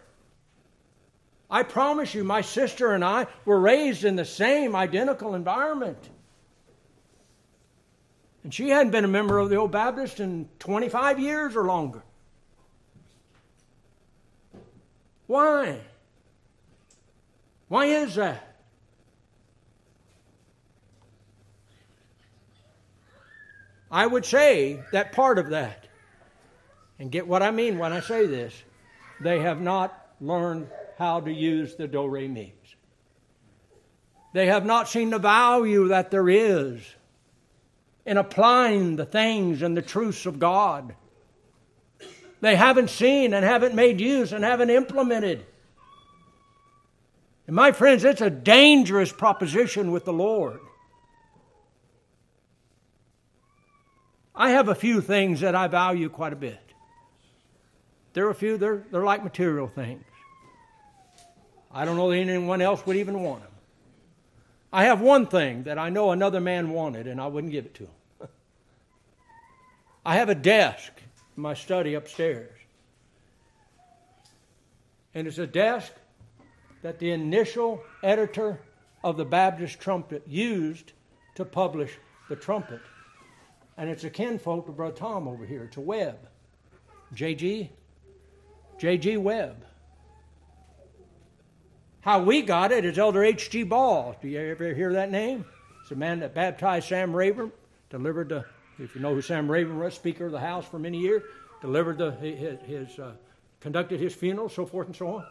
I 1.50 1.62
promise 1.62 2.14
you, 2.14 2.24
my 2.24 2.40
sister 2.40 2.92
and 2.92 3.04
I 3.04 3.26
were 3.44 3.60
raised 3.60 4.04
in 4.04 4.16
the 4.16 4.24
same 4.24 4.74
identical 4.74 5.34
environment. 5.34 6.10
And 8.44 8.52
she 8.52 8.68
hadn't 8.68 8.92
been 8.92 9.04
a 9.04 9.08
member 9.08 9.38
of 9.38 9.48
the 9.48 9.56
Old 9.56 9.72
Baptist 9.72 10.20
in 10.20 10.48
25 10.58 11.18
years 11.18 11.56
or 11.56 11.64
longer. 11.64 12.02
Why? 15.26 15.80
Why 17.68 17.86
is 17.86 18.14
that? 18.16 18.50
I 23.90 24.06
would 24.06 24.26
say 24.26 24.82
that 24.92 25.12
part 25.12 25.38
of 25.38 25.50
that, 25.50 25.86
and 26.98 27.10
get 27.10 27.26
what 27.26 27.42
I 27.42 27.50
mean 27.50 27.78
when 27.78 27.92
I 27.92 28.00
say 28.00 28.26
this, 28.26 28.52
they 29.20 29.38
have 29.38 29.60
not 29.60 30.08
learned 30.20 30.68
how 30.98 31.20
to 31.20 31.32
use 31.32 31.76
the 31.76 31.86
do 31.86 32.06
re 32.06 32.28
mi's. 32.28 32.50
They 34.32 34.46
have 34.46 34.66
not 34.66 34.88
seen 34.88 35.10
the 35.10 35.18
value 35.18 35.88
that 35.88 36.10
there 36.10 36.28
is 36.28 36.82
in 38.06 38.16
applying 38.16 38.96
the 38.96 39.06
things 39.06 39.62
and 39.62 39.76
the 39.76 39.82
truths 39.82 40.26
of 40.26 40.38
God. 40.38 40.94
They 42.40 42.56
haven't 42.56 42.90
seen 42.90 43.32
and 43.32 43.44
haven't 43.44 43.74
made 43.74 44.00
use 44.00 44.32
and 44.32 44.44
haven't 44.44 44.70
implemented. 44.70 45.46
And 47.46 47.56
my 47.56 47.72
friends, 47.72 48.04
it's 48.04 48.20
a 48.20 48.30
dangerous 48.30 49.12
proposition 49.12 49.92
with 49.92 50.04
the 50.04 50.12
Lord. 50.12 50.60
I 54.34 54.50
have 54.50 54.68
a 54.68 54.74
few 54.74 55.00
things 55.00 55.40
that 55.40 55.54
I 55.54 55.68
value 55.68 56.08
quite 56.08 56.32
a 56.32 56.36
bit. 56.36 56.58
There 58.14 58.26
are 58.26 58.30
a 58.30 58.34
few, 58.34 58.56
they're, 58.56 58.84
they're 58.90 59.04
like 59.04 59.22
material 59.22 59.68
things. 59.68 60.04
I 61.72 61.84
don't 61.84 61.96
know 61.96 62.10
that 62.10 62.16
anyone 62.16 62.60
else 62.60 62.84
would 62.86 62.96
even 62.96 63.20
want 63.20 63.42
them. 63.42 63.50
I 64.74 64.86
have 64.86 65.00
one 65.00 65.28
thing 65.28 65.62
that 65.62 65.78
I 65.78 65.88
know 65.88 66.10
another 66.10 66.40
man 66.40 66.70
wanted, 66.70 67.06
and 67.06 67.20
I 67.20 67.28
wouldn't 67.28 67.52
give 67.52 67.64
it 67.64 67.74
to 67.74 67.84
him. 67.84 68.28
I 70.04 70.16
have 70.16 70.28
a 70.28 70.34
desk 70.34 70.90
in 71.36 71.44
my 71.44 71.54
study 71.54 71.94
upstairs. 71.94 72.50
And 75.14 75.28
it's 75.28 75.38
a 75.38 75.46
desk 75.46 75.92
that 76.82 76.98
the 76.98 77.12
initial 77.12 77.84
editor 78.02 78.58
of 79.04 79.16
the 79.16 79.24
Baptist 79.24 79.78
Trumpet 79.78 80.24
used 80.26 80.90
to 81.36 81.44
publish 81.44 81.96
the 82.28 82.34
trumpet. 82.34 82.80
And 83.76 83.88
it's 83.88 84.02
a 84.02 84.10
kinfolk 84.10 84.68
of 84.68 84.76
Brother 84.76 84.96
Tom 84.96 85.28
over 85.28 85.46
here. 85.46 85.62
It's 85.62 85.76
a 85.76 85.80
Webb. 85.80 86.18
JG. 87.14 87.68
JG 88.80 89.18
Webb. 89.18 89.64
How 92.04 92.22
we 92.22 92.42
got 92.42 92.70
it 92.70 92.84
is 92.84 92.98
Elder 92.98 93.24
H.G. 93.24 93.62
Ball. 93.62 94.14
Do 94.20 94.28
you 94.28 94.38
ever 94.38 94.74
hear 94.74 94.92
that 94.92 95.10
name? 95.10 95.46
It's 95.80 95.90
a 95.90 95.96
man 95.96 96.20
that 96.20 96.34
baptized 96.34 96.88
Sam 96.88 97.16
Rayburn, 97.16 97.50
delivered 97.88 98.28
the, 98.28 98.44
if 98.78 98.94
you 98.94 99.00
know 99.00 99.14
who 99.14 99.22
Sam 99.22 99.50
Rayburn 99.50 99.78
was, 99.78 99.94
Speaker 99.94 100.26
of 100.26 100.32
the 100.32 100.38
House 100.38 100.66
for 100.66 100.78
many 100.78 100.98
years, 100.98 101.22
delivered 101.62 101.96
the, 101.96 102.10
his, 102.10 102.60
his 102.66 102.98
uh, 102.98 103.12
conducted 103.60 104.00
his 104.00 104.14
funeral, 104.14 104.50
so 104.50 104.66
forth 104.66 104.86
and 104.88 104.94
so 104.94 105.14
on. 105.14 105.24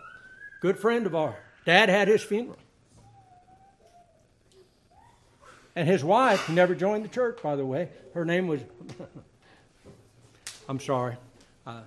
Good 0.62 0.80
friend 0.80 1.06
of 1.06 1.14
ours. 1.14 1.36
Dad 1.64 1.90
had 1.90 2.08
his 2.08 2.24
funeral. 2.24 2.58
And 5.76 5.88
his 5.88 6.04
wife 6.04 6.50
never 6.50 6.74
joined 6.74 7.06
the 7.06 7.10
church, 7.10 7.38
by 7.44 7.56
the 7.56 7.66
way. 7.68 7.90
Her 8.16 8.26
name 8.26 8.48
was, 8.48 8.62
I'm 10.68 10.80
sorry. 10.80 11.18
Uh, 11.68 11.82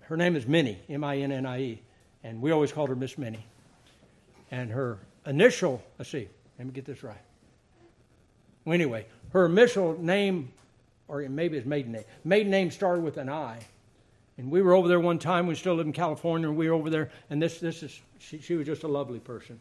her 0.00 0.16
name 0.16 0.34
is 0.34 0.46
Minnie, 0.46 0.78
M 0.88 1.04
I 1.04 1.18
N 1.18 1.30
N 1.30 1.44
I 1.44 1.60
E 1.60 1.82
and 2.24 2.40
we 2.40 2.50
always 2.50 2.72
called 2.72 2.88
her 2.88 2.96
Miss 2.96 3.18
Minnie. 3.18 3.46
And 4.50 4.70
her 4.70 4.98
initial, 5.26 5.82
let's 5.98 6.10
see, 6.10 6.28
let 6.58 6.66
me 6.66 6.72
get 6.72 6.84
this 6.84 7.02
right. 7.02 7.16
Well, 8.64 8.74
anyway, 8.74 9.06
her 9.30 9.46
initial 9.46 9.96
name, 10.00 10.52
or 11.08 11.20
maybe 11.28 11.56
it's 11.56 11.66
maiden 11.66 11.92
name, 11.92 12.04
maiden 12.24 12.50
name 12.50 12.70
started 12.70 13.02
with 13.02 13.16
an 13.16 13.28
I. 13.28 13.60
And 14.38 14.50
we 14.50 14.62
were 14.62 14.72
over 14.72 14.88
there 14.88 15.00
one 15.00 15.18
time. 15.18 15.46
We 15.46 15.54
still 15.54 15.74
live 15.74 15.86
in 15.86 15.92
California, 15.92 16.48
and 16.48 16.56
we 16.56 16.68
were 16.68 16.74
over 16.74 16.88
there. 16.88 17.10
And 17.28 17.42
this, 17.42 17.60
this 17.60 17.82
is, 17.82 18.00
she, 18.18 18.38
she 18.40 18.54
was 18.54 18.66
just 18.66 18.84
a 18.84 18.88
lovely 18.88 19.18
person. 19.18 19.60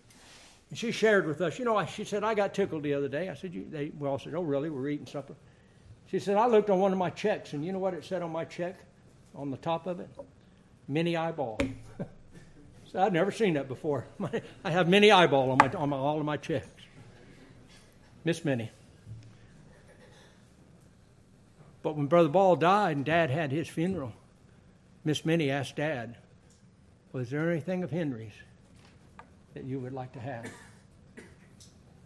And 0.69 0.79
she 0.79 0.91
shared 0.91 1.27
with 1.27 1.41
us, 1.41 1.59
you 1.59 1.65
know, 1.65 1.85
she 1.85 2.05
said, 2.05 2.23
I 2.23 2.33
got 2.33 2.53
tickled 2.53 2.83
the 2.83 2.93
other 2.93 3.09
day. 3.09 3.29
I 3.29 3.33
said, 3.33 3.53
you, 3.53 3.65
they, 3.69 3.91
we 3.99 4.07
all 4.07 4.17
said, 4.17 4.35
oh, 4.35 4.41
really? 4.41 4.69
We're 4.69 4.87
eating 4.87 5.05
supper. 5.05 5.35
She 6.09 6.17
said, 6.17 6.37
I 6.37 6.47
looked 6.47 6.69
on 6.69 6.79
one 6.79 6.91
of 6.91 6.97
my 6.97 7.09
checks, 7.09 7.53
and 7.53 7.65
you 7.65 7.71
know 7.71 7.79
what 7.79 7.93
it 7.93 8.05
said 8.05 8.21
on 8.21 8.31
my 8.31 8.45
check, 8.45 8.79
on 9.35 9.51
the 9.51 9.57
top 9.57 9.85
of 9.85 9.99
it? 9.99 10.09
Mini 10.87 11.17
eyeball. 11.17 11.59
So 12.91 12.99
I'd 12.99 13.13
never 13.13 13.31
seen 13.31 13.53
that 13.53 13.67
before. 13.67 14.05
I 14.63 14.71
have 14.71 14.89
many 14.89 15.11
eyeball 15.11 15.51
on, 15.51 15.57
my, 15.59 15.69
on 15.73 15.89
my, 15.89 15.97
all 15.97 16.19
of 16.19 16.25
my 16.25 16.37
checks. 16.37 16.67
Miss 18.23 18.43
Minnie. 18.43 18.71
But 21.83 21.95
when 21.95 22.07
Brother 22.07 22.29
Ball 22.29 22.55
died 22.55 22.97
and 22.97 23.05
Dad 23.05 23.29
had 23.29 23.51
his 23.51 23.67
funeral, 23.67 24.13
Miss 25.05 25.23
Minnie 25.23 25.51
asked 25.51 25.75
Dad, 25.75 26.17
Was 27.13 27.29
there 27.29 27.49
anything 27.51 27.83
of 27.83 27.91
Henry's 27.91 28.33
that 29.53 29.63
you 29.63 29.79
would 29.79 29.93
like 29.93 30.11
to 30.13 30.19
have? 30.19 30.45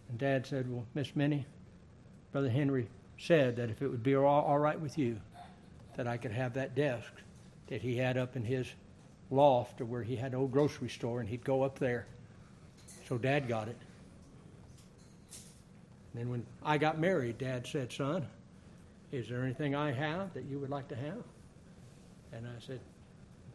And 0.08 0.18
Dad 0.18 0.46
said, 0.46 0.70
Well, 0.70 0.86
Miss 0.94 1.16
Minnie, 1.16 1.46
Brother 2.30 2.50
Henry 2.50 2.88
said 3.18 3.56
that 3.56 3.70
if 3.70 3.80
it 3.80 3.88
would 3.88 4.02
be 4.02 4.14
all, 4.14 4.26
all 4.26 4.58
right 4.58 4.78
with 4.78 4.98
you, 4.98 5.18
that 5.96 6.06
I 6.06 6.18
could 6.18 6.32
have 6.32 6.54
that 6.54 6.74
desk 6.74 7.12
that 7.68 7.80
he 7.80 7.96
had 7.96 8.16
up 8.16 8.36
in 8.36 8.44
his 8.44 8.66
loft 9.34 9.80
or 9.80 9.84
where 9.84 10.02
he 10.02 10.16
had 10.16 10.32
an 10.32 10.38
old 10.38 10.52
grocery 10.52 10.88
store 10.88 11.20
and 11.20 11.28
he'd 11.28 11.44
go 11.44 11.62
up 11.62 11.78
there. 11.78 12.06
So 13.08 13.18
dad 13.18 13.48
got 13.48 13.68
it. 13.68 13.76
And 16.12 16.22
then 16.22 16.30
when 16.30 16.46
I 16.62 16.78
got 16.78 16.98
married, 16.98 17.38
dad 17.38 17.66
said, 17.66 17.92
Son, 17.92 18.26
is 19.12 19.28
there 19.28 19.42
anything 19.42 19.74
I 19.74 19.92
have 19.92 20.32
that 20.34 20.44
you 20.44 20.58
would 20.58 20.70
like 20.70 20.88
to 20.88 20.96
have? 20.96 21.22
And 22.32 22.46
I 22.46 22.60
said, 22.64 22.80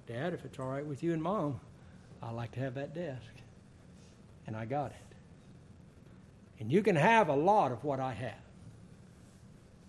Dad, 0.08 0.34
if 0.34 0.44
it's 0.44 0.58
all 0.60 0.68
right 0.68 0.86
with 0.86 1.04
you 1.04 1.14
and 1.14 1.22
mom, 1.22 1.60
I'd 2.24 2.34
like 2.34 2.52
to 2.54 2.60
have 2.60 2.74
that 2.76 2.96
desk. 2.96 3.32
And 4.48 4.56
I 4.56 4.66
got 4.66 4.92
it. 4.92 5.16
And 6.60 6.72
you 6.72 6.82
can 6.82 6.96
have 6.96 7.30
a 7.30 7.36
lot 7.36 7.72
of 7.72 7.84
what 7.84 8.00
I 8.00 8.14
have. 8.14 8.42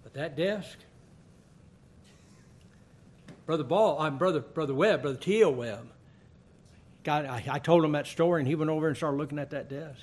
But 0.03 0.15
that 0.15 0.37
desk, 0.37 0.79
Brother 3.51 3.65
Ball, 3.65 3.99
I'm 3.99 4.17
Brother 4.17 4.39
Brother 4.39 4.75
Webb, 4.75 5.03
Brother 5.03 5.19
T.O. 5.19 5.51
Webb. 5.51 5.91
God, 7.03 7.25
I, 7.25 7.45
I, 7.51 7.59
told 7.59 7.85
him 7.85 7.91
that 7.93 8.07
story, 8.07 8.41
and 8.41 8.47
he 8.47 8.55
went 8.55 8.71
over 8.71 8.87
and 8.87 8.97
started 8.97 9.17
looking 9.17 9.41
at 9.41 9.51
that 9.51 9.69
desk. 9.69 10.03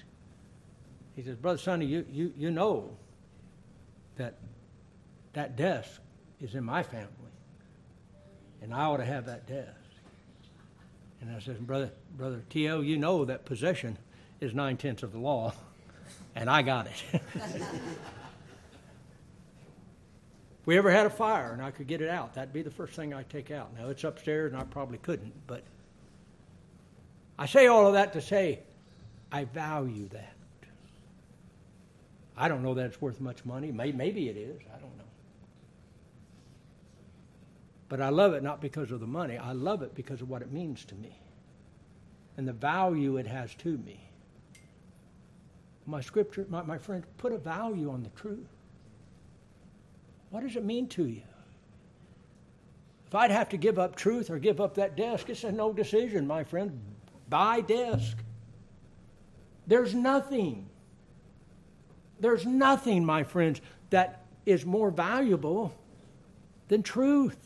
He 1.15 1.23
says, 1.23 1.37
Brother 1.37 1.57
Sonny, 1.57 1.85
you, 1.85 2.05
you, 2.11 2.33
you 2.35 2.51
know 2.51 2.89
that 4.17 4.33
that 5.31 5.55
desk 5.55 6.01
is 6.41 6.55
in 6.55 6.65
my 6.65 6.83
family, 6.83 7.07
and 8.61 8.73
I 8.73 8.81
ought 8.81 8.97
to 8.97 9.05
have 9.05 9.27
that 9.27 9.47
desk. 9.47 9.71
And 11.21 11.33
I 11.33 11.39
said, 11.39 11.65
Brother, 11.65 11.91
Brother 12.17 12.43
T.O., 12.49 12.81
you 12.81 12.97
know 12.97 13.23
that 13.23 13.45
possession 13.45 13.97
is 14.41 14.53
nine 14.53 14.75
tenths 14.75 15.03
of 15.03 15.13
the 15.13 15.19
law, 15.19 15.53
and 16.35 16.49
I 16.49 16.63
got 16.63 16.87
it. 16.87 17.21
we 20.67 20.77
ever 20.77 20.91
had 20.91 21.05
a 21.05 21.09
fire 21.09 21.53
and 21.53 21.61
I 21.61 21.71
could 21.71 21.87
get 21.87 22.01
it 22.01 22.09
out, 22.09 22.33
that'd 22.33 22.53
be 22.53 22.61
the 22.61 22.69
first 22.69 22.93
thing 22.93 23.13
I'd 23.13 23.29
take 23.29 23.51
out. 23.51 23.69
Now, 23.77 23.87
it's 23.87 24.03
upstairs 24.03 24.51
and 24.51 24.61
I 24.61 24.65
probably 24.65 24.97
couldn't, 24.97 25.33
but 25.47 25.63
I 27.39 27.45
say 27.45 27.67
all 27.67 27.87
of 27.87 27.93
that 27.93 28.11
to 28.13 28.21
say 28.21 28.59
I 29.31 29.45
value 29.45 30.09
that. 30.09 30.33
I 32.35 32.49
don't 32.49 32.63
know 32.63 32.73
that 32.73 32.85
it's 32.85 33.01
worth 33.01 33.21
much 33.21 33.45
money. 33.45 33.71
Maybe 33.71 34.27
it 34.27 34.35
is. 34.35 34.59
I 34.67 34.77
don't 34.77 34.97
know. 34.97 35.05
But 37.87 38.01
I 38.01 38.09
love 38.09 38.33
it 38.33 38.43
not 38.43 38.59
because 38.59 38.91
of 38.91 38.99
the 38.99 39.07
money. 39.07 39.37
I 39.37 39.53
love 39.53 39.81
it 39.83 39.95
because 39.95 40.21
of 40.21 40.29
what 40.29 40.41
it 40.41 40.51
means 40.51 40.83
to 40.85 40.95
me 40.95 41.17
and 42.35 42.45
the 42.45 42.53
value 42.53 43.15
it 43.15 43.25
has 43.25 43.55
to 43.55 43.77
me. 43.79 44.01
My 45.85 46.01
scripture, 46.01 46.45
my, 46.49 46.61
my 46.63 46.77
friend, 46.77 47.05
put 47.17 47.31
a 47.31 47.37
value 47.37 47.89
on 47.89 48.03
the 48.03 48.09
truth. 48.09 48.56
What 50.29 50.43
does 50.43 50.55
it 50.55 50.63
mean 50.63 50.87
to 50.89 51.05
you? 51.05 51.21
If 53.07 53.15
I'd 53.15 53.31
have 53.31 53.49
to 53.49 53.57
give 53.57 53.79
up 53.79 53.95
truth 53.95 54.29
or 54.29 54.37
give 54.37 54.59
up 54.59 54.75
that 54.75 54.97
desk, 54.97 55.29
it's 55.29 55.43
a 55.45 55.51
no 55.51 55.71
decision, 55.71 56.27
my 56.27 56.43
friend. 56.43 56.79
Buy 57.29 57.61
desk. 57.61 58.17
There's 59.65 59.93
nothing. 59.93 60.69
There's 62.19 62.45
nothing, 62.45 63.05
my 63.05 63.23
friends, 63.23 63.61
that 63.91 64.25
is 64.45 64.65
more 64.65 64.91
valuable 64.91 65.73
than 66.67 66.83
truth. 66.83 67.37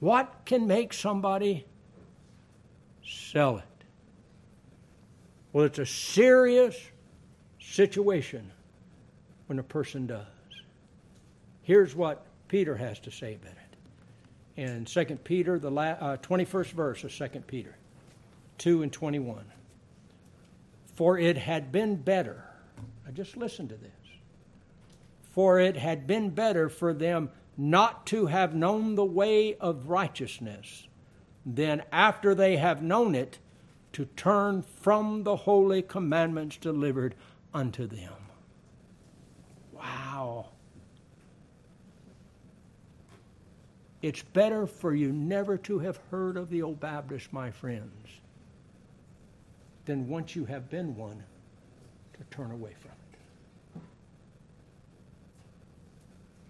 What 0.00 0.32
can 0.46 0.66
make 0.66 0.94
somebody 0.94 1.66
sell 3.04 3.58
it? 3.58 3.64
Well, 5.52 5.64
it's 5.64 5.78
a 5.78 5.86
serious 5.86 6.78
situation 7.58 8.52
when 9.48 9.58
a 9.58 9.62
person 9.62 10.06
does. 10.06 10.26
Here's 11.62 11.96
what 11.96 12.24
Peter 12.46 12.76
has 12.76 13.00
to 13.00 13.10
say 13.10 13.34
about 13.34 13.52
it. 13.52 14.62
In 14.62 14.84
2 14.84 15.04
Peter, 15.24 15.58
the 15.58 15.70
la- 15.70 15.82
uh, 15.82 16.16
21st 16.18 16.72
verse 16.72 17.04
of 17.04 17.12
2 17.12 17.40
Peter 17.46 17.74
2 18.58 18.82
and 18.82 18.92
21. 18.92 19.44
For 20.94 21.18
it 21.18 21.36
had 21.36 21.70
been 21.70 21.96
better, 21.96 22.44
I 23.06 23.10
just 23.10 23.36
listen 23.36 23.68
to 23.68 23.76
this. 23.76 23.90
For 25.32 25.60
it 25.60 25.76
had 25.76 26.06
been 26.06 26.30
better 26.30 26.68
for 26.68 26.92
them 26.92 27.30
not 27.56 28.06
to 28.06 28.26
have 28.26 28.54
known 28.54 28.94
the 28.94 29.04
way 29.04 29.54
of 29.56 29.88
righteousness 29.88 30.86
than 31.46 31.82
after 31.90 32.34
they 32.34 32.56
have 32.56 32.82
known 32.82 33.14
it, 33.14 33.38
to 33.92 34.04
turn 34.04 34.62
from 34.62 35.22
the 35.24 35.34
holy 35.34 35.82
commandments 35.82 36.56
delivered 36.56 37.14
unto 37.54 37.86
them. 37.86 38.27
It's 44.00 44.22
better 44.22 44.66
for 44.66 44.94
you 44.94 45.12
never 45.12 45.58
to 45.58 45.80
have 45.80 45.98
heard 46.10 46.36
of 46.36 46.50
the 46.50 46.62
old 46.62 46.78
Baptist, 46.78 47.32
my 47.32 47.50
friends, 47.50 48.08
than 49.86 50.08
once 50.08 50.36
you 50.36 50.44
have 50.44 50.70
been 50.70 50.94
one 50.96 51.22
to 52.16 52.24
turn 52.30 52.52
away 52.52 52.74
from 52.80 52.92
it. 52.92 52.96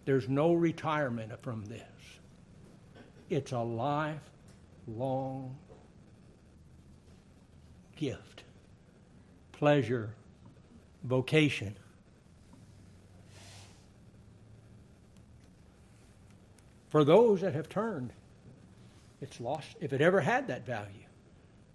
There's 0.04 0.28
no 0.28 0.52
retirement 0.54 1.32
from 1.42 1.64
this. 1.66 1.82
It's 3.30 3.52
a 3.52 3.60
lifelong 3.60 5.56
gift, 7.96 8.42
pleasure, 9.52 10.14
vocation. 11.04 11.76
For 16.90 17.04
those 17.04 17.42
that 17.42 17.54
have 17.54 17.68
turned, 17.68 18.12
it's 19.20 19.40
lost. 19.40 19.76
If 19.80 19.92
it 19.92 20.00
ever 20.00 20.20
had 20.20 20.48
that 20.48 20.64
value, 20.64 20.88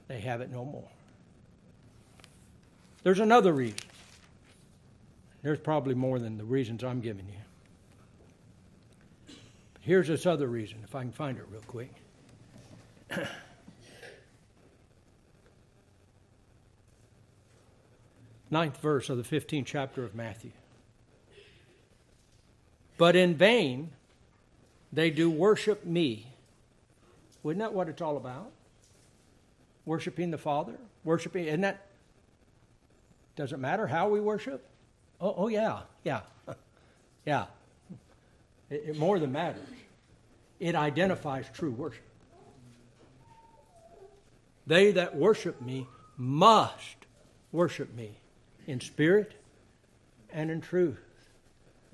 they 0.07 0.19
have 0.19 0.41
it 0.41 0.51
no 0.51 0.65
more. 0.65 0.89
There's 3.03 3.19
another 3.19 3.53
reason. 3.53 3.77
There's 5.43 5.59
probably 5.59 5.93
more 5.93 6.19
than 6.19 6.37
the 6.37 6.45
reasons 6.45 6.83
I'm 6.83 7.01
giving 7.01 7.27
you. 7.27 7.35
Here's 9.81 10.07
this 10.07 10.25
other 10.25 10.47
reason, 10.47 10.77
if 10.85 10.95
I 10.95 11.01
can 11.01 11.11
find 11.11 11.37
it 11.37 11.43
real 11.51 11.61
quick. 11.67 11.91
Ninth 18.49 18.77
verse 18.77 19.09
of 19.09 19.17
the 19.17 19.23
15th 19.23 19.65
chapter 19.65 20.05
of 20.05 20.15
Matthew. 20.15 20.51
But 22.97 23.17
in 23.17 23.35
vain 23.35 23.91
they 24.93 25.09
do 25.09 25.29
worship 25.29 25.85
me. 25.85 26.27
Isn't 27.43 27.57
that 27.57 27.73
what 27.73 27.89
it's 27.89 28.01
all 28.01 28.15
about? 28.15 28.51
Worshiping 29.85 30.31
the 30.31 30.37
Father? 30.37 30.73
Worshiping, 31.03 31.45
isn't 31.45 31.61
that? 31.61 31.87
Does 33.35 33.51
it 33.51 33.57
matter 33.57 33.87
how 33.87 34.07
we 34.09 34.21
worship? 34.21 34.63
Oh, 35.19 35.33
oh 35.35 35.47
yeah, 35.47 35.81
yeah, 36.03 36.21
yeah. 37.25 37.45
It, 38.69 38.83
it 38.89 38.97
more 38.97 39.17
than 39.19 39.31
matters. 39.31 39.67
It 40.59 40.75
identifies 40.75 41.47
true 41.51 41.71
worship. 41.71 42.03
They 44.67 44.91
that 44.91 45.15
worship 45.15 45.61
me 45.61 45.87
must 46.15 47.07
worship 47.51 47.93
me 47.95 48.11
in 48.67 48.79
spirit 48.79 49.33
and 50.31 50.51
in 50.51 50.61
truth. 50.61 51.01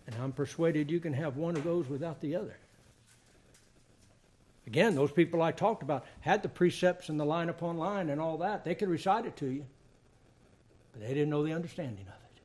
And 0.05 0.15
I'm 0.21 0.33
persuaded 0.33 0.91
you 0.91 0.99
can 0.99 1.13
have 1.13 1.37
one 1.37 1.55
of 1.55 1.63
those 1.63 1.87
without 1.87 2.19
the 2.21 2.35
other. 2.35 2.57
Again, 4.69 4.93
those 4.93 5.11
people 5.11 5.41
I 5.41 5.51
talked 5.51 5.81
about 5.81 6.05
had 6.21 6.43
the 6.43 6.49
precepts 6.49 7.09
and 7.09 7.19
the 7.19 7.25
line 7.25 7.49
upon 7.49 7.79
line 7.79 8.11
and 8.11 8.21
all 8.21 8.37
that. 8.37 8.63
They 8.63 8.75
could 8.75 8.87
recite 8.87 9.25
it 9.25 9.35
to 9.37 9.47
you, 9.47 9.65
but 10.91 11.01
they 11.01 11.07
didn't 11.07 11.31
know 11.31 11.43
the 11.43 11.53
understanding 11.53 12.05
of 12.07 12.13
it. 12.13 12.41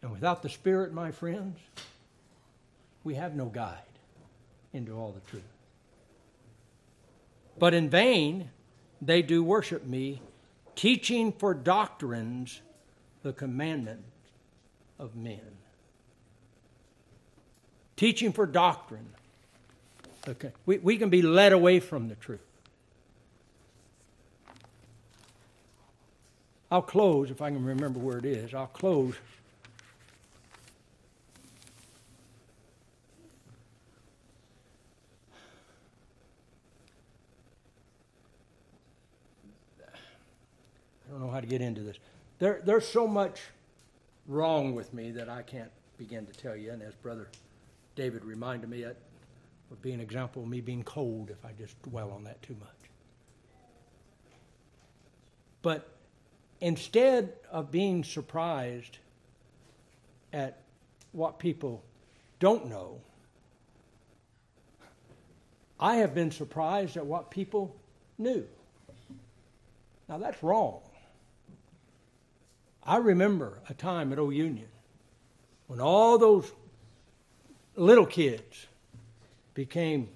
And 0.00 0.10
without 0.12 0.42
the 0.42 0.48
Spirit, 0.48 0.94
my 0.94 1.10
friends, 1.10 1.58
we 3.04 3.16
have 3.16 3.36
no 3.36 3.46
guide 3.46 3.76
into 4.72 4.92
all 4.92 5.12
the 5.12 5.20
truth. 5.30 5.42
But 7.58 7.74
in 7.74 7.90
vain 7.90 8.50
they 9.02 9.20
do 9.20 9.44
worship 9.44 9.84
me, 9.84 10.22
teaching 10.74 11.32
for 11.32 11.52
doctrines 11.52 12.62
the 13.22 13.34
commandment 13.34 14.04
of 14.98 15.14
men. 15.16 15.58
Teaching 17.96 18.32
for 18.32 18.46
doctrine. 18.46 19.08
Okay. 20.28 20.50
We, 20.64 20.78
we 20.78 20.96
can 20.96 21.08
be 21.08 21.22
led 21.22 21.52
away 21.52 21.80
from 21.80 22.08
the 22.08 22.16
truth. 22.16 22.40
I'll 26.70 26.82
close, 26.82 27.30
if 27.30 27.40
I 27.40 27.50
can 27.50 27.64
remember 27.64 28.00
where 28.00 28.18
it 28.18 28.24
is, 28.24 28.52
I'll 28.52 28.66
close 28.66 29.14
I 41.06 41.12
don't 41.12 41.20
know 41.20 41.30
how 41.30 41.40
to 41.40 41.46
get 41.46 41.60
into 41.60 41.82
this. 41.82 41.96
There, 42.38 42.60
there's 42.64 42.86
so 42.86 43.06
much 43.06 43.40
wrong 44.26 44.74
with 44.74 44.92
me 44.92 45.12
that 45.12 45.28
I 45.28 45.42
can't 45.42 45.70
begin 45.98 46.26
to 46.26 46.32
tell 46.32 46.56
you. 46.56 46.72
And 46.72 46.82
as 46.82 46.94
Brother 46.96 47.28
David 47.94 48.24
reminded 48.24 48.68
me, 48.68 48.84
would 49.70 49.82
be 49.82 49.92
an 49.92 50.00
example 50.00 50.42
of 50.42 50.48
me 50.48 50.60
being 50.60 50.82
cold 50.82 51.30
if 51.30 51.44
I 51.44 51.52
just 51.52 51.80
dwell 51.82 52.10
on 52.10 52.24
that 52.24 52.42
too 52.42 52.56
much. 52.60 52.68
But 55.62 55.88
instead 56.60 57.32
of 57.50 57.70
being 57.70 58.04
surprised 58.04 58.98
at 60.32 60.62
what 61.12 61.38
people 61.38 61.82
don't 62.38 62.68
know, 62.68 63.00
I 65.78 65.96
have 65.96 66.14
been 66.14 66.30
surprised 66.30 66.96
at 66.96 67.04
what 67.04 67.30
people 67.30 67.74
knew. 68.18 68.46
Now 70.08 70.18
that's 70.18 70.42
wrong. 70.42 70.80
I 72.82 72.98
remember 72.98 73.60
a 73.68 73.74
time 73.74 74.12
at 74.12 74.18
Old 74.18 74.34
Union 74.34 74.68
when 75.66 75.80
all 75.80 76.18
those 76.18 76.52
little 77.74 78.06
kids 78.06 78.66
became 79.56 80.10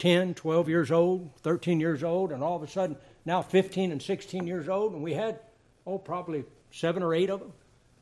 10, 0.00 0.34
12 0.34 0.68
years 0.68 0.90
old, 0.90 1.30
13 1.42 1.78
years 1.78 2.02
old, 2.02 2.32
and 2.32 2.42
all 2.42 2.56
of 2.56 2.62
a 2.64 2.66
sudden 2.66 2.96
now 3.24 3.40
15 3.40 3.92
and 3.92 4.02
16 4.02 4.48
years 4.48 4.68
old, 4.68 4.94
and 4.94 5.02
we 5.02 5.12
had, 5.12 5.38
oh, 5.86 5.98
probably 5.98 6.44
seven 6.72 7.04
or 7.04 7.14
eight 7.14 7.30
of 7.30 7.38
them, 7.38 7.52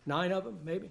nine 0.07 0.33
of 0.33 0.45
them 0.45 0.61
maybe. 0.65 0.89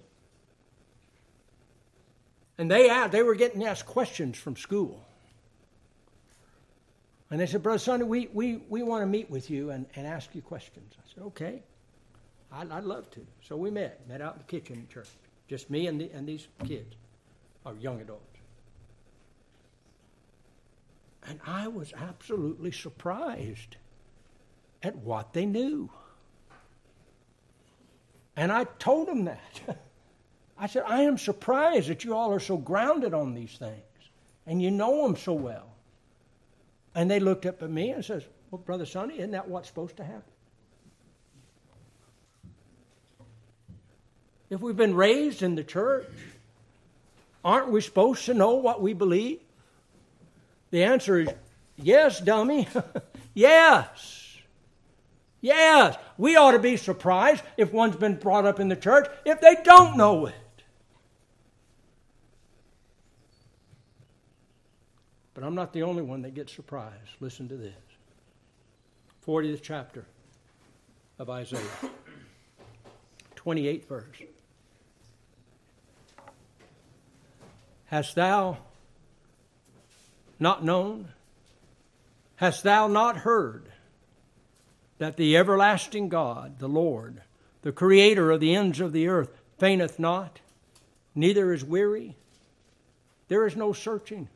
And 2.58 2.70
they, 2.70 2.90
asked, 2.90 3.10
they 3.10 3.22
were 3.22 3.34
getting 3.34 3.64
asked 3.64 3.86
questions 3.86 4.36
from 4.36 4.54
school. 4.54 5.02
And 7.30 7.40
they 7.40 7.46
said, 7.46 7.62
Brother 7.62 7.78
Sonny, 7.78 8.04
we, 8.04 8.28
we, 8.32 8.56
we 8.68 8.82
want 8.82 9.02
to 9.02 9.06
meet 9.06 9.30
with 9.30 9.50
you 9.50 9.70
and, 9.70 9.86
and 9.96 10.06
ask 10.06 10.34
you 10.34 10.42
questions. 10.42 10.94
I 10.98 11.14
said, 11.14 11.24
okay. 11.24 11.62
I'd, 12.52 12.70
I'd 12.70 12.84
love 12.84 13.10
to. 13.12 13.26
So 13.48 13.56
we 13.56 13.70
met, 13.70 14.06
met 14.06 14.20
out 14.20 14.34
in 14.34 14.38
the 14.40 14.44
kitchen 14.44 14.76
in 14.76 14.88
church. 14.88 15.08
Just 15.48 15.70
me 15.70 15.86
and, 15.86 16.00
the, 16.00 16.10
and 16.12 16.28
these 16.28 16.48
kids, 16.66 16.94
or 17.64 17.74
young 17.76 18.00
adults. 18.00 18.29
And 21.26 21.40
I 21.46 21.68
was 21.68 21.92
absolutely 21.94 22.72
surprised 22.72 23.76
at 24.82 24.96
what 24.96 25.32
they 25.32 25.46
knew. 25.46 25.90
And 28.36 28.50
I 28.50 28.64
told 28.64 29.08
them 29.08 29.24
that. 29.24 29.78
I 30.58 30.66
said, 30.66 30.84
I 30.86 31.02
am 31.02 31.18
surprised 31.18 31.88
that 31.88 32.04
you 32.04 32.14
all 32.14 32.32
are 32.32 32.40
so 32.40 32.56
grounded 32.56 33.14
on 33.14 33.34
these 33.34 33.56
things 33.56 33.80
and 34.46 34.60
you 34.60 34.70
know 34.70 35.06
them 35.06 35.16
so 35.16 35.32
well. 35.32 35.70
And 36.94 37.10
they 37.10 37.20
looked 37.20 37.46
up 37.46 37.62
at 37.62 37.70
me 37.70 37.90
and 37.90 38.04
says, 38.04 38.24
Well, 38.50 38.60
Brother 38.60 38.86
Sonny, 38.86 39.18
isn't 39.18 39.30
that 39.30 39.48
what's 39.48 39.68
supposed 39.68 39.96
to 39.98 40.04
happen? 40.04 40.22
If 44.50 44.60
we've 44.60 44.76
been 44.76 44.96
raised 44.96 45.42
in 45.42 45.54
the 45.54 45.62
church, 45.62 46.08
aren't 47.44 47.70
we 47.70 47.80
supposed 47.80 48.24
to 48.26 48.34
know 48.34 48.56
what 48.56 48.82
we 48.82 48.92
believe? 48.92 49.40
The 50.70 50.84
answer 50.84 51.20
is 51.20 51.28
yes, 51.76 52.20
dummy. 52.20 52.68
yes. 53.34 54.36
Yes. 55.40 55.96
We 56.16 56.36
ought 56.36 56.52
to 56.52 56.58
be 56.58 56.76
surprised 56.76 57.42
if 57.56 57.72
one's 57.72 57.96
been 57.96 58.16
brought 58.16 58.44
up 58.44 58.60
in 58.60 58.68
the 58.68 58.76
church 58.76 59.08
if 59.24 59.40
they 59.40 59.56
don't 59.64 59.96
know 59.96 60.26
it. 60.26 60.34
But 65.34 65.44
I'm 65.44 65.54
not 65.54 65.72
the 65.72 65.82
only 65.82 66.02
one 66.02 66.22
that 66.22 66.34
gets 66.34 66.52
surprised. 66.52 67.10
Listen 67.20 67.48
to 67.48 67.56
this 67.56 67.72
40th 69.26 69.60
chapter 69.62 70.04
of 71.18 71.30
Isaiah, 71.30 71.60
28th 73.36 73.86
verse. 73.86 74.04
Hast 77.86 78.14
thou 78.14 78.58
not 80.40 80.64
known? 80.64 81.08
Hast 82.36 82.62
thou 82.62 82.88
not 82.88 83.18
heard 83.18 83.70
that 84.98 85.16
the 85.16 85.36
everlasting 85.36 86.08
God, 86.08 86.58
the 86.58 86.68
Lord, 86.68 87.22
the 87.62 87.72
Creator 87.72 88.30
of 88.30 88.40
the 88.40 88.54
ends 88.54 88.80
of 88.80 88.92
the 88.92 89.08
earth, 89.08 89.30
fainteth 89.58 89.98
not, 89.98 90.40
neither 91.14 91.52
is 91.52 91.64
weary? 91.64 92.16
There 93.28 93.46
is 93.46 93.56
no 93.56 93.72
searching 93.72 94.28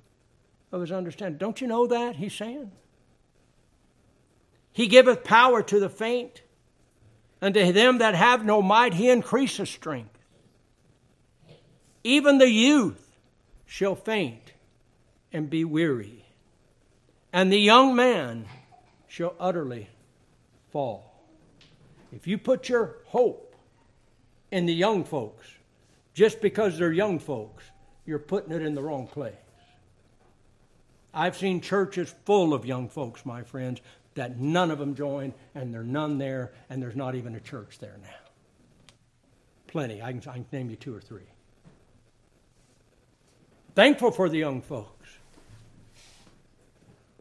of 0.70 0.82
his 0.82 0.92
understanding. 0.92 1.38
Don't 1.38 1.61
you 1.61 1.66
know 1.66 1.86
that? 1.86 2.16
He's 2.16 2.34
saying. 2.34 2.70
He 4.72 4.86
giveth 4.86 5.24
power 5.24 5.62
to 5.62 5.80
the 5.80 5.88
faint, 5.88 6.42
and 7.40 7.55
to 7.55 7.72
them 7.72 7.98
that 7.98 8.14
have 8.14 8.44
no 8.44 8.61
might, 8.61 8.94
he 8.94 9.09
increaseth 9.09 9.68
strength. 9.68 10.18
Even 12.02 12.38
the 12.38 12.50
youth 12.50 13.16
shall 13.66 13.94
faint 13.94 14.43
and 15.35 15.51
be 15.51 15.64
weary, 15.64 16.24
and 17.32 17.53
the 17.53 17.59
young 17.59 17.97
man 17.97 18.47
shall 19.09 19.35
utterly 19.41 19.89
fall. 20.70 21.12
If 22.12 22.28
you 22.28 22.39
put 22.39 22.68
your 22.68 22.99
hope 23.07 23.57
in 24.53 24.66
the 24.66 24.72
young 24.72 25.03
folks, 25.03 25.49
just 26.14 26.41
because 26.41 26.78
they're 26.78 26.93
young 26.93 27.18
folks, 27.18 27.64
you're 28.07 28.20
putting 28.20 28.53
it 28.53 28.62
in 28.62 28.76
the 28.76 28.82
wrong 28.82 29.09
place. 29.09 29.35
I've 31.12 31.37
seen 31.37 31.61
churches 31.61 32.14
full 32.24 32.55
of 32.55 32.64
young 32.64 32.89
folks, 32.89 33.26
my 33.26 33.43
friends, 33.43 33.80
that 34.14 34.39
none 34.39 34.70
of 34.70 34.78
them 34.78 34.95
join, 34.95 35.35
and 35.57 35.74
there's 35.74 35.87
none 35.87 36.18
there, 36.18 36.53
and 36.70 36.80
there's 36.80 36.95
not 36.95 37.16
even 37.16 37.35
a 37.35 37.41
church 37.41 37.80
there 37.80 37.97
now. 38.01 38.09
Plenty. 39.66 40.01
I 40.01 40.12
can, 40.12 40.20
I 40.28 40.35
can 40.35 40.47
name 40.53 40.70
you 40.70 40.76
two 40.76 40.95
or 40.95 41.01
three. 41.01 41.26
Thankful 43.74 44.12
for 44.12 44.28
the 44.28 44.39
young 44.39 44.62
folks. 44.62 44.93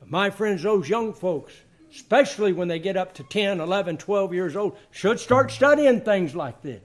My 0.07 0.29
friends, 0.29 0.63
those 0.63 0.89
young 0.89 1.13
folks, 1.13 1.53
especially 1.91 2.53
when 2.53 2.67
they 2.67 2.79
get 2.79 2.97
up 2.97 3.13
to 3.15 3.23
10, 3.23 3.59
11, 3.59 3.97
12 3.97 4.33
years 4.33 4.55
old, 4.55 4.77
should 4.91 5.19
start 5.19 5.51
studying 5.51 6.01
things 6.01 6.35
like 6.35 6.61
this. 6.61 6.81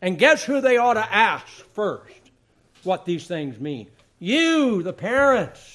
And 0.00 0.18
guess 0.18 0.44
who 0.44 0.60
they 0.60 0.76
ought 0.76 0.94
to 0.94 1.12
ask 1.12 1.46
first 1.46 2.12
what 2.84 3.04
these 3.04 3.26
things 3.26 3.58
mean? 3.58 3.88
You, 4.18 4.82
the 4.82 4.92
parents. 4.92 5.74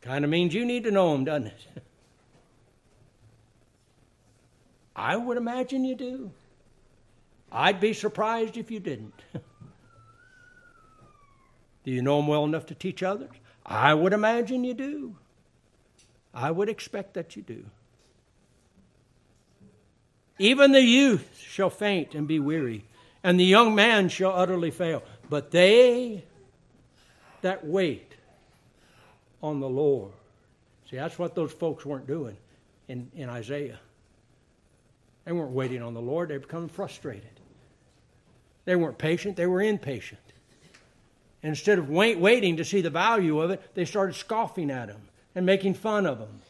Kind 0.00 0.24
of 0.24 0.30
means 0.30 0.54
you 0.54 0.64
need 0.64 0.84
to 0.84 0.90
know 0.90 1.12
them, 1.12 1.24
doesn't 1.24 1.48
it? 1.48 1.66
I 4.96 5.16
would 5.16 5.36
imagine 5.36 5.84
you 5.84 5.94
do. 5.94 6.30
I'd 7.52 7.80
be 7.80 7.92
surprised 7.92 8.56
if 8.56 8.70
you 8.70 8.80
didn't. 8.80 9.20
do 11.84 11.90
you 11.90 12.02
know 12.02 12.16
them 12.16 12.28
well 12.28 12.44
enough 12.44 12.66
to 12.66 12.74
teach 12.74 13.02
others? 13.02 13.30
I 13.66 13.92
would 13.92 14.12
imagine 14.12 14.62
you 14.62 14.74
do. 14.74 15.16
I 16.32 16.50
would 16.50 16.68
expect 16.68 17.14
that 17.14 17.34
you 17.34 17.42
do. 17.42 17.64
Even 20.38 20.72
the 20.72 20.82
youth 20.82 21.40
shall 21.40 21.70
faint 21.70 22.14
and 22.14 22.28
be 22.28 22.38
weary, 22.38 22.84
and 23.24 23.40
the 23.40 23.44
young 23.44 23.74
man 23.74 24.08
shall 24.08 24.32
utterly 24.32 24.70
fail. 24.70 25.02
But 25.28 25.50
they 25.50 26.24
that 27.40 27.66
wait 27.66 28.12
on 29.42 29.60
the 29.60 29.68
Lord. 29.68 30.12
See, 30.90 30.96
that's 30.96 31.18
what 31.18 31.34
those 31.34 31.52
folks 31.52 31.84
weren't 31.84 32.06
doing 32.06 32.36
in, 32.88 33.10
in 33.14 33.28
Isaiah. 33.28 33.80
They 35.24 35.32
weren't 35.32 35.50
waiting 35.50 35.82
on 35.82 35.94
the 35.94 36.00
Lord, 36.00 36.28
they 36.28 36.38
becoming 36.38 36.68
frustrated. 36.68 37.40
They 38.64 38.76
weren't 38.76 38.98
patient, 38.98 39.36
they 39.36 39.46
were 39.46 39.62
impatient. 39.62 40.20
Instead 41.46 41.78
of 41.78 41.88
wait, 41.88 42.18
waiting 42.18 42.56
to 42.56 42.64
see 42.64 42.80
the 42.80 42.90
value 42.90 43.40
of 43.40 43.52
it, 43.52 43.62
they 43.74 43.84
started 43.84 44.14
scoffing 44.14 44.68
at 44.68 44.88
him 44.88 45.00
and 45.32 45.46
making 45.46 45.74
fun 45.74 46.04
of 46.04 46.18
him. 46.18 46.40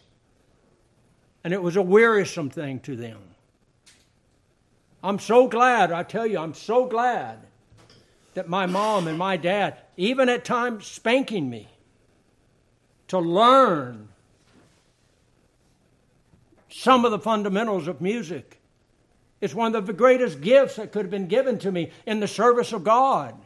And 1.44 1.52
it 1.52 1.62
was 1.62 1.76
a 1.76 1.82
wearisome 1.82 2.48
thing 2.48 2.80
to 2.80 2.96
them. 2.96 3.18
I'm 5.04 5.18
so 5.18 5.48
glad, 5.48 5.92
I 5.92 6.02
tell 6.02 6.26
you, 6.26 6.38
I'm 6.38 6.54
so 6.54 6.86
glad 6.86 7.40
that 8.32 8.48
my 8.48 8.64
mom 8.64 9.06
and 9.06 9.18
my 9.18 9.36
dad, 9.36 9.76
even 9.98 10.30
at 10.30 10.46
times 10.46 10.86
spanking 10.86 11.50
me, 11.50 11.68
to 13.08 13.18
learn 13.18 14.08
some 16.70 17.04
of 17.04 17.10
the 17.10 17.18
fundamentals 17.18 17.86
of 17.86 18.00
music. 18.00 18.60
It's 19.42 19.54
one 19.54 19.74
of 19.74 19.86
the 19.86 19.92
greatest 19.92 20.40
gifts 20.40 20.76
that 20.76 20.90
could 20.90 21.02
have 21.02 21.10
been 21.10 21.28
given 21.28 21.58
to 21.58 21.70
me 21.70 21.90
in 22.06 22.20
the 22.20 22.28
service 22.28 22.72
of 22.72 22.82
God. 22.82 23.38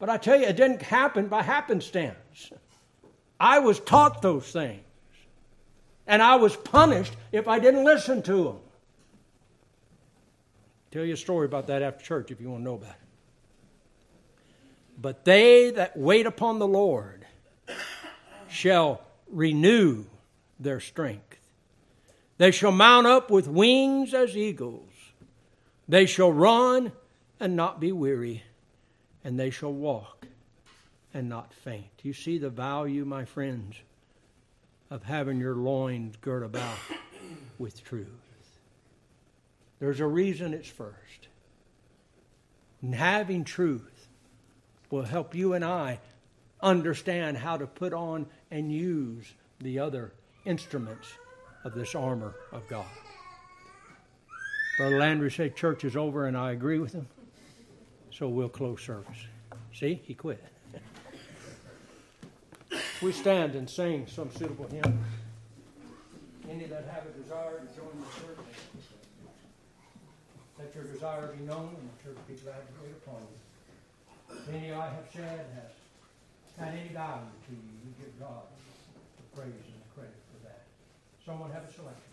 But 0.00 0.08
I 0.08 0.16
tell 0.16 0.40
you, 0.40 0.46
it 0.46 0.56
didn't 0.56 0.82
happen 0.82 1.28
by 1.28 1.42
happenstance. 1.42 2.50
I 3.38 3.60
was 3.60 3.78
taught 3.78 4.22
those 4.22 4.50
things. 4.50 4.82
And 6.06 6.22
I 6.22 6.36
was 6.36 6.56
punished 6.56 7.14
if 7.30 7.46
I 7.46 7.60
didn't 7.60 7.84
listen 7.84 8.22
to 8.22 8.44
them. 8.44 8.58
Tell 10.90 11.04
you 11.04 11.14
a 11.14 11.16
story 11.16 11.46
about 11.46 11.68
that 11.68 11.82
after 11.82 12.04
church 12.04 12.32
if 12.32 12.40
you 12.40 12.50
want 12.50 12.62
to 12.62 12.64
know 12.64 12.74
about 12.74 12.90
it. 12.90 12.96
But 15.00 15.24
they 15.24 15.70
that 15.70 15.96
wait 15.96 16.26
upon 16.26 16.58
the 16.58 16.66
Lord 16.66 17.24
shall 18.48 19.02
renew 19.30 20.06
their 20.58 20.80
strength. 20.80 21.38
They 22.38 22.50
shall 22.50 22.72
mount 22.72 23.06
up 23.06 23.30
with 23.30 23.46
wings 23.46 24.14
as 24.14 24.36
eagles. 24.36 24.88
They 25.88 26.06
shall 26.06 26.32
run 26.32 26.92
and 27.38 27.54
not 27.54 27.80
be 27.80 27.92
weary, 27.92 28.42
and 29.24 29.38
they 29.38 29.50
shall 29.50 29.72
walk 29.72 30.26
and 31.12 31.28
not 31.28 31.52
faint. 31.52 31.90
You 32.02 32.12
see 32.12 32.38
the 32.38 32.50
value, 32.50 33.04
my 33.04 33.24
friends, 33.24 33.76
of 34.90 35.02
having 35.04 35.38
your 35.38 35.54
loins 35.54 36.16
girt 36.20 36.42
about 36.42 36.78
with 37.58 37.84
truth. 37.84 38.08
There's 39.78 40.00
a 40.00 40.06
reason 40.06 40.54
it's 40.54 40.68
first. 40.68 41.28
And 42.82 42.94
having 42.94 43.44
truth 43.44 44.08
will 44.90 45.04
help 45.04 45.34
you 45.34 45.54
and 45.54 45.64
I 45.64 46.00
understand 46.62 47.38
how 47.38 47.56
to 47.56 47.66
put 47.66 47.92
on 47.92 48.26
and 48.50 48.72
use 48.72 49.32
the 49.60 49.78
other 49.78 50.12
instruments 50.44 51.08
of 51.64 51.74
this 51.74 51.94
armor 51.94 52.34
of 52.52 52.66
God. 52.68 52.86
Brother 54.78 54.98
Landry 54.98 55.30
said 55.30 55.56
church 55.56 55.84
is 55.84 55.96
over, 55.96 56.26
and 56.26 56.36
I 56.36 56.52
agree 56.52 56.78
with 56.78 56.92
him. 56.92 57.06
So 58.20 58.28
we'll 58.28 58.50
close 58.50 58.82
service. 58.82 59.16
See, 59.72 60.02
he 60.04 60.12
quit. 60.12 60.44
we 63.00 63.12
stand 63.12 63.54
and 63.54 63.64
sing 63.64 64.06
some 64.06 64.30
suitable 64.30 64.66
hymn. 64.66 65.02
Any 66.46 66.66
that 66.66 66.84
have 66.92 67.06
a 67.06 67.18
desire 67.18 67.60
to 67.60 67.66
join 67.72 67.96
the 67.96 68.12
service, 68.20 68.60
let 70.58 70.74
your 70.74 70.84
desire 70.84 71.28
be 71.28 71.46
known, 71.46 71.74
and 71.80 71.88
the 71.88 72.04
church 72.04 72.18
be 72.28 72.34
glad 72.34 72.60
to 72.60 72.84
wait 72.84 72.92
upon 73.02 73.22
you. 73.24 74.54
Any 74.54 74.70
I 74.70 74.84
have 74.84 75.08
said 75.10 75.46
has 75.54 75.72
had 76.58 76.74
any 76.74 76.90
value 76.90 77.24
to 77.24 77.52
you, 77.52 77.72
you 77.86 78.04
give 78.04 78.20
God 78.20 78.44
the 79.16 79.40
praise 79.40 79.48
and 79.48 79.80
the 79.80 79.94
credit 79.94 80.20
for 80.28 80.44
that. 80.46 80.60
Someone 81.24 81.50
have 81.52 81.64
a 81.64 81.72
selection. 81.72 82.09